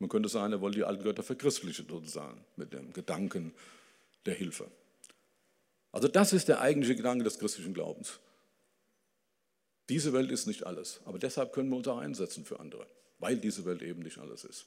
Man 0.00 0.08
könnte 0.08 0.28
sagen, 0.28 0.52
er 0.52 0.60
wollte 0.60 0.78
die 0.78 0.84
alten 0.84 1.04
Götter 1.04 1.22
verchristlichen 1.22 1.86
sozusagen, 1.88 2.40
mit 2.56 2.72
dem 2.72 2.92
Gedanken 2.92 3.52
der 4.26 4.34
Hilfe. 4.34 4.66
Also 5.92 6.08
das 6.08 6.32
ist 6.32 6.48
der 6.48 6.60
eigentliche 6.60 6.96
Gedanke 6.96 7.22
des 7.22 7.38
christlichen 7.38 7.72
Glaubens. 7.72 8.18
Diese 9.90 10.12
Welt 10.12 10.30
ist 10.30 10.46
nicht 10.46 10.64
alles, 10.66 11.00
aber 11.04 11.18
deshalb 11.18 11.52
können 11.52 11.68
wir 11.68 11.76
uns 11.76 11.88
auch 11.88 11.98
einsetzen 11.98 12.44
für 12.44 12.60
andere, 12.60 12.86
weil 13.18 13.36
diese 13.38 13.64
Welt 13.64 13.82
eben 13.82 14.02
nicht 14.02 14.18
alles 14.18 14.44
ist. 14.44 14.66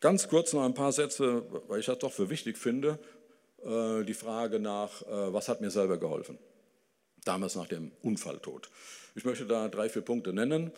Ganz 0.00 0.26
kurz 0.28 0.54
noch 0.54 0.64
ein 0.64 0.72
paar 0.72 0.90
Sätze, 0.90 1.44
weil 1.68 1.80
ich 1.80 1.86
das 1.86 1.98
doch 1.98 2.12
für 2.12 2.30
wichtig 2.30 2.56
finde, 2.56 2.98
äh, 3.62 4.04
die 4.04 4.14
Frage 4.14 4.58
nach, 4.58 5.02
äh, 5.02 5.34
was 5.34 5.48
hat 5.48 5.60
mir 5.60 5.70
selber 5.70 5.98
geholfen? 5.98 6.38
Damals 7.24 7.56
nach 7.56 7.68
dem 7.68 7.92
Unfalltod. 8.00 8.70
Ich 9.14 9.26
möchte 9.26 9.44
da 9.44 9.68
drei, 9.68 9.90
vier 9.90 10.00
Punkte 10.00 10.32
nennen. 10.32 10.72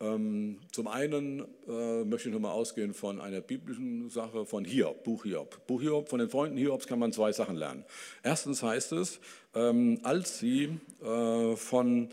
Ähm, 0.00 0.60
zum 0.72 0.88
einen 0.88 1.40
äh, 1.68 2.04
möchte 2.04 2.30
ich 2.30 2.34
nochmal 2.34 2.52
ausgehen 2.52 2.94
von 2.94 3.20
einer 3.20 3.42
biblischen 3.42 4.08
Sache, 4.08 4.46
von 4.46 4.64
Hiob, 4.64 5.04
Buch 5.04 5.24
Hiob. 5.24 5.66
Buch 5.66 5.82
Hiob, 5.82 6.08
von 6.08 6.20
den 6.20 6.30
Freunden 6.30 6.56
Hiobs 6.56 6.86
kann 6.86 7.00
man 7.00 7.12
zwei 7.12 7.32
Sachen 7.32 7.56
lernen. 7.56 7.84
Erstens 8.22 8.62
heißt 8.62 8.92
es, 8.92 9.20
ähm, 9.54 10.00
als 10.04 10.38
sie 10.38 10.78
von 11.00 12.08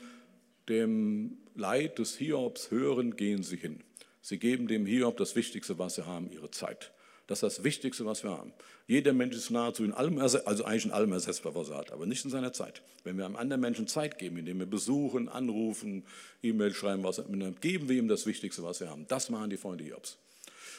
dem 0.70 1.38
Leid 1.56 2.00
des 2.00 2.18
Hiobs 2.18 2.72
hören, 2.72 3.16
gehen 3.16 3.44
sie 3.44 3.58
hin. 3.58 3.84
Sie 4.22 4.38
geben 4.38 4.68
dem 4.68 4.86
Hiob 4.86 5.18
das 5.18 5.36
Wichtigste, 5.36 5.80
was 5.80 5.96
sie 5.96 6.06
haben, 6.06 6.32
ihre 6.32 6.52
Zeit. 6.52 6.92
Das 7.28 7.44
ist 7.44 7.58
das 7.58 7.64
Wichtigste, 7.64 8.06
was 8.06 8.24
wir 8.24 8.32
haben. 8.32 8.54
Jeder 8.88 9.12
Mensch 9.12 9.36
ist 9.36 9.50
nahezu 9.50 9.84
in 9.84 9.92
allem, 9.92 10.18
also 10.18 10.40
eigentlich 10.44 10.86
in 10.86 10.92
allem 10.92 11.12
ersetzbar, 11.12 11.56
was 11.56 11.70
er 11.70 11.78
hat, 11.78 11.92
aber 11.92 12.06
nicht 12.06 12.24
in 12.24 12.32
seiner 12.32 12.54
Zeit. 12.54 12.82
Wenn 13.04 13.18
wir 13.18 13.26
einem 13.26 13.36
anderen 13.36 13.62
Menschen 13.62 13.88
Zeit 13.88 14.18
geben, 14.18 14.38
indem 14.38 14.60
wir 14.60 14.66
besuchen, 14.66 15.28
anrufen, 15.28 16.06
E-Mail 16.42 16.74
schreiben, 16.74 17.04
was 17.04 17.18
dann 17.18 17.56
geben 17.60 17.90
wir 17.90 17.98
ihm 17.98 18.08
das 18.08 18.26
Wichtigste, 18.26 18.64
was 18.64 18.80
wir 18.80 18.90
haben. 18.90 19.06
Das 19.10 19.30
machen 19.30 19.50
die 19.50 19.58
Freunde 19.58 19.84
Hiobs. 19.84 20.18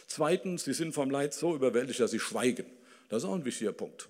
Zweitens, 0.07 0.64
sie 0.64 0.72
sind 0.72 0.94
vom 0.94 1.11
Leid 1.11 1.35
so 1.35 1.55
überwältigt, 1.55 2.01
dass 2.01 2.12
sie 2.12 2.18
schweigen. 2.18 2.66
Das 3.11 3.22
ist 3.22 3.29
auch 3.29 3.35
ein 3.35 3.44
wichtiger 3.44 3.72
Punkt. 3.72 4.09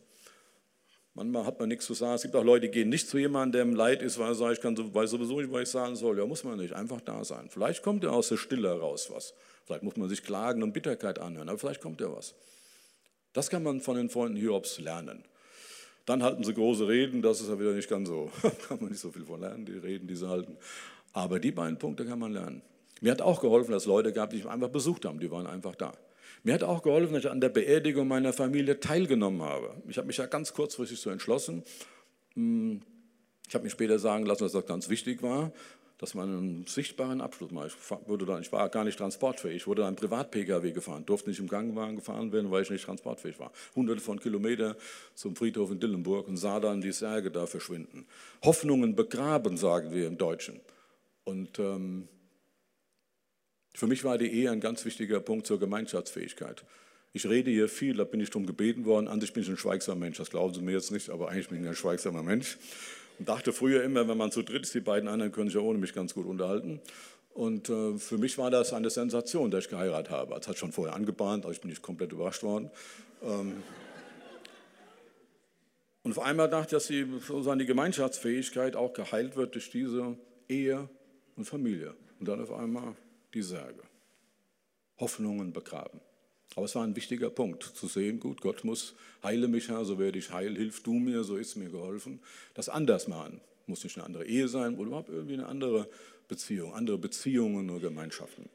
Manchmal 1.19 1.47
hat 1.47 1.59
man 1.59 1.69
nichts 1.69 1.85
zu 1.85 1.95
sagen. 1.95 2.15
Es 2.15 2.23
gibt 2.23 2.37
auch 2.37 2.45
Leute, 2.45 2.69
die 2.69 2.71
gehen 2.71 2.91
nicht 2.91 3.09
zu 3.09 3.19
jemandem, 3.19 3.53
der 3.53 3.63
im 3.63 3.75
Leid 3.75 4.03
ist, 4.03 4.21
weil 4.21 4.29
er 4.29 4.35
sagt, 4.37 4.53
ich 4.53 4.61
kann, 4.61 4.77
sowieso 4.77 5.41
nicht, 5.41 5.51
was 5.51 5.63
ich 5.63 5.69
sagen 5.69 5.97
soll. 5.97 6.17
Ja, 6.17 6.25
muss 6.27 6.45
man 6.45 6.59
nicht. 6.59 6.75
Einfach 6.75 7.01
da 7.01 7.25
sein. 7.25 7.49
Vielleicht 7.51 7.83
kommt 7.83 8.05
ja 8.05 8.11
aus 8.11 8.29
der 8.29 8.37
Stille 8.37 8.69
heraus 8.69 9.11
was. 9.13 9.35
Vielleicht 9.67 9.83
muss 9.83 9.97
man 9.97 10.09
sich 10.09 10.23
Klagen 10.23 10.63
und 10.63 10.73
Bitterkeit 10.73 11.19
anhören, 11.19 11.49
aber 11.49 11.59
vielleicht 11.59 11.81
kommt 11.81 12.01
ja 12.01 12.11
was. 12.15 12.37
Das 13.33 13.51
kann 13.51 13.65
man 13.65 13.81
von 13.81 13.97
den 13.97 14.11
Freunden 14.11 14.37
Hiobs 14.37 14.79
lernen. 14.79 15.25
Dann 16.07 16.23
halten 16.23 16.45
sie 16.45 16.55
große 16.55 16.87
Reden, 16.87 17.21
das 17.21 17.41
ist 17.41 17.49
ja 17.49 17.59
wieder 17.59 17.73
nicht 17.73 17.91
ganz 17.91 18.09
so, 18.09 18.31
kann 18.69 18.79
man 18.81 18.91
nicht 18.91 19.01
so 19.01 19.11
viel 19.11 19.25
von 19.25 19.41
lernen, 19.41 19.67
die 19.67 19.77
Reden, 19.77 20.07
die 20.07 20.15
sie 20.15 20.29
halten. 20.29 20.57
Aber 21.13 21.41
die 21.41 21.51
beiden 21.51 21.79
Punkte 21.79 22.07
kann 22.07 22.21
man 22.21 22.33
lernen. 22.33 22.63
Mir 23.01 23.11
hat 23.11 23.21
auch 23.21 23.41
geholfen, 23.41 23.73
dass 23.73 23.87
Leute 23.87 24.13
gab, 24.13 24.31
die 24.31 24.37
mich 24.37 24.47
einfach 24.47 24.71
besucht 24.71 25.05
haben, 25.05 25.19
die 25.19 25.31
waren 25.31 25.47
einfach 25.47 25.75
da. 25.75 25.93
Mir 26.43 26.55
hat 26.55 26.63
auch 26.63 26.83
geholfen, 26.83 27.15
dass 27.15 27.25
ich 27.25 27.31
an 27.31 27.41
der 27.41 27.49
Beerdigung 27.49 28.09
meiner 28.09 28.33
Familie 28.33 28.81
teilgenommen 28.81 29.43
habe. 29.43 29.83
Ich 29.89 29.99
habe 29.99 30.07
mich 30.07 30.17
ja 30.17 30.27
ganz 30.27 30.53
kurzfristig 30.53 31.01
so 31.01 31.11
entschlossen. 31.11 31.63
Hm, 32.35 32.81
ich 33.47 33.55
habe 33.55 33.65
mir 33.65 33.71
später 33.71 33.99
sagen 33.99 34.27
lassen, 34.27 34.45
dass 34.45 34.53
das 34.53 34.67
ganz 34.67 34.89
wichtig 34.89 35.23
war 35.23 35.53
dass 35.99 36.15
man 36.15 36.29
einen 36.29 36.67
sichtbaren 36.67 37.21
Abschluss 37.21 37.51
macht. 37.51 37.67
Ich, 37.67 38.09
wurde 38.09 38.25
dann, 38.25 38.41
ich 38.41 38.53
war 38.53 38.69
gar 38.69 38.85
nicht 38.85 38.99
transportfähig, 38.99 39.67
wurde 39.67 39.83
dann 39.83 39.97
Privat-Pkw 39.97 40.71
gefahren, 40.71 41.05
durfte 41.05 41.29
nicht 41.29 41.41
im 41.41 41.49
Gangwagen 41.49 41.97
gefahren 41.97 42.33
werden, 42.33 42.51
weil 42.53 42.63
ich 42.63 42.71
nicht 42.71 42.85
transportfähig 42.85 43.39
war. 43.41 43.51
Hunderte 43.75 44.01
von 44.01 44.21
Kilometern 44.21 44.77
zum 45.15 45.35
Friedhof 45.35 45.73
in 45.73 45.81
Dillenburg 45.81 46.29
und 46.29 46.37
sah 46.37 46.61
dann 46.61 46.81
die 46.81 46.93
Särge 46.93 47.33
da 47.33 47.47
verschwinden. 47.47 48.07
Hoffnungen 48.45 48.95
begraben, 48.95 49.57
sagen 49.57 49.93
wir 49.93 50.07
im 50.07 50.17
Deutschen. 50.17 50.61
Und 51.25 51.59
ähm, 51.59 52.09
für 53.79 53.87
mich 53.87 54.03
war 54.03 54.19
die 54.19 54.27
Ehe 54.27 54.51
ein 54.51 54.59
ganz 54.59 54.85
wichtiger 54.85 55.21
Punkt 55.21 55.47
zur 55.47 55.61
Gemeinschaftsfähigkeit. 55.61 56.65
Ich 57.13 57.29
rede 57.29 57.49
hier 57.49 57.69
viel, 57.69 57.97
da 57.97 58.03
bin 58.03 58.19
ich 58.19 58.29
drum 58.29 58.45
gebeten 58.45 58.87
worden. 58.87 59.07
An 59.07 59.21
sich 59.21 59.33
bin 59.33 59.45
ich 59.45 59.49
ein 59.49 59.57
schweigsamer 59.57 60.01
Mensch, 60.01 60.19
das 60.19 60.31
glauben 60.31 60.53
Sie 60.53 60.63
mir 60.63 60.73
jetzt 60.73 60.91
nicht, 60.91 61.11
aber 61.11 61.29
eigentlich 61.29 61.49
bin 61.49 61.63
ich 61.63 61.69
ein 61.69 61.77
schweigsamer 61.77 62.25
Mensch. 62.25 62.59
Und 63.21 63.29
dachte 63.29 63.53
früher 63.53 63.85
immer, 63.85 64.09
wenn 64.09 64.19
man 64.19 64.33
zu 64.33 64.43
dritt 64.43 64.63
ist, 64.63 64.75
die 64.75 64.81
beiden 64.81 65.09
anderen 65.09 65.31
können 65.31 65.49
sich 65.49 65.55
ja 65.55 65.61
ohne 65.61 65.79
mich 65.79 65.95
ganz 65.95 66.13
gut 66.13 66.27
unterhalten. 66.27 66.81
Und 67.35 67.69
äh, 67.69 67.97
für 67.99 68.19
mich 68.19 68.37
war 68.37 68.51
das 68.51 68.73
eine 68.73 68.91
Sensation, 68.91 69.53
dass 69.53 69.67
ich 69.67 69.71
geheiratet 69.71 70.11
habe. 70.11 70.35
Das 70.35 70.49
hat 70.49 70.59
schon 70.59 70.73
vorher 70.73 70.97
angebahnt, 70.97 71.45
aber 71.45 71.53
ich 71.53 71.61
bin 71.61 71.71
nicht 71.71 71.81
komplett 71.81 72.11
überrascht 72.11 72.43
worden. 72.43 72.73
Ähm 73.23 73.63
und 76.03 76.19
auf 76.19 76.25
einmal 76.25 76.51
dachte 76.51 76.65
ich, 76.65 76.71
dass 76.73 76.89
die, 76.89 77.07
sozusagen 77.25 77.61
die 77.61 77.67
Gemeinschaftsfähigkeit 77.67 78.75
auch 78.75 78.93
geheilt 78.93 79.37
wird 79.37 79.55
durch 79.55 79.71
diese 79.71 80.19
Ehe 80.49 80.89
und 81.37 81.45
Familie. 81.45 81.95
Und 82.19 82.27
dann 82.27 82.43
auf 82.43 82.53
einmal 82.53 82.97
die 83.35 83.43
Särge. 83.43 83.83
Hoffnungen 84.99 85.53
begraben. 85.53 86.01
Aber 86.57 86.65
es 86.65 86.75
war 86.75 86.83
ein 86.83 86.97
wichtiger 86.97 87.31
Punkt, 87.31 87.63
zu 87.63 87.87
sehen, 87.87 88.21
gut, 88.21 88.41
Gott 88.41 88.65
muss, 88.65 88.95
heile 89.23 89.49
mich, 89.49 89.69
Herr, 89.69 89.85
so 89.85 89.99
werde 89.99 90.19
ich 90.19 90.33
heil, 90.33 90.57
hilf 90.57 90.83
du 90.83 90.95
mir, 90.95 91.23
so 91.23 91.37
ist 91.37 91.57
mir 91.57 91.69
geholfen. 91.69 92.21
Das 92.55 92.69
anders 92.69 93.07
machen. 93.07 93.41
Muss 93.67 93.85
nicht 93.85 93.97
eine 93.97 94.07
andere 94.07 94.27
Ehe 94.27 94.49
sein 94.49 94.77
oder 94.77 94.87
überhaupt 94.87 95.11
irgendwie 95.11 95.35
eine 95.35 95.47
andere 95.47 95.89
Beziehung, 96.27 96.75
andere 96.75 96.99
Beziehungen 96.99 97.69
oder 97.71 97.81
Gemeinschaften. 97.81 98.49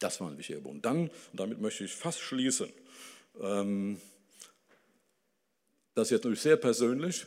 Das 0.00 0.20
war 0.20 0.30
ein 0.30 0.38
wichtiger 0.38 0.60
Punkt. 0.60 0.84
Dann, 0.84 1.08
und 1.08 1.40
damit 1.40 1.60
möchte 1.60 1.84
ich 1.84 1.94
fast 1.94 2.20
schließen, 2.20 2.70
ähm, 3.40 4.00
das 5.94 6.08
ist 6.08 6.12
jetzt 6.12 6.24
natürlich 6.24 6.40
sehr 6.40 6.56
persönlich, 6.56 7.26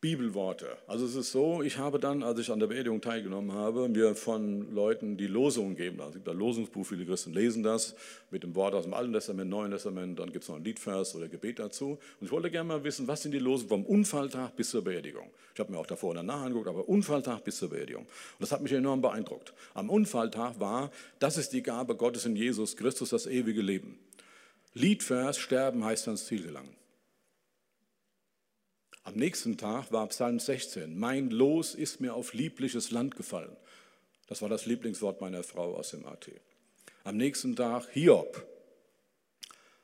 Bibelworte. 0.00 0.78
Also 0.86 1.06
es 1.06 1.16
ist 1.16 1.32
so, 1.32 1.60
ich 1.60 1.76
habe 1.76 1.98
dann, 1.98 2.22
als 2.22 2.38
ich 2.38 2.52
an 2.52 2.60
der 2.60 2.68
Beerdigung 2.68 3.00
teilgenommen 3.00 3.52
habe, 3.52 3.88
mir 3.88 4.14
von 4.14 4.72
Leuten 4.72 5.16
die 5.16 5.26
Losungen 5.26 5.74
gegeben. 5.74 5.98
Also 5.98 6.10
es 6.10 6.14
gibt 6.14 6.28
ein 6.28 6.38
Losungsbuch, 6.38 6.86
viele 6.86 7.04
Christen 7.04 7.32
lesen 7.32 7.64
das 7.64 7.96
mit 8.30 8.44
dem 8.44 8.54
Wort 8.54 8.74
aus 8.74 8.84
dem 8.84 8.94
Alten 8.94 9.12
Testament, 9.12 9.50
Neuen 9.50 9.72
Testament, 9.72 10.20
dann 10.20 10.30
gibt 10.30 10.44
es 10.44 10.48
noch 10.48 10.54
ein 10.54 10.62
Liedvers 10.62 11.16
oder 11.16 11.26
Gebet 11.26 11.58
dazu. 11.58 11.98
Und 12.20 12.26
ich 12.26 12.30
wollte 12.30 12.48
gerne 12.48 12.68
mal 12.68 12.84
wissen, 12.84 13.08
was 13.08 13.22
sind 13.22 13.32
die 13.32 13.40
Losungen 13.40 13.68
vom 13.68 13.84
Unfalltag 13.84 14.54
bis 14.54 14.70
zur 14.70 14.84
Beerdigung. 14.84 15.30
Ich 15.52 15.58
habe 15.58 15.72
mir 15.72 15.78
auch 15.78 15.86
davor 15.86 16.10
und 16.10 16.16
danach 16.16 16.42
angeguckt, 16.42 16.68
aber 16.68 16.88
Unfalltag 16.88 17.42
bis 17.42 17.58
zur 17.58 17.70
Beerdigung. 17.70 18.04
Und 18.04 18.10
das 18.38 18.52
hat 18.52 18.62
mich 18.62 18.70
enorm 18.70 19.00
beeindruckt. 19.00 19.52
Am 19.74 19.90
Unfalltag 19.90 20.60
war, 20.60 20.92
das 21.18 21.38
ist 21.38 21.52
die 21.52 21.64
Gabe 21.64 21.96
Gottes 21.96 22.24
in 22.24 22.36
Jesus 22.36 22.76
Christus, 22.76 23.10
das 23.10 23.26
ewige 23.26 23.62
Leben. 23.62 23.98
Liedvers, 24.74 25.38
sterben 25.38 25.84
heißt 25.84 26.06
ans 26.06 26.26
Ziel 26.26 26.44
gelangen. 26.44 26.77
Am 29.08 29.14
nächsten 29.14 29.56
Tag 29.56 29.90
war 29.90 30.06
Psalm 30.08 30.38
16, 30.38 30.98
mein 30.98 31.30
Los 31.30 31.74
ist 31.74 31.98
mir 31.98 32.12
auf 32.12 32.34
liebliches 32.34 32.90
Land 32.90 33.16
gefallen. 33.16 33.56
Das 34.26 34.42
war 34.42 34.50
das 34.50 34.66
Lieblingswort 34.66 35.22
meiner 35.22 35.42
Frau 35.42 35.76
aus 35.76 35.92
dem 35.92 36.04
AT. 36.04 36.30
Am 37.04 37.16
nächsten 37.16 37.56
Tag 37.56 37.88
Hiob. 37.94 38.46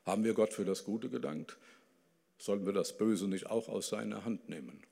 Haben 0.05 0.25
wir 0.25 0.35
Gott 0.35 0.53
für 0.53 0.67
das 0.67 0.85
Gute 0.85 1.09
gedankt? 1.09 1.57
Sollen 2.37 2.67
wir 2.67 2.75
das 2.75 2.99
Böse 2.99 3.27
nicht 3.27 3.47
auch 3.47 3.71
aus 3.71 3.89
seiner 3.89 4.27
Hand 4.27 4.51
nehmen? 4.51 4.83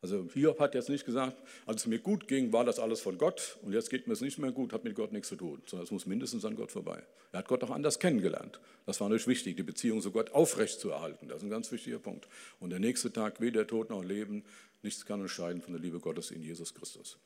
Also 0.00 0.28
Hiob 0.32 0.60
hat 0.60 0.74
jetzt 0.74 0.88
nicht 0.88 1.04
gesagt, 1.04 1.36
als 1.66 1.82
es 1.82 1.86
mir 1.88 1.98
gut 1.98 2.28
ging, 2.28 2.52
war 2.52 2.64
das 2.64 2.78
alles 2.78 3.00
von 3.00 3.18
Gott 3.18 3.58
und 3.62 3.72
jetzt 3.72 3.90
geht 3.90 4.06
mir 4.06 4.12
es 4.12 4.20
nicht 4.20 4.38
mehr 4.38 4.52
gut, 4.52 4.72
hat 4.72 4.84
mit 4.84 4.94
Gott 4.94 5.12
nichts 5.12 5.28
zu 5.28 5.36
tun, 5.36 5.60
sondern 5.66 5.84
es 5.84 5.90
muss 5.90 6.06
mindestens 6.06 6.44
an 6.44 6.54
Gott 6.54 6.70
vorbei. 6.70 7.02
Er 7.32 7.40
hat 7.40 7.48
Gott 7.48 7.64
auch 7.64 7.70
anders 7.70 7.98
kennengelernt. 7.98 8.60
Das 8.86 9.00
war 9.00 9.08
natürlich 9.08 9.26
wichtig, 9.26 9.56
die 9.56 9.64
Beziehung 9.64 10.00
zu 10.00 10.12
Gott 10.12 10.30
aufrecht 10.30 10.78
zu 10.78 10.90
erhalten. 10.90 11.28
Das 11.28 11.38
ist 11.38 11.42
ein 11.42 11.50
ganz 11.50 11.72
wichtiger 11.72 11.98
Punkt. 11.98 12.28
Und 12.60 12.70
der 12.70 12.78
nächste 12.78 13.12
Tag, 13.12 13.40
weder 13.40 13.66
Tod 13.66 13.90
noch 13.90 14.04
Leben, 14.04 14.44
nichts 14.82 15.04
kann 15.04 15.20
uns 15.20 15.32
scheiden 15.32 15.60
von 15.60 15.72
der 15.72 15.82
Liebe 15.82 15.98
Gottes 15.98 16.30
in 16.30 16.42
Jesus 16.42 16.74
Christus. 16.74 17.18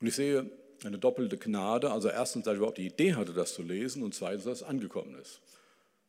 Und 0.00 0.06
ich 0.06 0.14
sehe 0.14 0.50
eine 0.82 0.98
doppelte 0.98 1.36
Gnade. 1.36 1.90
Also 1.90 2.08
erstens, 2.08 2.44
dass 2.44 2.54
ich 2.54 2.58
überhaupt 2.58 2.78
die 2.78 2.86
Idee 2.86 3.14
hatte, 3.14 3.34
das 3.34 3.54
zu 3.54 3.62
lesen 3.62 4.02
und 4.02 4.14
zweitens, 4.14 4.44
dass 4.44 4.62
es 4.62 4.66
angekommen 4.66 5.14
ist. 5.20 5.40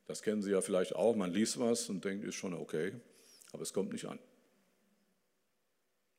Das 0.07 0.21
kennen 0.21 0.41
Sie 0.41 0.51
ja 0.51 0.61
vielleicht 0.61 0.95
auch. 0.95 1.15
Man 1.15 1.33
liest 1.33 1.59
was 1.59 1.89
und 1.89 2.05
denkt, 2.05 2.23
ist 2.25 2.35
schon 2.35 2.53
okay, 2.53 2.93
aber 3.51 3.63
es 3.63 3.73
kommt 3.73 3.91
nicht 3.91 4.05
an. 4.05 4.19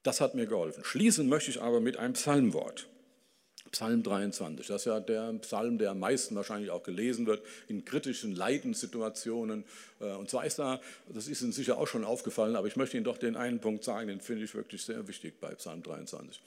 Das 0.06 0.20
hat 0.20 0.36
mir 0.36 0.46
geholfen. 0.46 0.84
Schließen 0.84 1.28
möchte 1.28 1.50
ich 1.50 1.60
aber 1.60 1.80
mit 1.80 1.96
einem 1.96 2.12
Psalmwort. 2.12 2.86
Psalm 3.72 4.04
23, 4.04 4.68
das 4.68 4.82
ist 4.82 4.84
ja 4.86 5.00
der 5.00 5.32
Psalm, 5.40 5.78
der 5.78 5.90
am 5.90 5.98
meisten 5.98 6.36
wahrscheinlich 6.36 6.70
auch 6.70 6.84
gelesen 6.84 7.26
wird 7.26 7.44
in 7.66 7.84
kritischen 7.84 8.32
Leidenssituationen. 8.32 9.64
Äh, 9.98 10.12
und 10.12 10.30
zwar 10.30 10.46
ist 10.46 10.60
da, 10.60 10.80
das 11.08 11.26
ist 11.26 11.42
Ihnen 11.42 11.50
sicher 11.50 11.76
auch 11.76 11.88
schon 11.88 12.04
aufgefallen, 12.04 12.54
aber 12.54 12.68
ich 12.68 12.76
möchte 12.76 12.96
Ihnen 12.96 13.02
doch 13.02 13.18
den 13.18 13.34
einen 13.34 13.58
Punkt 13.58 13.82
sagen, 13.82 14.06
den 14.06 14.20
finde 14.20 14.44
ich 14.44 14.54
wirklich 14.54 14.84
sehr 14.84 15.08
wichtig 15.08 15.40
bei 15.40 15.52
Psalm 15.56 15.82
23. 15.82 16.40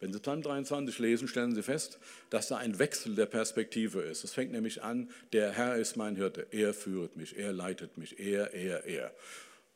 Wenn 0.00 0.12
Sie 0.12 0.18
Psalm 0.18 0.42
23 0.42 0.98
lesen, 0.98 1.26
stellen 1.26 1.54
Sie 1.54 1.62
fest, 1.62 1.98
dass 2.28 2.48
da 2.48 2.58
ein 2.58 2.78
Wechsel 2.78 3.14
der 3.14 3.26
Perspektive 3.26 4.02
ist. 4.02 4.24
Es 4.24 4.34
fängt 4.34 4.52
nämlich 4.52 4.82
an, 4.82 5.08
der 5.32 5.52
Herr 5.52 5.76
ist 5.76 5.96
mein 5.96 6.16
Hirte, 6.16 6.48
er 6.50 6.74
führet 6.74 7.16
mich, 7.16 7.38
er 7.38 7.54
leitet 7.54 7.96
mich, 7.96 8.20
er, 8.20 8.52
er, 8.52 8.84
er. 8.84 9.14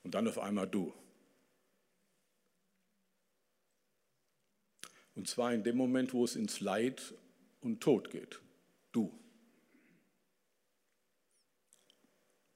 Und 0.05 0.15
dann 0.15 0.29
auf 0.29 0.39
einmal 0.39 0.67
du. 0.67 0.93
Und 5.19 5.27
zwar 5.27 5.53
in 5.53 5.65
dem 5.65 5.77
Moment, 5.77 6.15
wo 6.15 6.23
es 6.23 6.37
ins 6.37 6.61
Leid 6.61 7.13
und 7.61 7.81
Tod 7.81 8.09
geht. 8.09 8.41
Du. 8.93 9.13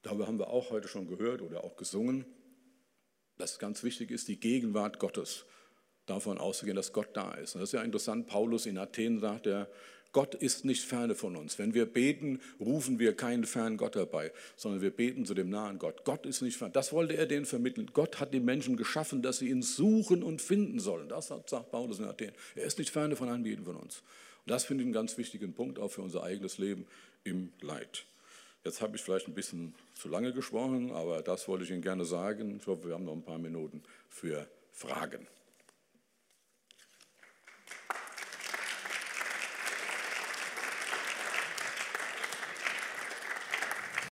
Darüber 0.01 0.27
haben 0.27 0.39
wir 0.39 0.47
auch 0.47 0.69
heute 0.71 0.87
schon 0.87 1.09
gehört 1.09 1.41
oder 1.41 1.65
auch 1.65 1.75
gesungen, 1.75 2.23
dass 3.37 3.51
es 3.51 3.59
ganz 3.59 3.83
wichtig 3.83 4.11
ist, 4.11 4.29
die 4.29 4.39
Gegenwart 4.39 4.97
Gottes 4.97 5.45
davon 6.05 6.37
auszugehen, 6.37 6.77
dass 6.77 6.93
Gott 6.93 7.09
da 7.17 7.33
ist. 7.33 7.53
Und 7.53 7.59
das 7.59 7.71
ist 7.71 7.73
ja 7.73 7.83
interessant, 7.83 8.27
Paulus 8.27 8.65
in 8.65 8.77
Athen 8.77 9.19
sagt 9.19 9.45
er, 9.45 9.69
Gott 10.13 10.35
ist 10.35 10.63
nicht 10.63 10.83
ferne 10.83 11.15
von 11.15 11.35
uns. 11.35 11.59
Wenn 11.59 11.73
wir 11.73 11.85
beten, 11.85 12.39
rufen 12.59 12.99
wir 12.99 13.15
keinen 13.15 13.45
fernen 13.45 13.77
Gott 13.77 13.95
herbei, 13.95 14.31
sondern 14.55 14.81
wir 14.81 14.91
beten 14.91 15.25
zu 15.25 15.33
dem 15.33 15.49
nahen 15.49 15.79
Gott. 15.79 16.05
Gott 16.05 16.25
ist 16.25 16.41
nicht 16.41 16.55
fern. 16.55 16.71
Das 16.71 16.93
wollte 16.93 17.17
er 17.17 17.25
denen 17.25 17.45
vermitteln. 17.45 17.89
Gott 17.93 18.19
hat 18.19 18.33
die 18.33 18.39
Menschen 18.39 18.77
geschaffen, 18.77 19.21
dass 19.21 19.39
sie 19.39 19.49
ihn 19.49 19.63
suchen 19.63 20.23
und 20.23 20.41
finden 20.41 20.79
sollen. 20.79 21.09
Das 21.09 21.27
sagt 21.27 21.71
Paulus 21.71 21.99
in 21.99 22.05
Athen. 22.05 22.31
Er 22.55 22.65
ist 22.65 22.77
nicht 22.77 22.91
ferne 22.91 23.15
von 23.15 23.27
einem 23.27 23.45
jeden 23.45 23.65
von 23.65 23.75
uns. 23.75 24.03
Und 24.45 24.51
das 24.51 24.65
finde 24.65 24.83
ich 24.83 24.85
einen 24.85 24.93
ganz 24.93 25.17
wichtigen 25.17 25.53
Punkt 25.53 25.79
auch 25.79 25.89
für 25.89 26.01
unser 26.01 26.23
eigenes 26.23 26.59
Leben 26.59 26.85
im 27.23 27.51
Leid. 27.61 28.05
Jetzt 28.63 28.81
habe 28.81 28.95
ich 28.95 29.01
vielleicht 29.01 29.27
ein 29.27 29.33
bisschen 29.33 29.73
zu 29.93 30.07
lange 30.07 30.31
gesprochen, 30.31 30.91
aber 30.91 31.21
das 31.21 31.47
wollte 31.47 31.65
ich 31.65 31.71
Ihnen 31.71 31.81
gerne 31.81 32.05
sagen. 32.05 32.57
Ich 32.61 32.67
hoffe, 32.67 32.87
wir 32.87 32.93
haben 32.93 33.03
noch 33.03 33.13
ein 33.13 33.23
paar 33.23 33.39
Minuten 33.39 33.83
für 34.09 34.47
Fragen. 34.71 35.27